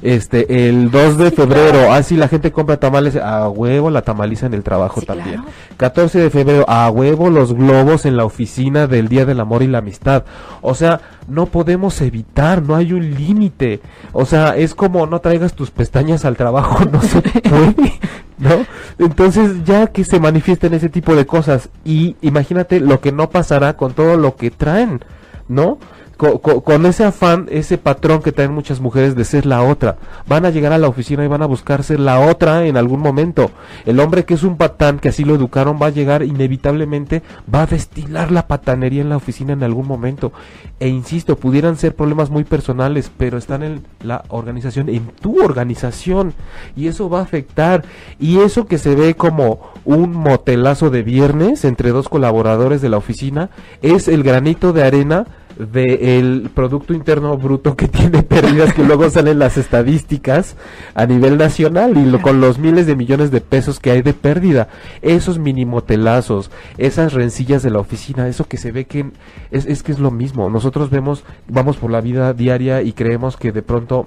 Este, 0.03 0.69
el 0.69 0.91
2 0.91 1.19
de 1.19 1.31
febrero, 1.31 1.93
así 1.93 2.17
ah, 2.17 2.21
la 2.21 2.29
gente 2.29 2.51
compra 2.53 2.79
tamales, 2.79 3.17
a 3.17 3.49
huevo 3.49 3.91
la 3.91 4.03
tamaliza 4.03 4.47
en 4.47 4.55
el 4.55 4.63
trabajo 4.63 5.03
también. 5.03 5.45
14 5.77 6.19
de 6.19 6.31
febrero, 6.31 6.65
a 6.69 6.91
huevo 6.91 7.31
los 7.31 7.53
globos 7.53 8.07
en 8.07 8.17
la 8.17 8.25
oficina 8.25 8.87
del 8.87 9.09
Día 9.09 9.27
del 9.27 9.41
Amor 9.41 9.63
y 9.63 9.67
la 9.67 9.79
Amistad. 9.79 10.25
O 10.63 10.75
sea, 10.75 11.01
no 11.29 11.47
podemos 11.47 12.01
evitar, 12.01 12.63
no 12.63 12.75
hay 12.77 12.93
un 12.93 13.15
límite. 13.15 13.81
O 14.13 14.25
sea, 14.25 14.57
es 14.57 14.75
como 14.75 15.07
no 15.07 15.21
traigas 15.21 15.55
tus 15.55 15.71
pestañas 15.71 16.25
al 16.25 16.37
trabajo, 16.37 16.85
no 16.93 17.03
se 17.03 17.21
puede. 17.21 18.01
¿No? 18.41 18.67
Entonces, 18.99 19.65
ya 19.65 19.87
que 19.87 20.05
se 20.05 20.19
manifiesten 20.19 20.75
ese 20.75 20.89
tipo 20.89 21.15
de 21.15 21.27
cosas 21.27 21.69
y 21.85 22.17
imagínate 22.23 22.81
lo 22.81 23.01
que 23.01 23.13
no 23.13 23.31
pasará 23.31 23.77
con 23.77 23.93
todo 23.93 24.17
lo 24.17 24.35
que 24.37 24.51
traen, 24.51 25.01
¿no? 25.49 25.79
Con, 26.21 26.85
ese 26.85 27.05
afán, 27.05 27.47
ese 27.51 27.79
patrón 27.79 28.21
que 28.21 28.31
traen 28.31 28.53
muchas 28.53 28.79
mujeres 28.79 29.17
de 29.17 29.25
ser 29.25 29.47
la 29.47 29.63
otra. 29.63 29.97
Van 30.29 30.45
a 30.45 30.51
llegar 30.51 30.73
a 30.73 30.79
la 30.79 30.89
oficina 30.89 31.25
y 31.25 31.29
van 31.29 31.41
a 31.41 31.47
buscar 31.47 31.83
ser 31.83 31.99
la 31.99 32.21
otra 32.21 32.67
en 32.67 32.77
algún 32.77 33.01
momento. 33.01 33.51
El 33.87 34.01
hombre 34.01 34.27
que 34.27 34.35
es 34.35 34.43
un 34.43 34.59
patán, 34.59 34.99
que 34.99 35.09
así 35.09 35.25
lo 35.25 35.35
educaron, 35.35 35.79
va 35.81 35.87
a 35.87 35.91
llegar 35.91 36.23
inevitablemente, 36.23 37.23
va 37.53 37.63
a 37.63 37.67
destilar 37.67 38.31
la 38.31 38.47
patanería 38.47 39.01
en 39.01 39.09
la 39.09 39.17
oficina 39.17 39.55
en 39.55 39.63
algún 39.63 39.87
momento. 39.87 40.31
E 40.79 40.89
insisto, 40.89 41.37
pudieran 41.37 41.79
ser 41.79 41.95
problemas 41.95 42.29
muy 42.29 42.45
personales, 42.45 43.11
pero 43.17 43.39
están 43.39 43.63
en 43.63 43.83
la 44.03 44.25
organización, 44.29 44.91
en 44.91 45.07
tu 45.07 45.43
organización. 45.43 46.35
Y 46.77 46.89
eso 46.89 47.09
va 47.09 47.21
a 47.21 47.23
afectar. 47.23 47.83
Y 48.19 48.41
eso 48.41 48.67
que 48.67 48.77
se 48.77 48.95
ve 48.95 49.15
como 49.15 49.61
un 49.87 50.13
motelazo 50.13 50.91
de 50.91 51.03
viernes 51.03 51.65
entre 51.65 51.93
dos 51.93 52.11
colaboradores 52.11 52.83
de 52.83 52.91
la 52.91 52.99
oficina, 52.99 53.49
es 53.81 54.07
el 54.07 54.23
granito 54.23 54.75
de 54.75 54.83
arena 54.83 55.27
del 55.61 56.51
Producto 56.55 56.95
Interno 56.95 57.37
Bruto 57.37 57.77
que 57.77 57.89
tiene 57.89 58.23
pérdidas 58.23 58.73
que 58.73 58.83
luego 58.85 59.09
salen 59.11 59.39
las 59.39 59.57
estadísticas 59.57 60.57
a 60.95 61.07
nivel 61.07 61.37
nacional 61.37 61.97
y 61.97 62.19
con 62.21 62.41
los 62.41 62.59
miles 62.59 62.87
de 62.87 62.97
millones 62.97 63.31
de 63.31 63.41
pesos 63.41 63.81
que 63.81 63.91
hay 63.91 64.03
de 64.03 64.15
pérdida. 64.15 64.69
Esos 65.03 65.39
minimotelazos, 65.39 66.51
esas 66.79 67.13
rencillas 67.13 67.63
de 67.63 67.71
la 67.71 67.79
oficina, 67.79 68.29
eso 68.29 68.47
que 68.47 68.57
se 68.57 68.73
ve 68.73 68.85
que 68.87 69.11
es, 69.51 69.67
es 69.67 69.83
que 69.83 69.93
es 69.93 69.99
lo 69.99 70.11
mismo. 70.11 70.51
Nosotros 70.51 70.91
vemos, 70.91 71.25
vamos 71.49 71.77
por 71.77 71.91
la 71.91 72.01
vida 72.01 72.33
diaria 72.33 72.83
y 72.83 72.93
creemos 72.93 73.37
que 73.37 73.53
de 73.53 73.63
pronto 73.63 74.07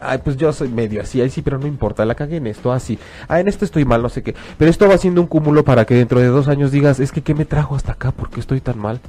ay, 0.00 0.18
pues 0.22 0.36
yo 0.36 0.52
soy 0.52 0.68
medio 0.68 1.00
así, 1.00 1.20
ahí 1.20 1.30
sí, 1.30 1.42
pero 1.42 1.58
no 1.58 1.66
importa, 1.66 2.04
la 2.04 2.14
cagué 2.14 2.36
en 2.36 2.46
esto, 2.46 2.70
así, 2.72 2.98
ah, 3.28 3.40
en 3.40 3.48
esto 3.48 3.64
estoy 3.64 3.84
mal, 3.84 4.02
no 4.02 4.08
sé 4.08 4.22
qué, 4.22 4.34
pero 4.58 4.70
esto 4.70 4.86
va 4.86 4.98
siendo 4.98 5.20
un 5.20 5.26
cúmulo 5.26 5.64
para 5.64 5.84
que 5.84 5.94
dentro 5.94 6.20
de 6.20 6.26
dos 6.26 6.48
años 6.48 6.70
digas, 6.70 7.00
es 7.00 7.12
que 7.12 7.22
¿qué 7.22 7.34
me 7.34 7.44
trajo 7.44 7.74
hasta 7.74 7.92
acá? 7.92 8.12
¿Por 8.12 8.30
qué 8.30 8.40
estoy 8.40 8.60
tan 8.60 8.78
mal? 8.78 9.00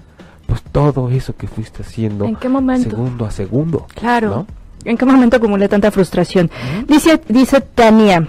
Pues 0.48 0.64
todo 0.72 1.10
eso 1.10 1.36
que 1.36 1.48
fuiste 1.48 1.84
haciendo 1.84 2.26
¿En 2.26 2.36
qué 2.36 2.50
momento? 2.50 2.90
segundo 2.90 3.26
a 3.26 3.32
segundo. 3.32 3.86
Claro. 3.94 4.48
¿En 4.86 4.98
qué 4.98 5.06
momento 5.06 5.38
acumulé 5.38 5.68
tanta 5.68 5.92
frustración? 5.92 6.50
Dice, 6.88 7.22
dice 7.28 7.62
Tania 7.62 8.28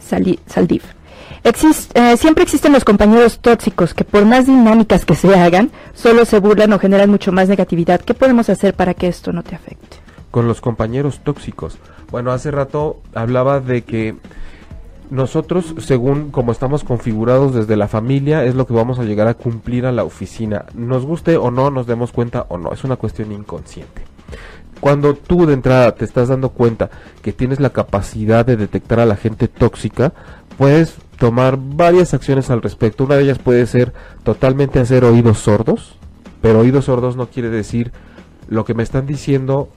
Saldiv. 0.00 0.82
Eh, 1.44 2.16
siempre 2.16 2.42
existen 2.42 2.72
los 2.72 2.84
compañeros 2.84 3.38
tóxicos 3.38 3.92
que 3.92 4.04
por 4.04 4.24
más 4.24 4.46
dinámicas 4.46 5.04
que 5.04 5.14
se 5.14 5.34
hagan, 5.38 5.70
solo 5.92 6.24
se 6.24 6.38
burlan 6.38 6.72
o 6.72 6.78
generan 6.78 7.10
mucho 7.10 7.32
más 7.32 7.48
negatividad. 7.48 8.00
¿Qué 8.00 8.14
podemos 8.14 8.48
hacer 8.48 8.74
para 8.74 8.94
que 8.94 9.08
esto 9.08 9.30
no 9.32 9.42
te 9.42 9.54
afecte? 9.54 9.98
Con 10.30 10.48
los 10.48 10.62
compañeros 10.62 11.20
tóxicos. 11.22 11.78
Bueno, 12.10 12.32
hace 12.32 12.50
rato 12.50 13.00
hablaba 13.14 13.60
de 13.60 13.82
que 13.82 14.16
nosotros, 15.10 15.74
según 15.78 16.30
como 16.30 16.52
estamos 16.52 16.84
configurados 16.84 17.54
desde 17.54 17.76
la 17.76 17.88
familia, 17.88 18.44
es 18.44 18.54
lo 18.54 18.66
que 18.66 18.74
vamos 18.74 18.98
a 18.98 19.04
llegar 19.04 19.28
a 19.28 19.34
cumplir 19.34 19.86
a 19.86 19.92
la 19.92 20.04
oficina. 20.04 20.66
Nos 20.74 21.04
guste 21.04 21.36
o 21.36 21.50
no, 21.50 21.70
nos 21.70 21.86
demos 21.86 22.12
cuenta 22.12 22.46
o 22.48 22.58
no, 22.58 22.72
es 22.72 22.84
una 22.84 22.96
cuestión 22.96 23.32
inconsciente. 23.32 24.02
Cuando 24.80 25.14
tú 25.14 25.46
de 25.46 25.54
entrada 25.54 25.94
te 25.94 26.04
estás 26.04 26.28
dando 26.28 26.50
cuenta 26.50 26.90
que 27.22 27.32
tienes 27.32 27.60
la 27.60 27.70
capacidad 27.70 28.44
de 28.44 28.56
detectar 28.56 29.00
a 29.00 29.06
la 29.06 29.16
gente 29.16 29.48
tóxica, 29.48 30.12
puedes 30.58 30.96
tomar 31.18 31.58
varias 31.58 32.12
acciones 32.12 32.50
al 32.50 32.62
respecto. 32.62 33.04
Una 33.04 33.16
de 33.16 33.22
ellas 33.22 33.38
puede 33.38 33.66
ser 33.66 33.92
totalmente 34.24 34.80
hacer 34.80 35.04
oídos 35.04 35.38
sordos, 35.38 35.96
pero 36.42 36.60
oídos 36.60 36.86
sordos 36.86 37.16
no 37.16 37.28
quiere 37.28 37.50
decir 37.50 37.92
lo 38.48 38.64
que 38.64 38.74
me 38.74 38.82
están 38.82 39.06
diciendo 39.06 39.68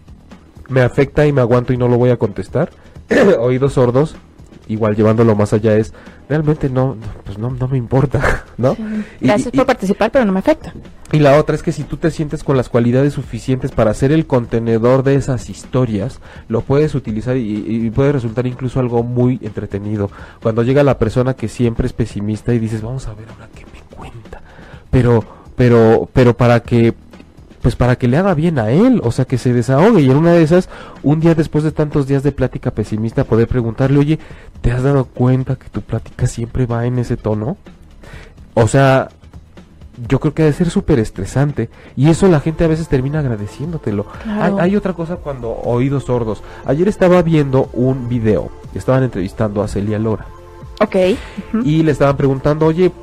me 0.67 0.81
afecta 0.81 1.25
y 1.25 1.31
me 1.31 1.41
aguanto 1.41 1.71
y 1.71 1.77
no 1.77 1.87
lo 1.87 1.97
voy 1.97 2.09
a 2.09 2.17
contestar. 2.17 2.71
oídos 3.39 3.73
sordos 3.73 4.15
igual 4.67 4.95
llevándolo 4.95 5.35
más 5.35 5.53
allá 5.53 5.75
es, 5.77 5.93
realmente 6.29 6.69
no, 6.69 6.95
no, 6.95 7.01
pues 7.23 7.37
no, 7.37 7.49
no 7.49 7.67
me 7.67 7.77
importa, 7.77 8.45
¿no? 8.57 8.75
Gracias 9.21 9.53
y- 9.53 9.57
por 9.57 9.65
participar, 9.65 10.11
pero 10.11 10.25
no 10.25 10.31
me 10.33 10.39
afecta. 10.39 10.73
y 11.11 11.19
la 11.19 11.37
otra 11.37 11.55
es 11.55 11.63
que 11.63 11.71
si 11.71 11.83
tú 11.83 11.97
te 11.97 12.11
sientes 12.11 12.43
con 12.43 12.57
las 12.57 12.69
cualidades 12.69 13.13
suficientes 13.13 13.71
para 13.71 13.93
ser 13.93 14.11
el 14.11 14.25
contenedor 14.27 15.03
de 15.03 15.15
esas 15.15 15.49
historias, 15.49 16.19
lo 16.49 16.61
puedes 16.61 16.95
utilizar 16.95 17.37
y, 17.37 17.65
y 17.85 17.89
puede 17.91 18.11
resultar 18.11 18.45
incluso 18.47 18.79
algo 18.79 19.03
muy 19.03 19.39
entretenido. 19.41 20.09
Cuando 20.41 20.63
llega 20.63 20.83
la 20.83 20.97
persona 20.99 21.33
que 21.33 21.47
siempre 21.47 21.87
es 21.87 21.93
pesimista 21.93 22.53
y 22.53 22.59
dices, 22.59 22.81
vamos 22.81 23.07
a 23.07 23.13
ver 23.13 23.27
ahora 23.29 23.47
qué 23.55 23.65
me 23.65 23.95
cuenta. 23.95 24.41
Pero, 24.91 25.23
pero, 25.55 26.09
pero 26.13 26.35
para 26.35 26.59
que, 26.61 26.93
pues 27.67 27.75
para 27.75 27.97
que 27.97 28.07
le 28.07 28.15
haga 28.15 28.33
bien 28.33 28.59
a 28.59 28.69
él, 28.69 29.01
o 29.03 29.11
sea, 29.11 29.25
que 29.25 29.37
se 29.37 29.51
desahogue. 29.51 29.99
Y 29.99 30.09
en 30.09 30.15
una 30.15 30.31
de 30.31 30.41
esas, 30.41 30.69
un 31.03 31.19
día 31.19 31.35
después 31.35 31.65
de 31.65 31.73
tantos 31.73 32.07
días 32.07 32.23
de 32.23 32.31
plática 32.31 32.71
pesimista, 32.71 33.25
poder 33.25 33.49
preguntarle, 33.49 33.99
oye, 33.99 34.19
¿te 34.61 34.71
has 34.71 34.83
dado 34.83 35.03
cuenta 35.03 35.57
que 35.57 35.67
tu 35.67 35.81
plática 35.81 36.27
siempre 36.27 36.65
va 36.65 36.85
en 36.85 36.97
ese 36.97 37.17
tono? 37.17 37.57
O 38.53 38.69
sea, 38.69 39.09
yo 40.07 40.21
creo 40.21 40.33
que 40.33 40.43
debe 40.43 40.55
ser 40.55 40.69
súper 40.69 40.97
estresante 40.99 41.69
y 41.97 42.09
eso 42.09 42.29
la 42.29 42.39
gente 42.39 42.63
a 42.63 42.67
veces 42.69 42.87
termina 42.87 43.19
agradeciéndotelo. 43.19 44.05
Claro. 44.23 44.59
Hay, 44.59 44.69
hay 44.69 44.75
otra 44.77 44.93
cosa 44.93 45.17
cuando 45.17 45.51
oídos 45.51 46.05
sordos. 46.05 46.43
Ayer 46.63 46.87
estaba 46.87 47.21
viendo 47.21 47.69
un 47.73 48.07
video, 48.07 48.49
estaban 48.75 49.03
entrevistando 49.03 49.61
a 49.61 49.67
Celia 49.67 49.99
Lora 49.99 50.25
Ok. 50.79 50.95
Y 51.63 51.83
le 51.83 51.91
estaban 51.91 52.17
preguntando, 52.17 52.65
oye, 52.65 52.93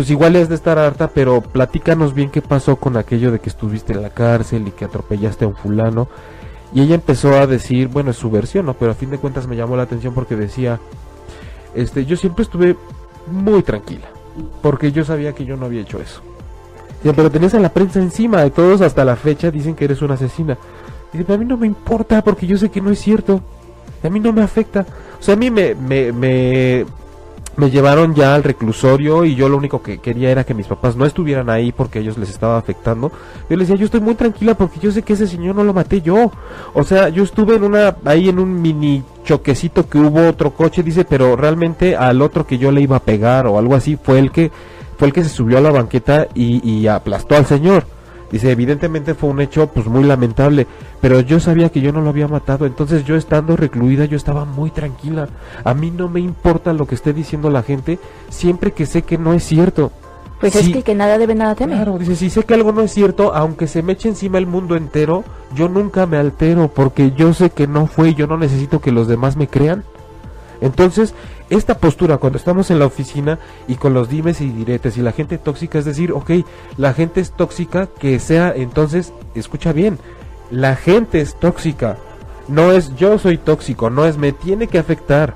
pues 0.00 0.10
igual 0.10 0.34
es 0.34 0.48
de 0.48 0.54
estar 0.54 0.78
harta, 0.78 1.08
pero 1.08 1.42
platícanos 1.42 2.14
bien 2.14 2.30
qué 2.30 2.40
pasó 2.40 2.76
con 2.76 2.96
aquello 2.96 3.30
de 3.30 3.38
que 3.38 3.50
estuviste 3.50 3.92
en 3.92 4.00
la 4.00 4.08
cárcel 4.08 4.66
y 4.66 4.70
que 4.70 4.86
atropellaste 4.86 5.44
a 5.44 5.48
un 5.48 5.54
fulano. 5.54 6.08
Y 6.72 6.80
ella 6.80 6.94
empezó 6.94 7.34
a 7.34 7.46
decir, 7.46 7.88
bueno, 7.88 8.12
es 8.12 8.16
su 8.16 8.30
versión, 8.30 8.64
¿no? 8.64 8.72
Pero 8.72 8.92
a 8.92 8.94
fin 8.94 9.10
de 9.10 9.18
cuentas 9.18 9.46
me 9.46 9.56
llamó 9.56 9.76
la 9.76 9.82
atención 9.82 10.14
porque 10.14 10.36
decía, 10.36 10.80
este, 11.74 12.06
yo 12.06 12.16
siempre 12.16 12.44
estuve 12.44 12.78
muy 13.30 13.62
tranquila, 13.62 14.08
porque 14.62 14.90
yo 14.90 15.04
sabía 15.04 15.34
que 15.34 15.44
yo 15.44 15.58
no 15.58 15.66
había 15.66 15.82
hecho 15.82 16.00
eso. 16.00 16.22
Dice, 17.02 17.14
pero 17.14 17.30
tenías 17.30 17.52
a 17.52 17.60
la 17.60 17.68
prensa 17.68 18.00
encima, 18.00 18.42
de 18.42 18.52
todos 18.52 18.80
hasta 18.80 19.04
la 19.04 19.16
fecha 19.16 19.50
dicen 19.50 19.74
que 19.74 19.84
eres 19.84 20.00
una 20.00 20.14
asesina. 20.14 20.56
Dice, 21.12 21.24
pero 21.26 21.34
a 21.34 21.38
mí 21.38 21.44
no 21.44 21.58
me 21.58 21.66
importa, 21.66 22.24
porque 22.24 22.46
yo 22.46 22.56
sé 22.56 22.70
que 22.70 22.80
no 22.80 22.90
es 22.90 23.00
cierto. 23.00 23.42
A 24.02 24.08
mí 24.08 24.18
no 24.18 24.32
me 24.32 24.40
afecta. 24.40 24.86
O 25.20 25.22
sea, 25.22 25.34
a 25.34 25.36
mí 25.36 25.50
me, 25.50 25.74
me, 25.74 26.10
me, 26.10 26.86
me 27.56 27.70
llevaron 27.70 28.14
ya 28.14 28.34
al 28.34 28.42
reclusorio 28.42 29.24
y 29.24 29.34
yo 29.34 29.48
lo 29.48 29.56
único 29.56 29.82
que 29.82 29.98
quería 29.98 30.30
era 30.30 30.44
que 30.44 30.54
mis 30.54 30.66
papás 30.66 30.96
no 30.96 31.04
estuvieran 31.04 31.50
ahí 31.50 31.72
porque 31.72 31.98
ellos 31.98 32.16
les 32.16 32.30
estaba 32.30 32.56
afectando. 32.58 33.10
Yo 33.48 33.56
les 33.56 33.68
decía, 33.68 33.80
yo 33.80 33.84
estoy 33.84 34.00
muy 34.00 34.14
tranquila 34.14 34.54
porque 34.54 34.80
yo 34.80 34.90
sé 34.92 35.02
que 35.02 35.12
ese 35.12 35.26
señor 35.26 35.54
no 35.56 35.64
lo 35.64 35.74
maté 35.74 36.00
yo. 36.00 36.30
O 36.74 36.84
sea, 36.84 37.08
yo 37.08 37.22
estuve 37.22 37.56
en 37.56 37.64
una, 37.64 37.96
ahí 38.04 38.28
en 38.28 38.38
un 38.38 38.60
mini 38.60 39.02
choquecito 39.24 39.88
que 39.88 39.98
hubo 39.98 40.28
otro 40.28 40.52
coche, 40.52 40.82
dice, 40.82 41.04
pero 41.04 41.36
realmente 41.36 41.96
al 41.96 42.22
otro 42.22 42.46
que 42.46 42.58
yo 42.58 42.72
le 42.72 42.80
iba 42.80 42.96
a 42.96 43.02
pegar 43.02 43.46
o 43.46 43.58
algo 43.58 43.74
así 43.74 43.98
fue 44.02 44.18
el 44.18 44.30
que, 44.30 44.50
fue 44.96 45.08
el 45.08 45.14
que 45.14 45.22
se 45.22 45.30
subió 45.30 45.58
a 45.58 45.60
la 45.60 45.70
banqueta 45.70 46.28
y, 46.34 46.66
y 46.68 46.86
aplastó 46.86 47.36
al 47.36 47.46
señor. 47.46 47.84
Dice, 48.30 48.50
evidentemente 48.50 49.14
fue 49.14 49.30
un 49.30 49.40
hecho 49.40 49.66
pues 49.66 49.86
muy 49.86 50.04
lamentable, 50.04 50.66
pero 51.00 51.20
yo 51.20 51.40
sabía 51.40 51.70
que 51.70 51.80
yo 51.80 51.92
no 51.92 52.00
lo 52.00 52.10
había 52.10 52.28
matado, 52.28 52.64
entonces 52.64 53.04
yo 53.04 53.16
estando 53.16 53.56
recluida 53.56 54.04
yo 54.04 54.16
estaba 54.16 54.44
muy 54.44 54.70
tranquila. 54.70 55.28
A 55.64 55.74
mí 55.74 55.90
no 55.90 56.08
me 56.08 56.20
importa 56.20 56.72
lo 56.72 56.86
que 56.86 56.94
esté 56.94 57.12
diciendo 57.12 57.50
la 57.50 57.62
gente, 57.62 57.98
siempre 58.28 58.72
que 58.72 58.86
sé 58.86 59.02
que 59.02 59.18
no 59.18 59.32
es 59.32 59.42
cierto. 59.42 59.90
Pues 60.38 60.54
Sí, 60.54 60.58
es 60.58 60.68
que 60.72 60.82
que 60.82 60.94
nada 60.94 61.18
debe, 61.18 61.34
nada 61.34 61.54
teme. 61.54 61.74
Claro, 61.74 61.98
dice, 61.98 62.16
si 62.16 62.30
sé 62.30 62.44
que 62.44 62.54
algo 62.54 62.72
no 62.72 62.80
es 62.80 62.92
cierto, 62.92 63.34
aunque 63.34 63.66
se 63.66 63.82
me 63.82 63.92
eche 63.92 64.08
encima 64.08 64.38
el 64.38 64.46
mundo 64.46 64.74
entero, 64.74 65.22
yo 65.54 65.68
nunca 65.68 66.06
me 66.06 66.16
altero 66.16 66.68
porque 66.68 67.12
yo 67.12 67.34
sé 67.34 67.50
que 67.50 67.66
no 67.66 67.86
fue 67.86 68.10
y 68.10 68.14
yo 68.14 68.26
no 68.26 68.38
necesito 68.38 68.80
que 68.80 68.90
los 68.90 69.06
demás 69.06 69.36
me 69.36 69.48
crean. 69.48 69.84
Entonces, 70.62 71.14
esta 71.50 71.76
postura 71.78 72.18
cuando 72.18 72.38
estamos 72.38 72.70
en 72.70 72.78
la 72.78 72.86
oficina 72.86 73.38
y 73.68 73.74
con 73.74 73.92
los 73.92 74.08
dimes 74.08 74.40
y 74.40 74.48
diretes 74.50 74.96
y 74.96 75.02
la 75.02 75.12
gente 75.12 75.36
tóxica, 75.36 75.78
es 75.78 75.84
decir, 75.84 76.12
ok, 76.12 76.30
la 76.76 76.94
gente 76.94 77.20
es 77.20 77.32
tóxica, 77.32 77.88
que 77.98 78.18
sea 78.20 78.54
entonces, 78.54 79.12
escucha 79.34 79.72
bien, 79.72 79.98
la 80.50 80.76
gente 80.76 81.20
es 81.20 81.34
tóxica, 81.34 81.98
no 82.48 82.72
es 82.72 82.94
yo 82.96 83.18
soy 83.18 83.36
tóxico, 83.36 83.90
no 83.90 84.06
es 84.06 84.16
me 84.16 84.32
tiene 84.32 84.68
que 84.68 84.78
afectar. 84.78 85.34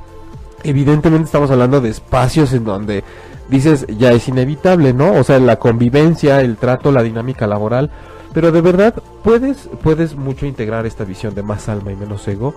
Evidentemente 0.62 1.26
estamos 1.26 1.50
hablando 1.50 1.80
de 1.80 1.90
espacios 1.90 2.52
en 2.52 2.64
donde 2.64 3.04
dices 3.48 3.86
ya 3.88 4.12
es 4.12 4.28
inevitable, 4.28 4.94
¿no? 4.94 5.12
O 5.12 5.24
sea, 5.24 5.38
la 5.38 5.58
convivencia, 5.58 6.40
el 6.40 6.56
trato, 6.56 6.90
la 6.90 7.02
dinámica 7.02 7.46
laboral, 7.46 7.90
pero 8.32 8.50
de 8.50 8.60
verdad 8.60 8.94
puedes 9.22 9.68
puedes 9.82 10.16
mucho 10.16 10.46
integrar 10.46 10.86
esta 10.86 11.04
visión 11.04 11.34
de 11.34 11.42
más 11.42 11.68
alma 11.68 11.92
y 11.92 11.96
menos 11.96 12.26
ego 12.28 12.54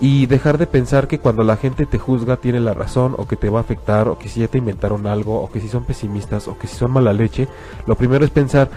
y 0.00 0.26
dejar 0.26 0.58
de 0.58 0.66
pensar 0.66 1.08
que 1.08 1.18
cuando 1.18 1.42
la 1.42 1.56
gente 1.56 1.86
te 1.86 1.98
juzga 1.98 2.36
tiene 2.36 2.60
la 2.60 2.74
razón 2.74 3.14
o 3.18 3.26
que 3.26 3.36
te 3.36 3.50
va 3.50 3.58
a 3.58 3.62
afectar 3.62 4.08
o 4.08 4.18
que 4.18 4.28
si 4.28 4.40
ya 4.40 4.48
te 4.48 4.58
inventaron 4.58 5.06
algo 5.06 5.40
o 5.40 5.50
que 5.50 5.60
si 5.60 5.68
son 5.68 5.84
pesimistas 5.84 6.46
o 6.48 6.56
que 6.56 6.66
si 6.66 6.76
son 6.76 6.92
mala 6.92 7.12
leche, 7.12 7.48
lo 7.86 7.96
primero 7.96 8.24
es 8.24 8.30
pensar 8.30 8.70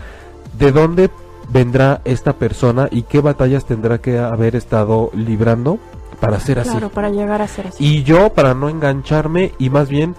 de 0.57 0.71
dónde 0.71 1.09
vendrá 1.49 2.01
esta 2.05 2.33
persona 2.33 2.87
y 2.91 3.03
qué 3.03 3.21
batallas 3.21 3.65
tendrá 3.65 3.99
que 3.99 4.17
haber 4.19 4.55
estado 4.55 5.11
librando 5.13 5.79
para 6.19 6.39
ser 6.39 6.59
así. 6.59 6.69
Claro, 6.69 6.89
para 6.89 7.09
llegar 7.09 7.41
a 7.41 7.47
ser 7.47 7.67
así. 7.67 7.83
Y 7.83 8.03
yo, 8.03 8.33
para 8.33 8.53
no 8.53 8.69
engancharme 8.69 9.53
y 9.57 9.69
más 9.69 9.89
bien 9.89 10.15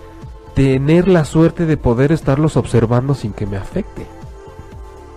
tener 0.54 1.08
la 1.08 1.24
suerte 1.24 1.66
de 1.66 1.76
poder 1.76 2.12
estarlos 2.12 2.56
observando 2.56 3.14
sin 3.14 3.32
que 3.32 3.46
me 3.46 3.56
afecte. 3.56 4.06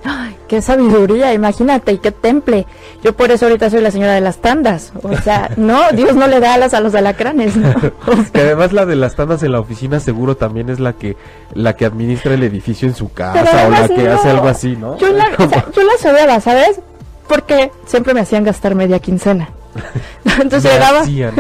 Ay, 0.03 0.34
qué 0.47 0.61
sabiduría, 0.61 1.33
imagínate, 1.33 1.91
y 1.93 1.97
qué 1.97 2.11
temple. 2.11 2.65
Yo 3.03 3.15
por 3.15 3.31
eso 3.31 3.45
ahorita 3.45 3.69
soy 3.69 3.81
la 3.81 3.91
señora 3.91 4.13
de 4.13 4.21
las 4.21 4.37
tandas. 4.37 4.93
O 5.03 5.15
sea, 5.17 5.49
no, 5.57 5.91
Dios 5.93 6.15
no 6.15 6.27
le 6.27 6.39
da 6.39 6.53
alas 6.53 6.73
a 6.73 6.81
los 6.81 6.95
alacranes, 6.95 7.55
¿no? 7.55 7.73
que 8.33 8.41
además 8.41 8.73
la 8.73 8.85
de 8.85 8.95
las 8.95 9.15
tandas 9.15 9.43
en 9.43 9.51
la 9.51 9.59
oficina 9.59 9.99
seguro 9.99 10.35
también 10.37 10.69
es 10.69 10.79
la 10.79 10.93
que 10.93 11.17
la 11.53 11.75
que 11.75 11.85
administra 11.85 12.33
el 12.33 12.43
edificio 12.43 12.87
en 12.87 12.95
su 12.95 13.11
casa 13.11 13.67
o 13.67 13.69
la 13.69 13.87
que 13.87 14.03
no. 14.03 14.13
hace 14.13 14.29
algo 14.29 14.47
así, 14.47 14.75
¿no? 14.75 14.97
Yo 14.97 15.11
la, 15.11 15.25
o 15.37 15.49
sea, 15.49 15.65
yo 15.75 15.83
las 15.83 16.05
odiaba, 16.05 16.39
¿sabes? 16.39 16.79
Porque 17.27 17.71
siempre 17.85 18.13
me 18.13 18.19
hacían 18.21 18.43
gastar 18.43 18.75
media 18.75 18.99
quincena. 18.99 19.49
Entonces 20.39 20.63
Me 20.63 20.77
llegaba, 20.77 21.01
hacían. 21.01 21.35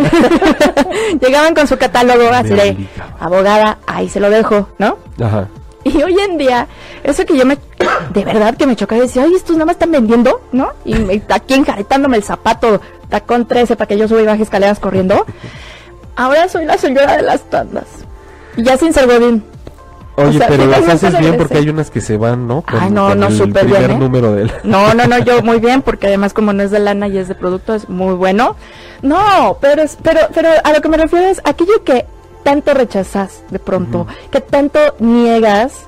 llegaban 1.21 1.55
con 1.55 1.67
su 1.67 1.77
catálogo 1.77 2.27
así 2.29 2.49
de 2.49 2.87
abogada, 3.19 3.77
ahí 3.87 4.09
se 4.09 4.19
lo 4.19 4.29
dejo, 4.29 4.67
¿no? 4.77 4.97
Ajá. 5.23 5.47
Y 5.97 6.01
hoy 6.01 6.17
en 6.19 6.37
día, 6.39 6.67
eso 7.03 7.25
que 7.25 7.37
yo 7.37 7.45
me, 7.45 7.57
de 8.13 8.25
verdad 8.25 8.55
que 8.57 8.65
me 8.65 8.75
chocaba 8.75 8.97
y 8.99 9.05
decía, 9.07 9.23
oye, 9.23 9.35
estos 9.35 9.55
nada 9.55 9.65
más 9.67 9.75
están 9.75 9.91
vendiendo, 9.91 10.41
¿no? 10.51 10.69
Y 10.83 10.95
me- 10.95 11.21
aquí 11.29 11.53
enjaretándome 11.53 12.17
el 12.17 12.23
zapato, 12.23 12.81
tacón 13.07 13.45
13 13.47 13.75
para 13.75 13.87
que 13.87 13.97
yo 13.97 14.07
suba 14.07 14.21
y 14.21 14.25
baje 14.25 14.41
escaleras 14.43 14.79
corriendo. 14.79 15.25
Ahora 16.15 16.47
soy 16.49 16.65
la 16.65 16.77
señora 16.77 17.15
de 17.17 17.21
las 17.21 17.43
tandas. 17.49 17.85
Y 18.57 18.63
ya 18.63 18.77
sin 18.77 18.93
ser 18.93 19.05
godín. 19.05 19.43
Oye, 20.17 20.29
O 20.29 20.33
sea, 20.33 20.47
pero 20.47 20.65
las 20.65 20.87
haces 20.87 21.19
bien 21.19 21.35
porque 21.37 21.57
hay 21.57 21.69
unas 21.69 21.91
que 21.91 21.99
se 21.99 22.15
van, 22.15 22.47
¿no? 22.47 22.63
Ay, 22.67 22.89
no, 22.89 23.13
no, 23.15 23.27
el 23.27 23.37
súper 23.37 23.63
primer 23.65 23.79
bien, 23.79 23.91
¿eh? 23.91 23.97
número 23.99 24.33
No, 24.63 24.93
no, 24.93 25.05
no, 25.07 25.19
yo 25.19 25.41
muy 25.43 25.59
bien, 25.59 25.81
porque 25.81 26.07
además 26.07 26.33
como 26.33 26.53
no 26.53 26.63
es 26.63 26.71
de 26.71 26.79
lana 26.79 27.09
y 27.09 27.17
es 27.17 27.27
de 27.27 27.35
producto, 27.35 27.75
es 27.75 27.89
muy 27.89 28.13
bueno. 28.15 28.55
No, 29.01 29.57
pero 29.59 29.81
es, 29.83 29.97
pero, 30.01 30.21
pero 30.33 30.49
a 30.63 30.71
lo 30.71 30.81
que 30.81 30.87
me 30.87 30.97
refiero 30.97 31.25
es 31.27 31.41
aquello 31.43 31.83
que 31.83 32.05
tanto 32.45 32.75
rechazas 32.75 33.43
de 33.49 33.57
pronto, 33.57 34.05
que 34.29 34.39
tanto 34.39 34.79
niegas, 34.99 35.87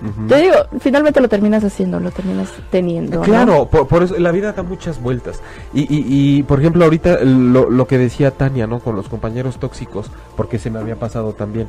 Ujú. 0.00 0.28
yo 0.28 0.36
digo, 0.36 0.54
finalmente 0.78 1.20
lo 1.20 1.28
terminas 1.28 1.64
haciendo, 1.64 1.98
lo 1.98 2.12
terminas 2.12 2.48
teniendo. 2.70 3.16
¿no? 3.18 3.22
Claro, 3.24 3.66
por, 3.66 3.88
por 3.88 4.04
eso 4.04 4.16
la 4.16 4.30
vida 4.30 4.52
da 4.52 4.62
muchas 4.62 5.02
vueltas. 5.02 5.40
Y, 5.74 5.80
y, 5.82 6.06
y, 6.06 6.42
por 6.44 6.60
ejemplo, 6.60 6.84
ahorita 6.84 7.24
lo, 7.24 7.70
lo 7.70 7.86
que 7.88 7.98
decía 7.98 8.30
Tania, 8.30 8.68
¿no? 8.68 8.78
Con 8.78 8.94
los 8.94 9.08
compañeros 9.08 9.58
tóxicos, 9.58 10.12
porque 10.36 10.60
se 10.60 10.70
me 10.70 10.78
había 10.78 10.94
pasado 10.94 11.32
también. 11.32 11.66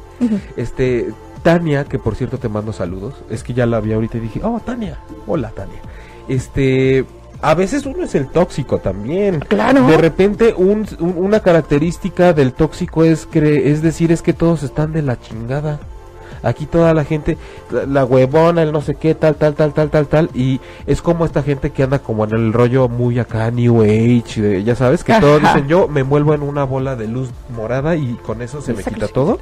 Este, 0.56 1.12
Tania, 1.42 1.86
que 1.86 1.98
por 1.98 2.16
cierto 2.16 2.38
te 2.38 2.48
mando 2.48 2.74
saludos, 2.74 3.16
es 3.32 3.44
que 3.44 3.56
ya 3.56 3.66
la 3.66 3.80
vi 3.80 3.94
ahorita 3.94 4.18
y 4.18 4.22
dije, 4.22 4.42
oh, 4.44 4.62
Tania, 4.64 5.00
hola 5.26 5.50
Tania. 5.50 5.80
Este, 6.28 7.06
a 7.42 7.54
veces 7.54 7.86
uno 7.86 8.04
es 8.04 8.16
el 8.16 8.28
tóxico 8.28 8.80
también. 8.80 9.40
Claro. 9.48 9.86
De 9.88 9.98
repente 9.98 10.54
un, 10.58 10.86
un- 11.00 11.16
una 11.18 11.40
característica 11.42 12.34
del 12.34 12.54
tóxico 12.54 13.04
es, 13.04 13.30
cre- 13.30 13.64
es 13.66 13.82
decir, 13.82 14.12
es 14.12 14.22
que 14.22 14.34
todos 14.34 14.64
están 14.64 14.94
de 14.94 15.02
la 15.02 15.20
chingada. 15.20 15.80
Aquí 16.44 16.68
toda 16.68 16.94
la 16.94 17.04
gente, 17.04 17.36
la, 17.72 17.86
la 17.88 18.06
huevona, 18.06 18.62
el 18.62 18.72
no 18.72 18.82
sé 18.82 18.94
qué, 18.96 19.16
tal, 19.16 19.36
tal, 19.36 19.56
tal, 19.56 19.74
tal, 19.74 19.90
tal, 19.90 20.06
tal, 20.08 20.30
y 20.36 20.62
es 20.86 21.02
como 21.02 21.26
esta 21.26 21.42
gente 21.42 21.72
que 21.72 21.82
anda 21.84 21.98
como 22.00 22.26
en 22.26 22.32
el 22.32 22.54
rollo 22.54 22.88
muy 22.88 23.18
acá, 23.18 23.50
New 23.50 23.82
Age, 23.82 24.42
de- 24.42 24.64
ya 24.64 24.76
sabes, 24.76 25.04
que 25.04 25.14
todos 25.20 25.42
Ajá. 25.44 25.56
dicen, 25.56 25.68
yo 25.68 25.88
me 25.88 26.02
envuelvo 26.02 26.36
en 26.36 26.44
una 26.44 26.64
bola 26.64 26.96
de 26.96 27.08
luz 27.08 27.30
morada 27.56 27.96
y 27.96 28.14
con 28.24 28.44
eso 28.44 28.62
se 28.62 28.74
me 28.74 28.84
quita 28.84 29.08
todo. 29.08 29.40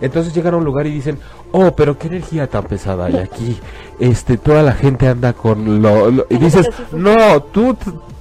Entonces 0.00 0.32
llegan 0.34 0.54
a 0.54 0.56
un 0.58 0.64
lugar 0.64 0.86
y 0.86 0.90
dicen, 0.90 1.18
oh, 1.52 1.74
pero 1.76 1.96
qué 1.98 2.08
energía 2.08 2.46
tan 2.48 2.64
pesada 2.64 3.06
hay 3.06 3.16
aquí. 3.16 3.58
Este, 4.00 4.36
toda 4.36 4.62
la 4.62 4.72
gente 4.72 5.06
anda 5.08 5.32
con 5.32 5.80
lo, 5.82 6.10
lo- 6.10 6.26
y 6.28 6.36
dices, 6.38 6.68
no, 6.92 7.40
tú, 7.42 7.76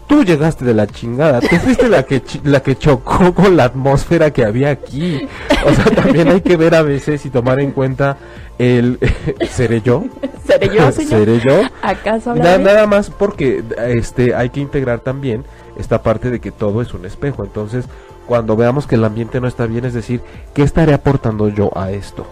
tú 0.08 0.24
llegaste 0.24 0.64
de 0.66 0.74
la 0.74 0.86
chingada, 0.88 1.40
tú 1.42 1.56
fuiste 1.56 1.90
la 1.90 2.04
que, 2.04 2.22
la 2.44 2.62
que 2.62 2.78
chocó 2.78 3.34
con 3.34 3.58
la 3.58 3.64
atmósfera 3.66 4.32
que 4.32 4.46
había 4.46 4.70
aquí. 4.70 5.28
O 5.66 5.74
sea, 5.74 5.86
también 5.86 6.28
hay 6.30 6.42
que 6.42 6.58
ver 6.58 6.76
a 6.76 6.82
veces 6.84 7.26
y 7.26 7.30
tomar 7.30 7.60
en 7.60 7.72
cuenta 7.72 8.18
el, 8.60 9.00
¿seré 9.50 9.82
yo? 9.82 10.04
¿Seré 10.46 10.68
yo, 10.76 10.92
señor? 10.92 11.10
¿Seré 11.12 11.40
yo? 11.40 11.62
¿Acaso 11.82 12.36
Na- 12.36 12.58
nada 12.60 12.86
más 12.86 13.10
porque 13.10 13.64
este 13.88 14.36
hay 14.36 14.50
que 14.50 14.60
integrar 14.60 15.00
también 15.00 15.44
esta 15.78 16.04
parte 16.04 16.30
de 16.30 16.40
que 16.40 16.52
todo 16.52 16.82
es 16.82 16.94
un 16.94 17.06
espejo. 17.06 17.44
Entonces, 17.44 17.86
cuando 18.28 18.56
veamos 18.56 18.86
que 18.86 18.96
el 18.96 19.04
ambiente 19.06 19.42
no 19.42 19.48
está 19.48 19.66
bien, 19.66 19.86
es 19.86 19.94
decir, 19.96 20.22
¿qué 20.54 20.62
estaré 20.62 20.94
aportando 20.94 21.48
yo 21.50 21.72
a 21.76 21.90
esto? 21.92 22.28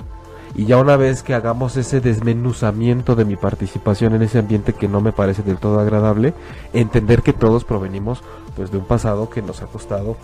Y 0.60 0.66
ya 0.66 0.76
una 0.78 0.98
vez 0.98 1.24
que 1.24 1.34
hagamos 1.34 1.78
ese 1.78 2.02
desmenuzamiento 2.02 3.16
de 3.16 3.24
mi 3.24 3.38
participación 3.38 4.14
en 4.16 4.24
ese 4.24 4.40
ambiente 4.40 4.74
que 4.74 4.90
no 4.90 5.00
me 5.00 5.14
parece 5.14 5.42
del 5.42 5.56
todo 5.58 5.80
agradable, 5.80 6.34
entender 6.74 7.22
que 7.22 7.32
todos 7.32 7.64
provenimos 7.64 8.22
pues 8.58 8.70
de 8.70 8.78
un 8.80 8.84
pasado 8.84 9.30
que 9.30 9.42
nos 9.42 9.62
ha 9.62 9.68
costado 9.68 10.18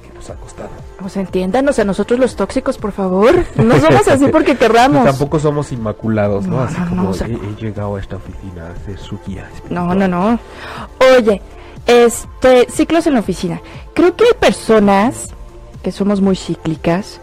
que 0.00 0.14
nos 0.14 0.30
ha 0.30 0.34
costado. 0.34 0.68
Pues 1.00 1.16
entiéndanos 1.16 1.80
a 1.80 1.84
nosotros 1.84 2.20
los 2.20 2.36
tóxicos, 2.36 2.78
por 2.78 2.92
favor. 2.92 3.34
No 3.56 3.80
somos 3.80 4.06
así 4.06 4.28
porque 4.28 4.56
querramos. 4.56 5.04
Tampoco 5.10 5.40
somos 5.40 5.72
inmaculados, 5.72 6.46
¿no? 6.46 6.58
No, 6.58 6.62
así 6.62 6.78
no, 6.78 6.84
no, 6.84 6.90
como 6.90 7.10
o 7.10 7.14
sea- 7.14 7.26
he, 7.26 7.32
he 7.32 7.56
llegado 7.60 7.96
a 7.96 8.00
esta 8.00 8.14
oficina 8.14 8.68
a 8.68 8.70
hacer 8.70 8.96
su 8.96 9.18
guía 9.26 9.48
espiritual. 9.52 9.88
No, 9.88 9.94
no, 9.96 10.06
no. 10.06 10.38
Oye, 11.18 11.42
este, 11.86 12.68
ciclos 12.70 13.08
en 13.08 13.14
la 13.14 13.20
oficina. 13.20 13.60
Creo 13.92 14.14
que 14.14 14.22
hay 14.22 14.34
personas 14.38 15.30
que 15.82 15.90
somos 15.90 16.20
muy 16.20 16.36
cíclicas, 16.36 17.20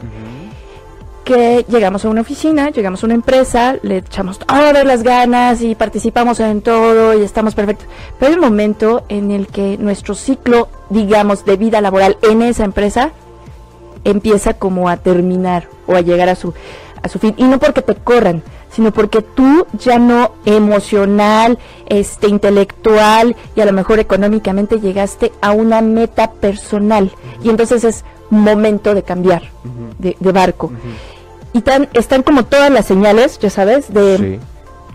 que 1.28 1.66
llegamos 1.68 2.06
a 2.06 2.10
una 2.10 2.22
oficina, 2.22 2.70
llegamos 2.70 3.04
a 3.04 3.06
una 3.06 3.16
empresa, 3.16 3.76
le 3.82 3.98
echamos 3.98 4.40
todas 4.40 4.86
las 4.86 5.04
ganas 5.04 5.62
y 5.62 5.76
participamos 5.76 6.40
en 6.40 6.62
todo 6.62 7.20
y 7.20 7.22
estamos 7.22 7.54
perfectos. 7.54 7.86
Pero 8.18 8.30
hay 8.30 8.36
un 8.36 8.46
momento 8.46 9.04
en 9.10 9.32
el 9.32 9.48
que 9.48 9.78
nuestro 9.78 10.16
ciclo, 10.16 10.70
digamos, 10.90 11.44
de 11.44 11.58
vida 11.58 11.82
laboral 11.82 12.18
en 12.22 12.44
esa 12.44 12.64
empresa 12.64 13.12
empieza 14.06 14.54
como 14.54 14.88
a 14.88 14.96
terminar 14.96 15.68
o 15.86 15.98
a 15.98 16.02
llegar 16.02 16.30
a 16.30 16.36
su 16.36 16.54
a 17.04 17.10
su 17.10 17.20
fin. 17.20 17.36
Y 17.36 17.44
no 17.44 17.60
porque 17.60 17.82
te 17.82 17.96
corran 17.96 18.42
sino 18.72 18.94
porque 18.94 19.22
tú 19.22 19.66
ya 19.80 19.98
no 19.98 20.34
emocional 20.46 21.58
este 21.88 22.28
intelectual 22.28 23.36
y 23.56 23.62
a 23.62 23.66
lo 23.66 23.74
mejor 23.74 24.00
económicamente 24.00 24.80
llegaste 24.80 25.32
a 25.42 25.52
una 25.52 25.82
meta 25.82 26.32
personal. 26.32 27.12
Y 27.44 27.50
entonces 27.50 27.84
es 27.84 28.06
momento 28.30 28.94
de 28.94 29.04
cambiar 29.04 29.44
de, 29.98 30.16
de 30.20 30.32
barco 30.32 30.72
y 31.54 31.62
tan, 31.62 31.88
están 31.94 32.24
como 32.24 32.46
todas 32.46 32.70
las 32.72 32.86
señales 32.86 33.40
ya 33.40 33.50
sabes 33.50 33.94
de 33.94 34.18
Sí. 34.18 34.40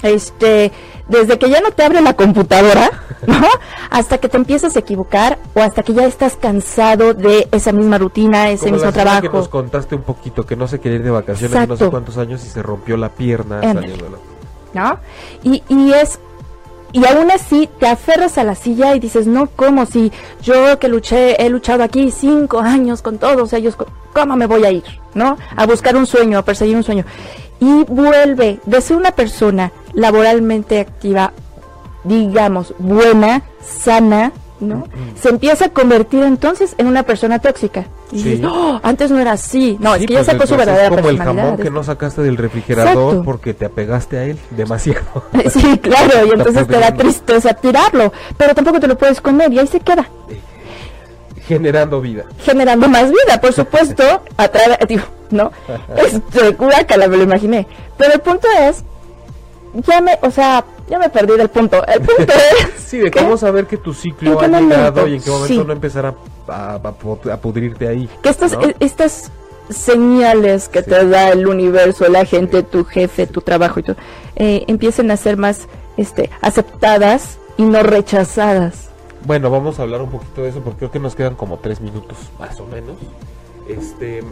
este 0.03 0.73
desde 1.09 1.39
que 1.39 1.51
ya 1.51 1.61
no 1.61 1.71
te 1.73 1.83
abre 1.85 2.01
la 2.01 2.15
computadora 2.15 2.91
¿no? 3.27 3.47
hasta 3.91 4.19
que 4.19 4.29
te 4.29 4.37
empiezas 4.37 4.77
a 4.77 4.79
equivocar 4.81 5.39
o 5.55 5.61
hasta 5.61 5.83
que 5.83 5.93
ya 5.95 6.05
estás 6.07 6.37
cansado 6.37 7.15
de 7.15 7.49
esa 7.53 7.73
misma 7.73 7.99
rutina 7.99 8.51
ese 8.51 8.65
Como 8.65 8.77
mismo 8.77 8.87
la 8.87 8.93
señora 8.93 9.15
que 9.15 9.21
trabajo 9.21 9.39
nos 9.39 9.49
contaste 9.49 9.95
un 9.95 10.03
poquito 10.03 10.47
que 10.47 10.57
no 10.57 10.69
se 10.69 10.81
quería 10.81 10.99
ir 10.99 11.05
de 11.05 11.11
vacaciones 11.11 11.69
no 11.69 11.77
sé 11.77 11.89
cuántos 11.89 12.19
años 12.19 12.45
y 12.45 12.49
se 12.49 12.63
rompió 12.63 12.97
la 12.97 13.09
pierna 13.11 13.61
saliendo 13.61 14.19
¿no? 14.75 14.99
Y, 15.43 15.63
y 15.69 15.93
es 15.93 16.19
y 16.93 17.07
aún 17.07 17.31
así 17.31 17.69
te 17.79 17.87
aferras 17.87 18.37
a 18.39 18.45
la 18.45 18.55
silla 18.55 18.95
y 18.95 19.01
dices, 19.01 19.27
no, 19.27 19.49
¿cómo? 19.49 19.87
Si 19.87 20.13
yo 20.43 20.79
que 20.79 20.89
luché, 20.89 21.43
he 21.43 21.49
luchado 21.49 21.83
aquí 21.83 22.11
cinco 22.11 22.61
años 22.61 23.01
con 23.01 23.19
todos 23.19 23.53
ellos, 23.55 23.77
¿cómo 24.13 24.37
me 24.37 24.47
voy 24.47 24.65
a 24.65 24.71
ir? 24.71 24.85
¿No? 25.15 25.39
A 25.57 25.67
buscar 25.67 25.97
un 25.97 26.07
sueño, 26.07 26.39
a 26.39 26.45
perseguir 26.45 26.77
un 26.77 26.83
sueño. 26.83 27.05
Y 27.61 27.85
vuelve 27.85 28.61
de 28.65 28.81
ser 28.81 28.97
una 28.97 29.13
persona 29.13 29.73
laboralmente 29.95 30.81
activa, 30.81 31.33
digamos, 32.05 32.75
buena, 32.79 33.43
sana, 33.63 34.33
¿no? 34.63 34.87
Se 35.21 35.29
empieza 35.29 35.67
a 35.67 35.69
convertir 35.71 36.23
entonces 36.23 36.75
en 36.79 36.87
una 36.87 37.03
persona 37.03 37.39
tóxica. 37.41 37.85
Y 38.11 38.19
Sí. 38.21 38.29
dices, 38.31 38.47
"Oh, 38.51 38.79
antes 38.83 39.11
no 39.11 39.19
era 39.19 39.33
así. 39.33 39.77
No, 39.81 39.95
Sí, 39.95 40.01
es 40.03 40.07
que 40.07 40.13
ya 40.15 40.19
pues, 40.21 40.27
sacó 40.27 40.47
su 40.47 40.57
verdadera 40.57 40.89
como 40.91 41.09
el 41.09 41.19
jamón 41.19 41.57
que 41.57 41.71
no 41.71 41.83
sacaste 41.83 42.23
del 42.23 42.37
refrigerador 42.37 42.93
Exacto. 43.09 43.23
porque 43.25 43.55
te 43.55 43.65
apegaste 43.67 44.19
a 44.19 44.25
él 44.25 44.39
demasiado. 44.51 45.01
Sí, 45.51 45.79
claro, 45.79 46.27
y 46.27 46.31
entonces 46.31 46.67
te 46.67 46.79
da 46.79 46.95
tristeza 46.95 47.55
tirarlo, 47.55 48.13
pero 48.37 48.55
tampoco 48.55 48.81
te 48.81 48.87
lo 48.89 48.97
puedes 48.97 49.21
comer 49.21 49.53
y 49.53 49.59
ahí 49.59 49.67
se 49.67 49.81
queda, 49.81 50.09
generando 51.47 52.01
vida. 52.01 52.25
generando 52.45 52.89
más 52.89 53.11
vida, 53.11 53.41
por 53.41 53.53
supuesto, 53.61 54.03
a 54.37 54.49
través, 54.49 54.79
digo, 54.89 55.03
no, 55.31 55.51
este, 55.97 56.55
me 57.09 57.17
lo 57.17 57.23
imaginé, 57.23 57.67
pero 57.97 58.13
el 58.15 58.21
punto 58.21 58.47
es, 58.61 58.85
ya 59.87 60.01
me, 60.01 60.19
o 60.23 60.31
sea, 60.31 60.65
ya 60.93 60.99
me 60.99 61.09
perdí 61.09 61.37
del 61.39 61.49
punto, 61.49 61.85
el 61.87 62.01
punto 62.03 62.33
es, 62.77 62.81
Sí, 62.83 62.99
de 62.99 63.11
cómo 63.11 63.37
saber 63.39 63.67
que 63.67 63.79
tu 63.79 63.95
ciclo 63.95 64.33
¿En 64.33 64.39
qué 64.39 64.45
ha 64.45 64.49
momento? 64.49 64.77
llegado 64.77 65.09
y 65.09 65.15
en 65.15 65.23
qué 65.23 65.31
momento 65.31 65.55
Sí. 65.55 65.65
no 65.67 65.73
empezar 65.73 66.05
a, 66.07 66.15
a, 66.49 66.75
a 66.75 66.83
pu- 66.99 67.33
a 67.33 67.37
pudrirte 67.39 67.89
ahí. 67.89 68.09
que 68.23 68.29
estas, 68.29 68.53
¿no? 68.53 68.61
estas 68.81 69.31
señales 69.71 70.69
que 70.69 70.83
Sí. 70.83 70.91
te 70.91 71.07
da 71.09 71.31
el 71.31 71.47
universo, 71.47 72.07
la 72.09 72.25
gente, 72.25 72.63
tu 72.63 72.85
jefe, 72.85 73.27
tu 73.27 73.41
trabajo 73.41 73.81
y 73.81 73.83
todo, 73.83 73.97
eh, 74.37 74.65
empiecen 74.69 75.11
a 75.11 75.17
ser 75.17 75.37
más, 75.37 75.67
este, 75.97 76.31
aceptadas 76.41 77.39
y 77.57 77.63
no 77.65 77.83
rechazadas. 77.83 78.89
Bueno, 79.25 79.51
vamos 79.51 79.79
a 79.79 79.83
hablar 79.83 80.03
un 80.03 80.11
poquito 80.11 80.43
de 80.43 80.49
eso 80.51 80.61
porque 80.61 80.79
creo 80.81 80.91
que 80.91 80.99
nos 80.99 81.15
quedan 81.15 81.35
como 81.37 81.59
tres 81.59 81.81
minutos 81.81 82.19
más 82.39 82.59
o 82.61 82.67
menos. 82.67 82.97
Este, 83.69 84.23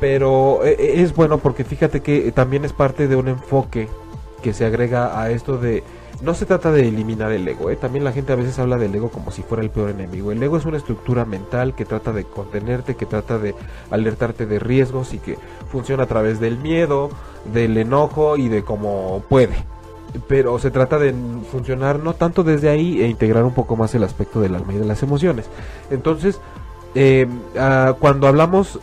pero 0.00 0.64
eh, 0.64 0.76
eh, 0.78 1.02
es 1.02 1.14
bueno 1.14 1.38
porque 1.38 1.64
fíjate 1.64 2.00
que 2.00 2.32
también 2.32 2.64
es 2.64 2.72
parte 2.72 3.08
de 3.08 3.16
un 3.16 3.28
enfoque 3.28 3.88
que 4.46 4.52
se 4.52 4.64
agrega 4.64 5.20
a 5.20 5.32
esto 5.32 5.58
de 5.58 5.82
no 6.22 6.32
se 6.32 6.46
trata 6.46 6.70
de 6.70 6.86
eliminar 6.86 7.32
el 7.32 7.48
ego, 7.48 7.68
¿eh? 7.68 7.74
también 7.74 8.04
la 8.04 8.12
gente 8.12 8.32
a 8.32 8.36
veces 8.36 8.56
habla 8.60 8.78
del 8.78 8.94
ego 8.94 9.08
como 9.10 9.32
si 9.32 9.42
fuera 9.42 9.60
el 9.60 9.70
peor 9.70 9.90
enemigo. 9.90 10.30
El 10.30 10.40
ego 10.40 10.56
es 10.56 10.64
una 10.64 10.76
estructura 10.76 11.24
mental 11.24 11.74
que 11.74 11.84
trata 11.84 12.12
de 12.12 12.22
contenerte, 12.22 12.94
que 12.94 13.06
trata 13.06 13.40
de 13.40 13.56
alertarte 13.90 14.46
de 14.46 14.60
riesgos 14.60 15.14
y 15.14 15.18
que 15.18 15.36
funciona 15.72 16.04
a 16.04 16.06
través 16.06 16.38
del 16.38 16.58
miedo, 16.58 17.10
del 17.52 17.76
enojo 17.76 18.36
y 18.36 18.48
de 18.48 18.62
cómo 18.62 19.24
puede 19.28 19.56
pero 20.28 20.60
se 20.60 20.70
trata 20.70 21.00
de 21.00 21.12
funcionar 21.50 21.98
no 21.98 22.14
tanto 22.14 22.44
desde 22.44 22.68
ahí 22.70 23.02
e 23.02 23.08
integrar 23.08 23.42
un 23.42 23.52
poco 23.52 23.74
más 23.74 23.92
el 23.96 24.04
aspecto 24.04 24.40
del 24.40 24.54
alma 24.54 24.72
y 24.72 24.78
de 24.78 24.86
las 24.86 25.02
emociones. 25.02 25.50
Entonces, 25.90 26.40
eh, 26.94 27.26
ah, 27.58 27.96
cuando 27.98 28.28
hablamos, 28.28 28.78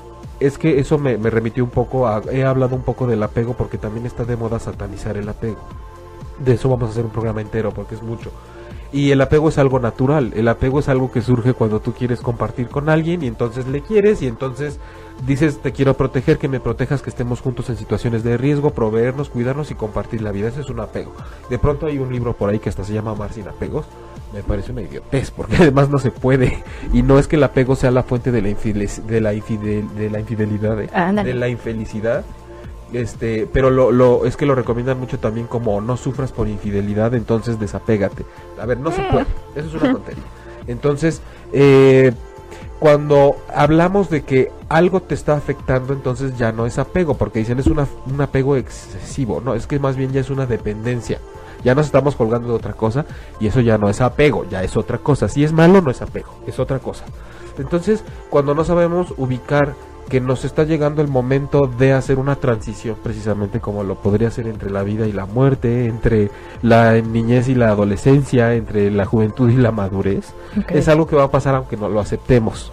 es 0.45 0.57
que 0.57 0.79
eso 0.79 0.97
me, 0.97 1.17
me 1.17 1.29
remitió 1.29 1.63
un 1.63 1.69
poco 1.69 2.07
a, 2.07 2.21
he 2.31 2.43
hablado 2.43 2.75
un 2.75 2.83
poco 2.83 3.07
del 3.07 3.23
apego 3.23 3.53
porque 3.53 3.77
también 3.77 4.05
está 4.05 4.25
de 4.25 4.35
moda 4.35 4.59
satanizar 4.59 5.17
el 5.17 5.29
apego. 5.29 5.59
De 6.43 6.53
eso 6.53 6.69
vamos 6.69 6.89
a 6.89 6.91
hacer 6.91 7.05
un 7.05 7.11
programa 7.11 7.41
entero 7.41 7.71
porque 7.71 7.95
es 7.95 8.01
mucho. 8.01 8.31
Y 8.93 9.09
el 9.09 9.21
apego 9.21 9.49
es 9.49 9.57
algo 9.57 9.79
natural, 9.79 10.33
el 10.35 10.47
apego 10.47 10.79
es 10.79 10.87
algo 10.87 11.11
que 11.11 11.23
surge 11.23 11.53
cuando 11.53 11.79
tú 11.79 11.93
quieres 11.93 12.21
compartir 12.21 12.67
con 12.67 12.89
alguien 12.89 13.23
y 13.23 13.27
entonces 13.27 13.67
le 13.67 13.81
quieres 13.81 14.21
y 14.21 14.27
entonces 14.27 14.79
dices 15.25 15.63
te 15.63 15.71
quiero 15.71 15.95
proteger, 15.95 16.37
que 16.37 16.47
me 16.47 16.59
protejas, 16.59 17.01
que 17.01 17.09
estemos 17.09 17.41
juntos 17.41 17.71
en 17.71 17.77
situaciones 17.77 18.23
de 18.23 18.37
riesgo, 18.37 18.69
proveernos, 18.69 19.29
cuidarnos 19.29 19.71
y 19.71 19.75
compartir 19.75 20.21
la 20.21 20.31
vida, 20.31 20.49
ese 20.49 20.61
es 20.61 20.69
un 20.69 20.79
apego. 20.79 21.11
De 21.49 21.57
pronto 21.57 21.87
hay 21.87 21.97
un 21.97 22.11
libro 22.11 22.33
por 22.33 22.51
ahí 22.51 22.59
que 22.59 22.69
hasta 22.69 22.83
se 22.83 22.93
llama 22.93 23.11
Amar 23.11 23.33
sin 23.33 23.47
apegos, 23.47 23.87
me 24.33 24.41
parece 24.43 24.71
una 24.71 24.81
idiotez 24.81 25.31
porque 25.31 25.55
además 25.59 25.89
no 25.89 25.99
se 25.99 26.11
puede 26.11 26.63
y 26.91 27.03
no 27.03 27.19
es 27.19 27.27
que 27.27 27.35
el 27.35 27.43
apego 27.43 27.75
sea 27.75 27.91
la 27.91 28.03
fuente 28.03 28.31
de 28.31 28.41
la, 28.41 28.47
de 28.47 29.21
la, 29.21 29.33
infidel- 29.33 29.89
de 29.93 30.09
la 30.09 30.19
infidelidad, 30.19 30.81
¿eh? 30.81 30.89
De 31.23 31.33
la 31.33 31.47
infelicidad. 31.49 32.23
Este, 32.91 33.47
pero 33.51 33.71
lo, 33.71 33.91
lo, 33.91 34.25
es 34.25 34.37
que 34.37 34.45
lo 34.45 34.53
recomiendan 34.53 34.99
mucho 34.99 35.17
también 35.17 35.47
como 35.47 35.81
no 35.81 35.97
sufras 35.97 36.31
por 36.31 36.47
infidelidad, 36.47 37.13
entonces 37.15 37.59
desapégate. 37.59 38.23
A 38.61 38.65
ver, 38.67 38.77
no 38.79 38.91
se 38.91 39.01
puede, 39.11 39.25
eso 39.55 39.67
es 39.67 39.73
una 39.81 39.93
tontería. 39.93 40.23
Entonces, 40.67 41.21
eh, 41.53 42.11
cuando 42.79 43.35
hablamos 43.53 44.09
de 44.11 44.23
que 44.23 44.51
algo 44.69 45.01
te 45.01 45.15
está 45.15 45.33
afectando, 45.35 45.93
entonces 45.93 46.37
ya 46.37 46.51
no 46.51 46.65
es 46.67 46.77
apego, 46.77 47.15
porque 47.17 47.39
dicen 47.39 47.57
es 47.59 47.67
una, 47.67 47.87
un 48.05 48.21
apego 48.21 48.55
excesivo, 48.57 49.41
no, 49.43 49.55
es 49.55 49.65
que 49.65 49.79
más 49.79 49.95
bien 49.95 50.11
ya 50.11 50.21
es 50.21 50.29
una 50.29 50.45
dependencia. 50.45 51.19
Ya 51.63 51.75
nos 51.75 51.85
estamos 51.85 52.15
colgando 52.15 52.49
de 52.49 52.55
otra 52.55 52.73
cosa 52.73 53.05
y 53.39 53.47
eso 53.47 53.61
ya 53.61 53.77
no 53.77 53.89
es 53.89 54.01
apego, 54.01 54.45
ya 54.49 54.63
es 54.63 54.75
otra 54.77 54.97
cosa. 54.97 55.27
Si 55.27 55.43
es 55.43 55.53
malo, 55.53 55.81
no 55.81 55.91
es 55.91 56.01
apego, 56.01 56.33
es 56.45 56.59
otra 56.59 56.79
cosa. 56.79 57.05
Entonces, 57.57 58.03
cuando 58.29 58.55
no 58.55 58.63
sabemos 58.63 59.13
ubicar 59.17 59.75
que 60.09 60.19
nos 60.19 60.43
está 60.45 60.63
llegando 60.63 61.01
el 61.01 61.07
momento 61.07 61.61
de 61.65 61.93
hacer 61.93 62.19
una 62.19 62.35
transición, 62.35 62.97
precisamente 63.01 63.59
como 63.59 63.83
lo 63.83 63.95
podría 63.95 64.31
ser 64.31 64.47
entre 64.47 64.69
la 64.69 64.83
vida 64.83 65.07
y 65.07 65.11
la 65.11 65.25
muerte, 65.25 65.85
entre 65.85 66.29
la 66.61 66.99
niñez 66.99 67.47
y 67.47 67.55
la 67.55 67.69
adolescencia, 67.69 68.53
entre 68.53 68.91
la 68.91 69.05
juventud 69.05 69.49
y 69.49 69.55
la 69.55 69.71
madurez, 69.71 70.33
es 70.69 70.87
algo 70.87 71.07
que 71.07 71.15
va 71.15 71.23
a 71.23 71.31
pasar 71.31 71.55
aunque 71.55 71.77
no 71.77 71.89
lo 71.89 71.99
aceptemos. 71.99 72.71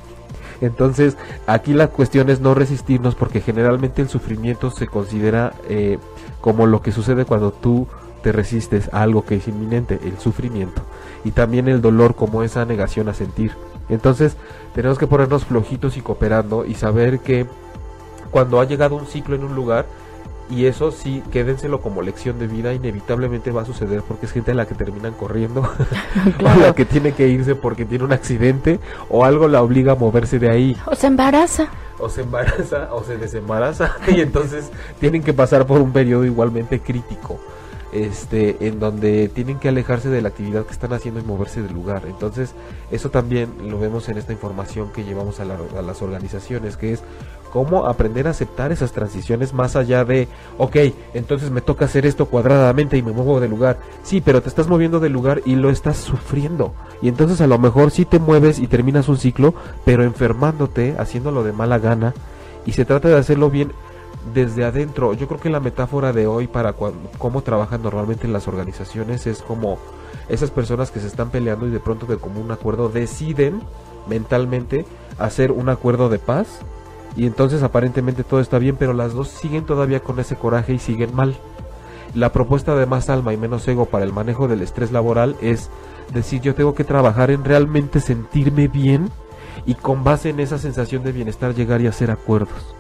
Entonces, 0.61 1.17
aquí 1.47 1.73
la 1.73 1.87
cuestión 1.87 2.29
es 2.29 2.41
no 2.41 2.55
resistirnos 2.55 3.15
porque 3.15 3.41
generalmente 3.41 4.03
el 4.03 4.09
sufrimiento 4.09 4.71
se 4.71 4.87
considera 4.87 5.55
eh, 5.69 5.99
como 6.41 6.67
lo 6.67 6.83
que 6.83 6.93
sucede 6.93 7.25
cuando 7.25 7.51
tú 7.51 7.87
te 8.23 8.33
resistes 8.33 8.89
a 8.93 9.03
algo 9.03 9.25
que 9.25 9.37
es 9.37 9.49
inminente, 9.49 9.99
el 10.05 10.19
sufrimiento. 10.19 10.83
Y 11.25 11.31
también 11.33 11.69
el 11.69 11.81
dolor 11.83 12.15
como 12.15 12.43
esa 12.43 12.65
negación 12.65 13.09
a 13.09 13.15
sentir. 13.15 13.53
Entonces, 13.89 14.37
tenemos 14.75 14.99
que 14.99 15.07
ponernos 15.07 15.45
flojitos 15.45 15.97
y 15.97 16.01
cooperando 16.01 16.65
y 16.65 16.75
saber 16.75 17.21
que 17.21 17.47
cuando 18.31 18.61
ha 18.61 18.65
llegado 18.65 18.97
un 18.97 19.07
ciclo 19.07 19.35
en 19.35 19.45
un 19.45 19.55
lugar, 19.55 19.87
y 20.49 20.67
eso 20.67 20.91
sí, 20.91 21.23
quédenselo 21.31 21.81
como 21.81 22.03
lección 22.03 22.39
de 22.41 22.49
vida, 22.49 22.73
inevitablemente 22.75 23.53
va 23.53 23.63
a 23.63 23.65
suceder 23.65 24.03
porque 24.03 24.27
es 24.27 24.33
gente 24.33 24.51
a 24.51 24.55
la 24.55 24.67
que 24.67 24.75
terminan 24.75 25.13
corriendo, 25.15 25.61
o 26.35 26.39
Claro. 26.39 26.61
la 26.61 26.75
que 26.75 26.85
tiene 26.85 27.13
que 27.13 27.29
irse 27.29 27.55
porque 27.55 27.85
tiene 27.85 28.05
un 28.05 28.13
accidente, 28.13 28.81
o 29.09 29.25
algo 29.25 29.47
la 29.47 29.63
obliga 29.63 29.93
a 29.93 29.97
moverse 29.97 30.39
de 30.41 30.51
ahí, 30.51 30.77
O 30.87 30.95
se 30.97 31.07
embaraza. 31.07 31.69
o 32.01 32.09
se 32.09 32.23
embaraza, 32.23 32.89
o 32.93 33.05
se 33.05 33.17
desembaraza, 33.17 33.95
y 34.09 34.21
entonces 34.21 34.71
tienen 34.99 35.23
que 35.23 35.33
pasar 35.33 35.67
por 35.67 35.81
un 35.81 35.93
periodo 35.93 36.25
igualmente 36.25 36.81
crítico. 36.81 37.39
Este, 37.93 38.67
en 38.67 38.79
donde 38.79 39.29
tienen 39.29 39.59
que 39.59 39.69
alejarse 39.69 40.09
de 40.09 40.23
la 40.23 40.29
actividad 40.29 40.65
que 40.65 40.73
están 40.73 40.93
haciendo 40.93 41.21
y 41.21 41.25
moverse 41.25 41.63
del 41.63 41.73
lugar. 41.73 42.05
Entonces, 42.07 42.55
eso 42.91 43.11
también 43.11 43.51
lo 43.69 43.79
vemos 43.79 44.09
en 44.09 44.19
esta 44.19 44.33
información 44.33 44.93
que 44.93 45.05
llevamos 45.05 45.41
a, 45.41 45.43
a 45.43 45.83
las 45.83 46.03
organizaciones, 46.03 46.77
que 46.77 46.93
es 46.93 47.03
cómo 47.53 47.87
aprender 47.87 48.27
a 48.27 48.31
aceptar 48.31 48.73
esas 48.73 48.93
transiciones 48.93 49.53
más 49.53 49.77
allá 49.77 50.05
de, 50.05 50.29
ok, 50.59 50.77
entonces 51.15 51.51
me 51.51 51.61
toca 51.61 51.85
hacer 51.85 52.07
esto 52.07 52.27
cuadradamente 52.27 52.97
y 52.97 53.03
me 53.03 53.13
muevo 53.13 53.41
del 53.41 53.51
lugar. 53.51 53.79
Sí, 54.03 54.21
pero 54.21 54.41
te 54.41 54.49
estás 54.49 54.69
moviendo 54.69 55.01
del 55.01 55.13
lugar 55.13 55.43
y 55.45 55.57
lo 55.57 55.71
estás 55.71 55.99
sufriendo. 55.99 56.73
Y 57.03 57.09
entonces 57.09 57.41
a 57.41 57.47
lo 57.47 57.59
mejor 57.59 57.91
sí 57.91 58.05
te 58.05 58.19
mueves 58.19 58.59
y 58.59 58.67
terminas 58.67 59.09
un 59.09 59.19
ciclo, 59.19 59.55
pero 59.85 60.05
enfermándote, 60.05 60.95
haciéndolo 60.99 61.43
de 61.43 61.53
mala 61.53 61.79
gana. 61.79 62.15
Y 62.67 62.73
se 62.73 62.85
trata 62.85 63.09
de 63.09 63.17
hacerlo 63.17 63.51
bien 63.51 63.73
desde 64.35 64.65
adentro. 64.65 65.13
Yo 65.15 65.27
creo 65.27 65.41
que 65.41 65.51
la 65.51 65.61
metáfora 65.61 66.13
de 66.13 66.27
hoy 66.27 66.47
para 66.47 66.75
cómo 66.75 67.43
trabajan 67.43 67.83
normalmente 67.83 68.27
en 68.27 68.33
las 68.33 68.49
organizaciones 68.49 69.27
es 69.27 69.43
como 69.43 69.79
esas 70.29 70.51
personas 70.51 70.91
que 70.91 71.01
se 71.01 71.07
están 71.07 71.31
peleando 71.31 71.67
y 71.67 71.71
de 71.71 71.81
pronto 71.81 72.07
de 72.07 72.17
común 72.17 72.51
acuerdo 72.51 72.89
deciden 72.89 73.61
mentalmente 74.09 74.87
hacer 75.19 75.53
un 75.53 75.69
acuerdo 75.69 76.09
de 76.09 76.19
paz 76.19 76.61
y 77.17 77.27
entonces 77.27 77.63
aparentemente 77.63 78.25
todo 78.25 78.41
está 78.41 78.59
bien, 78.59 78.77
pero 78.77 78.93
las 78.93 79.13
dos 79.13 79.29
siguen 79.29 79.65
todavía 79.65 80.01
con 80.01 80.19
ese 80.21 80.37
coraje 80.37 80.75
y 80.75 80.79
siguen 80.79 81.15
mal. 81.15 81.35
La 82.15 82.33
propuesta 82.33 82.75
de 82.75 82.87
más 82.87 83.09
alma 83.09 83.33
y 83.33 83.37
menos 83.37 83.67
ego 83.69 83.87
para 83.87 84.05
el 84.05 84.13
manejo 84.13 84.49
del 84.49 84.63
estrés 84.63 84.93
laboral 84.93 85.37
es 85.41 85.71
decir 86.13 86.41
yo 86.41 86.55
tengo 86.55 86.75
que 86.75 86.85
trabajar 86.85 87.31
en 87.31 87.45
realmente 87.45 88.01
sentirme 88.01 88.69
bien 88.69 89.11
y 89.67 89.75
con 89.75 90.05
base 90.05 90.31
en 90.31 90.41
esa 90.41 90.59
sensación 90.59 91.03
de 91.03 91.13
bienestar 91.13 91.55
llegar 91.55 91.81
y 91.81 91.87
hacer 91.87 92.11
acuerdos. 92.11 92.75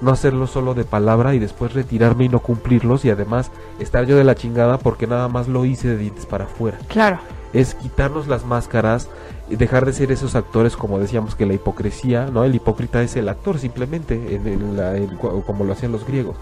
No 0.00 0.10
hacerlo 0.10 0.46
solo 0.46 0.74
de 0.74 0.84
palabra 0.84 1.34
y 1.34 1.38
después 1.38 1.72
retirarme 1.74 2.24
y 2.24 2.28
no 2.28 2.40
cumplirlos 2.40 3.04
y 3.04 3.10
además 3.10 3.50
estar 3.78 4.04
yo 4.06 4.16
de 4.16 4.24
la 4.24 4.34
chingada 4.34 4.78
porque 4.78 5.06
nada 5.06 5.28
más 5.28 5.48
lo 5.48 5.64
hice 5.64 5.88
de 5.88 5.96
dientes 5.96 6.26
para 6.26 6.44
afuera. 6.44 6.78
Claro. 6.88 7.18
Es 7.52 7.74
quitarnos 7.74 8.26
las 8.26 8.44
máscaras, 8.44 9.08
dejar 9.48 9.86
de 9.86 9.92
ser 9.92 10.12
esos 10.12 10.34
actores 10.34 10.76
como 10.76 10.98
decíamos 10.98 11.34
que 11.34 11.46
la 11.46 11.54
hipocresía, 11.54 12.26
¿no? 12.26 12.44
El 12.44 12.54
hipócrita 12.54 13.02
es 13.02 13.16
el 13.16 13.28
actor 13.28 13.58
simplemente, 13.58 14.34
en, 14.34 15.16
como 15.16 15.64
lo 15.64 15.72
hacían 15.72 15.92
los 15.92 16.06
griegos. 16.06 16.36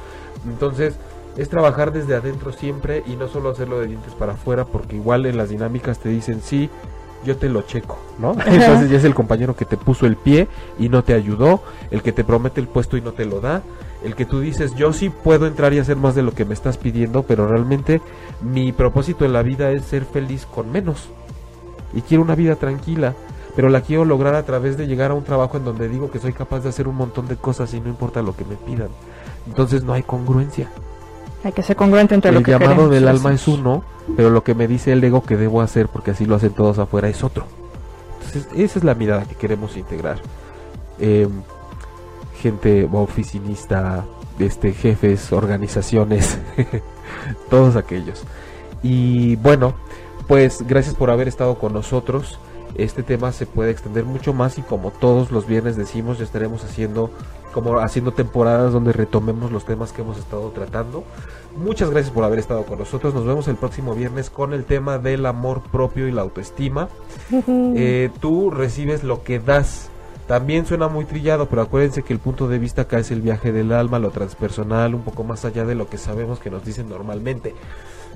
Entonces, 0.46 0.94
es 1.36 1.48
trabajar 1.48 1.92
desde 1.92 2.14
adentro 2.14 2.52
siempre 2.52 3.02
y 3.06 3.16
no 3.16 3.28
solo 3.28 3.50
hacerlo 3.50 3.80
de 3.80 3.88
dientes 3.88 4.14
para 4.14 4.32
afuera, 4.34 4.64
porque 4.64 4.96
igual 4.96 5.26
en 5.26 5.36
las 5.36 5.48
dinámicas 5.48 5.98
te 5.98 6.08
dicen, 6.08 6.40
sí, 6.42 6.70
yo 7.24 7.36
te 7.36 7.48
lo 7.48 7.62
checo, 7.62 7.98
¿no? 8.18 8.32
Entonces 8.46 8.90
ya 8.90 8.96
es 8.98 9.04
el 9.04 9.14
compañero 9.14 9.56
que 9.56 9.64
te 9.64 9.76
puso 9.76 10.06
el 10.06 10.16
pie 10.16 10.48
y 10.78 10.88
no 10.88 11.02
te 11.02 11.14
ayudó, 11.14 11.62
el 11.90 12.02
que 12.02 12.12
te 12.12 12.24
promete 12.24 12.60
el 12.60 12.68
puesto 12.68 12.96
y 12.96 13.00
no 13.00 13.12
te 13.12 13.24
lo 13.24 13.40
da, 13.40 13.62
el 14.04 14.14
que 14.14 14.26
tú 14.26 14.40
dices, 14.40 14.74
yo 14.74 14.92
sí 14.92 15.08
puedo 15.10 15.46
entrar 15.46 15.72
y 15.72 15.78
hacer 15.78 15.96
más 15.96 16.14
de 16.14 16.22
lo 16.22 16.32
que 16.32 16.44
me 16.44 16.54
estás 16.54 16.76
pidiendo, 16.76 17.22
pero 17.22 17.48
realmente 17.48 18.00
mi 18.42 18.72
propósito 18.72 19.24
en 19.24 19.32
la 19.32 19.42
vida 19.42 19.70
es 19.70 19.84
ser 19.84 20.04
feliz 20.04 20.46
con 20.46 20.70
menos 20.70 21.08
y 21.94 22.02
quiero 22.02 22.22
una 22.22 22.34
vida 22.34 22.56
tranquila, 22.56 23.14
pero 23.56 23.68
la 23.68 23.80
quiero 23.80 24.04
lograr 24.04 24.34
a 24.34 24.44
través 24.44 24.76
de 24.76 24.86
llegar 24.86 25.10
a 25.10 25.14
un 25.14 25.24
trabajo 25.24 25.56
en 25.56 25.64
donde 25.64 25.88
digo 25.88 26.10
que 26.10 26.18
soy 26.18 26.32
capaz 26.32 26.60
de 26.60 26.68
hacer 26.68 26.88
un 26.88 26.96
montón 26.96 27.28
de 27.28 27.36
cosas 27.36 27.72
y 27.72 27.80
no 27.80 27.88
importa 27.88 28.20
lo 28.20 28.36
que 28.36 28.44
me 28.44 28.56
pidan. 28.56 28.88
Entonces 29.46 29.84
no 29.84 29.92
hay 29.92 30.02
congruencia. 30.02 30.70
Hay 31.44 31.52
que 31.52 31.62
ser 31.62 31.76
congruente 31.76 32.14
entre 32.14 32.32
lo 32.32 32.42
que 32.42 32.52
El 32.52 32.58
llamado 32.58 32.88
del 32.88 33.06
alma 33.06 33.32
es 33.34 33.46
uno, 33.46 33.84
pero 34.16 34.30
lo 34.30 34.42
que 34.42 34.54
me 34.54 34.66
dice 34.66 34.92
el 34.92 35.04
ego 35.04 35.22
que 35.22 35.36
debo 35.36 35.60
hacer, 35.60 35.88
porque 35.88 36.12
así 36.12 36.24
lo 36.24 36.36
hacen 36.36 36.54
todos 36.54 36.78
afuera, 36.78 37.08
es 37.08 37.22
otro. 37.22 37.44
Entonces 38.14 38.48
esa 38.56 38.78
es 38.78 38.84
la 38.84 38.94
mirada 38.94 39.24
que 39.24 39.34
queremos 39.34 39.76
integrar. 39.76 40.16
Eh, 40.98 41.28
gente 42.40 42.88
oficinista, 42.90 44.06
este, 44.38 44.72
jefes, 44.72 45.32
organizaciones, 45.32 46.38
todos 47.50 47.76
aquellos. 47.76 48.24
Y 48.82 49.36
bueno, 49.36 49.74
pues 50.26 50.64
gracias 50.66 50.94
por 50.94 51.10
haber 51.10 51.28
estado 51.28 51.58
con 51.58 51.74
nosotros. 51.74 52.38
Este 52.74 53.02
tema 53.02 53.32
se 53.32 53.44
puede 53.44 53.70
extender 53.70 54.04
mucho 54.04 54.32
más 54.32 54.56
y 54.58 54.62
como 54.62 54.90
todos 54.90 55.30
los 55.30 55.46
viernes 55.46 55.76
decimos, 55.76 56.18
ya 56.18 56.24
estaremos 56.24 56.64
haciendo 56.64 57.10
como 57.54 57.78
haciendo 57.78 58.12
temporadas 58.12 58.72
donde 58.72 58.92
retomemos 58.92 59.52
los 59.52 59.64
temas 59.64 59.92
que 59.92 60.02
hemos 60.02 60.18
estado 60.18 60.50
tratando. 60.50 61.04
Muchas 61.56 61.88
gracias 61.88 62.12
por 62.12 62.24
haber 62.24 62.40
estado 62.40 62.64
con 62.64 62.80
nosotros. 62.80 63.14
Nos 63.14 63.24
vemos 63.24 63.46
el 63.46 63.54
próximo 63.54 63.94
viernes 63.94 64.28
con 64.28 64.52
el 64.52 64.64
tema 64.64 64.98
del 64.98 65.24
amor 65.24 65.62
propio 65.70 66.08
y 66.08 66.12
la 66.12 66.22
autoestima. 66.22 66.88
Eh, 67.30 68.10
tú 68.20 68.50
recibes 68.50 69.04
lo 69.04 69.22
que 69.22 69.38
das. 69.38 69.88
También 70.26 70.66
suena 70.66 70.88
muy 70.88 71.04
trillado, 71.04 71.48
pero 71.48 71.62
acuérdense 71.62 72.02
que 72.02 72.12
el 72.12 72.18
punto 72.18 72.48
de 72.48 72.58
vista 72.58 72.82
acá 72.82 72.98
es 72.98 73.12
el 73.12 73.20
viaje 73.20 73.52
del 73.52 73.72
alma, 73.72 74.00
lo 74.00 74.10
transpersonal, 74.10 74.94
un 74.94 75.02
poco 75.02 75.22
más 75.22 75.44
allá 75.44 75.64
de 75.64 75.76
lo 75.76 75.88
que 75.88 75.98
sabemos 75.98 76.40
que 76.40 76.50
nos 76.50 76.64
dicen 76.64 76.88
normalmente. 76.88 77.54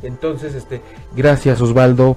Entonces, 0.02 0.54
este, 0.54 0.80
gracias 1.14 1.60
Osvaldo, 1.60 2.16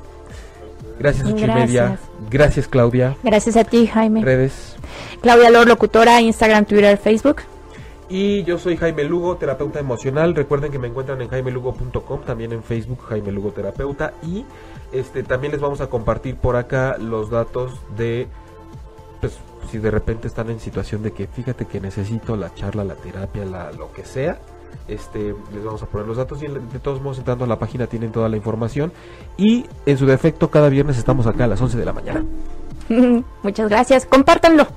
gracias 1.01 1.27
ocho 1.27 1.45
y 1.45 1.47
media, 1.47 1.97
gracias 2.29 2.67
Claudia. 2.67 3.15
Gracias 3.23 3.57
a 3.57 3.63
ti 3.63 3.87
Jaime. 3.87 4.23
Redes. 4.23 4.75
Claudia 5.21 5.49
Lor, 5.49 5.67
locutora, 5.67 6.21
Instagram, 6.21 6.65
Twitter, 6.65 6.97
Facebook. 6.97 7.37
Y 8.09 8.43
yo 8.43 8.59
soy 8.59 8.75
Jaime 8.75 9.05
Lugo, 9.05 9.37
terapeuta 9.37 9.79
emocional. 9.79 10.35
Recuerden 10.35 10.71
que 10.71 10.77
me 10.77 10.87
encuentran 10.89 11.21
en 11.21 11.29
jaimelugo.com, 11.29 12.21
también 12.25 12.51
en 12.51 12.61
Facebook 12.61 12.99
Jaime 13.07 13.31
Lugo 13.31 13.51
Terapeuta. 13.51 14.13
Y 14.21 14.45
este 14.91 15.23
también 15.23 15.53
les 15.53 15.61
vamos 15.61 15.79
a 15.79 15.87
compartir 15.87 16.35
por 16.35 16.57
acá 16.57 16.97
los 16.97 17.29
datos 17.29 17.79
de 17.95 18.27
pues 19.21 19.37
si 19.71 19.77
de 19.77 19.91
repente 19.91 20.27
están 20.27 20.49
en 20.49 20.59
situación 20.59 21.03
de 21.03 21.11
que 21.11 21.27
fíjate 21.27 21.65
que 21.65 21.79
necesito 21.79 22.35
la 22.35 22.53
charla, 22.53 22.83
la 22.83 22.95
terapia, 22.95 23.45
la, 23.45 23.71
lo 23.71 23.93
que 23.93 24.03
sea 24.03 24.39
este, 24.87 25.35
les 25.53 25.63
vamos 25.63 25.81
a 25.83 25.85
poner 25.85 26.07
los 26.07 26.17
datos 26.17 26.41
y 26.43 26.47
de 26.47 26.79
todos 26.79 27.01
modos 27.01 27.19
entrando 27.19 27.45
a 27.45 27.47
la 27.47 27.59
página 27.59 27.87
tienen 27.87 28.11
toda 28.11 28.29
la 28.29 28.37
información 28.37 28.91
y 29.37 29.65
en 29.85 29.97
su 29.97 30.05
defecto 30.05 30.49
cada 30.49 30.69
viernes 30.69 30.97
estamos 30.97 31.27
acá 31.27 31.45
a 31.45 31.47
las 31.47 31.61
11 31.61 31.77
de 31.77 31.85
la 31.85 31.93
mañana. 31.93 32.25
Muchas 33.43 33.69
gracias, 33.69 34.05
compártanlo. 34.05 34.67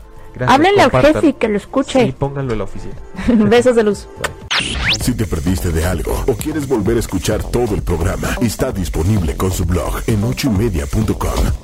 Háblenle 0.47 0.82
al 0.82 0.90
jefe 0.90 1.28
y 1.28 1.32
que 1.34 1.49
lo 1.49 1.57
escuche. 1.57 2.07
Sí, 2.07 2.12
pónganlo 2.12 2.53
en 2.53 2.59
la 2.59 2.64
oficina. 2.64 2.95
Besos 3.49 3.76
de 3.76 3.84
luz. 3.84 4.09
Si 5.01 5.14
te 5.14 5.26
perdiste 5.26 5.70
de 5.70 5.84
algo 5.84 6.24
o 6.26 6.34
quieres 6.34 6.66
volver 6.66 6.97
a 6.97 7.01
escuchar 7.01 7.42
todo 7.42 7.74
el 7.74 7.82
programa, 7.82 8.28
está 8.40 8.72
disponible 8.72 9.36
con 9.36 9.51
su 9.51 9.64
blog 9.64 10.01
en 10.07 10.24
ochoymedia.com 10.24 11.63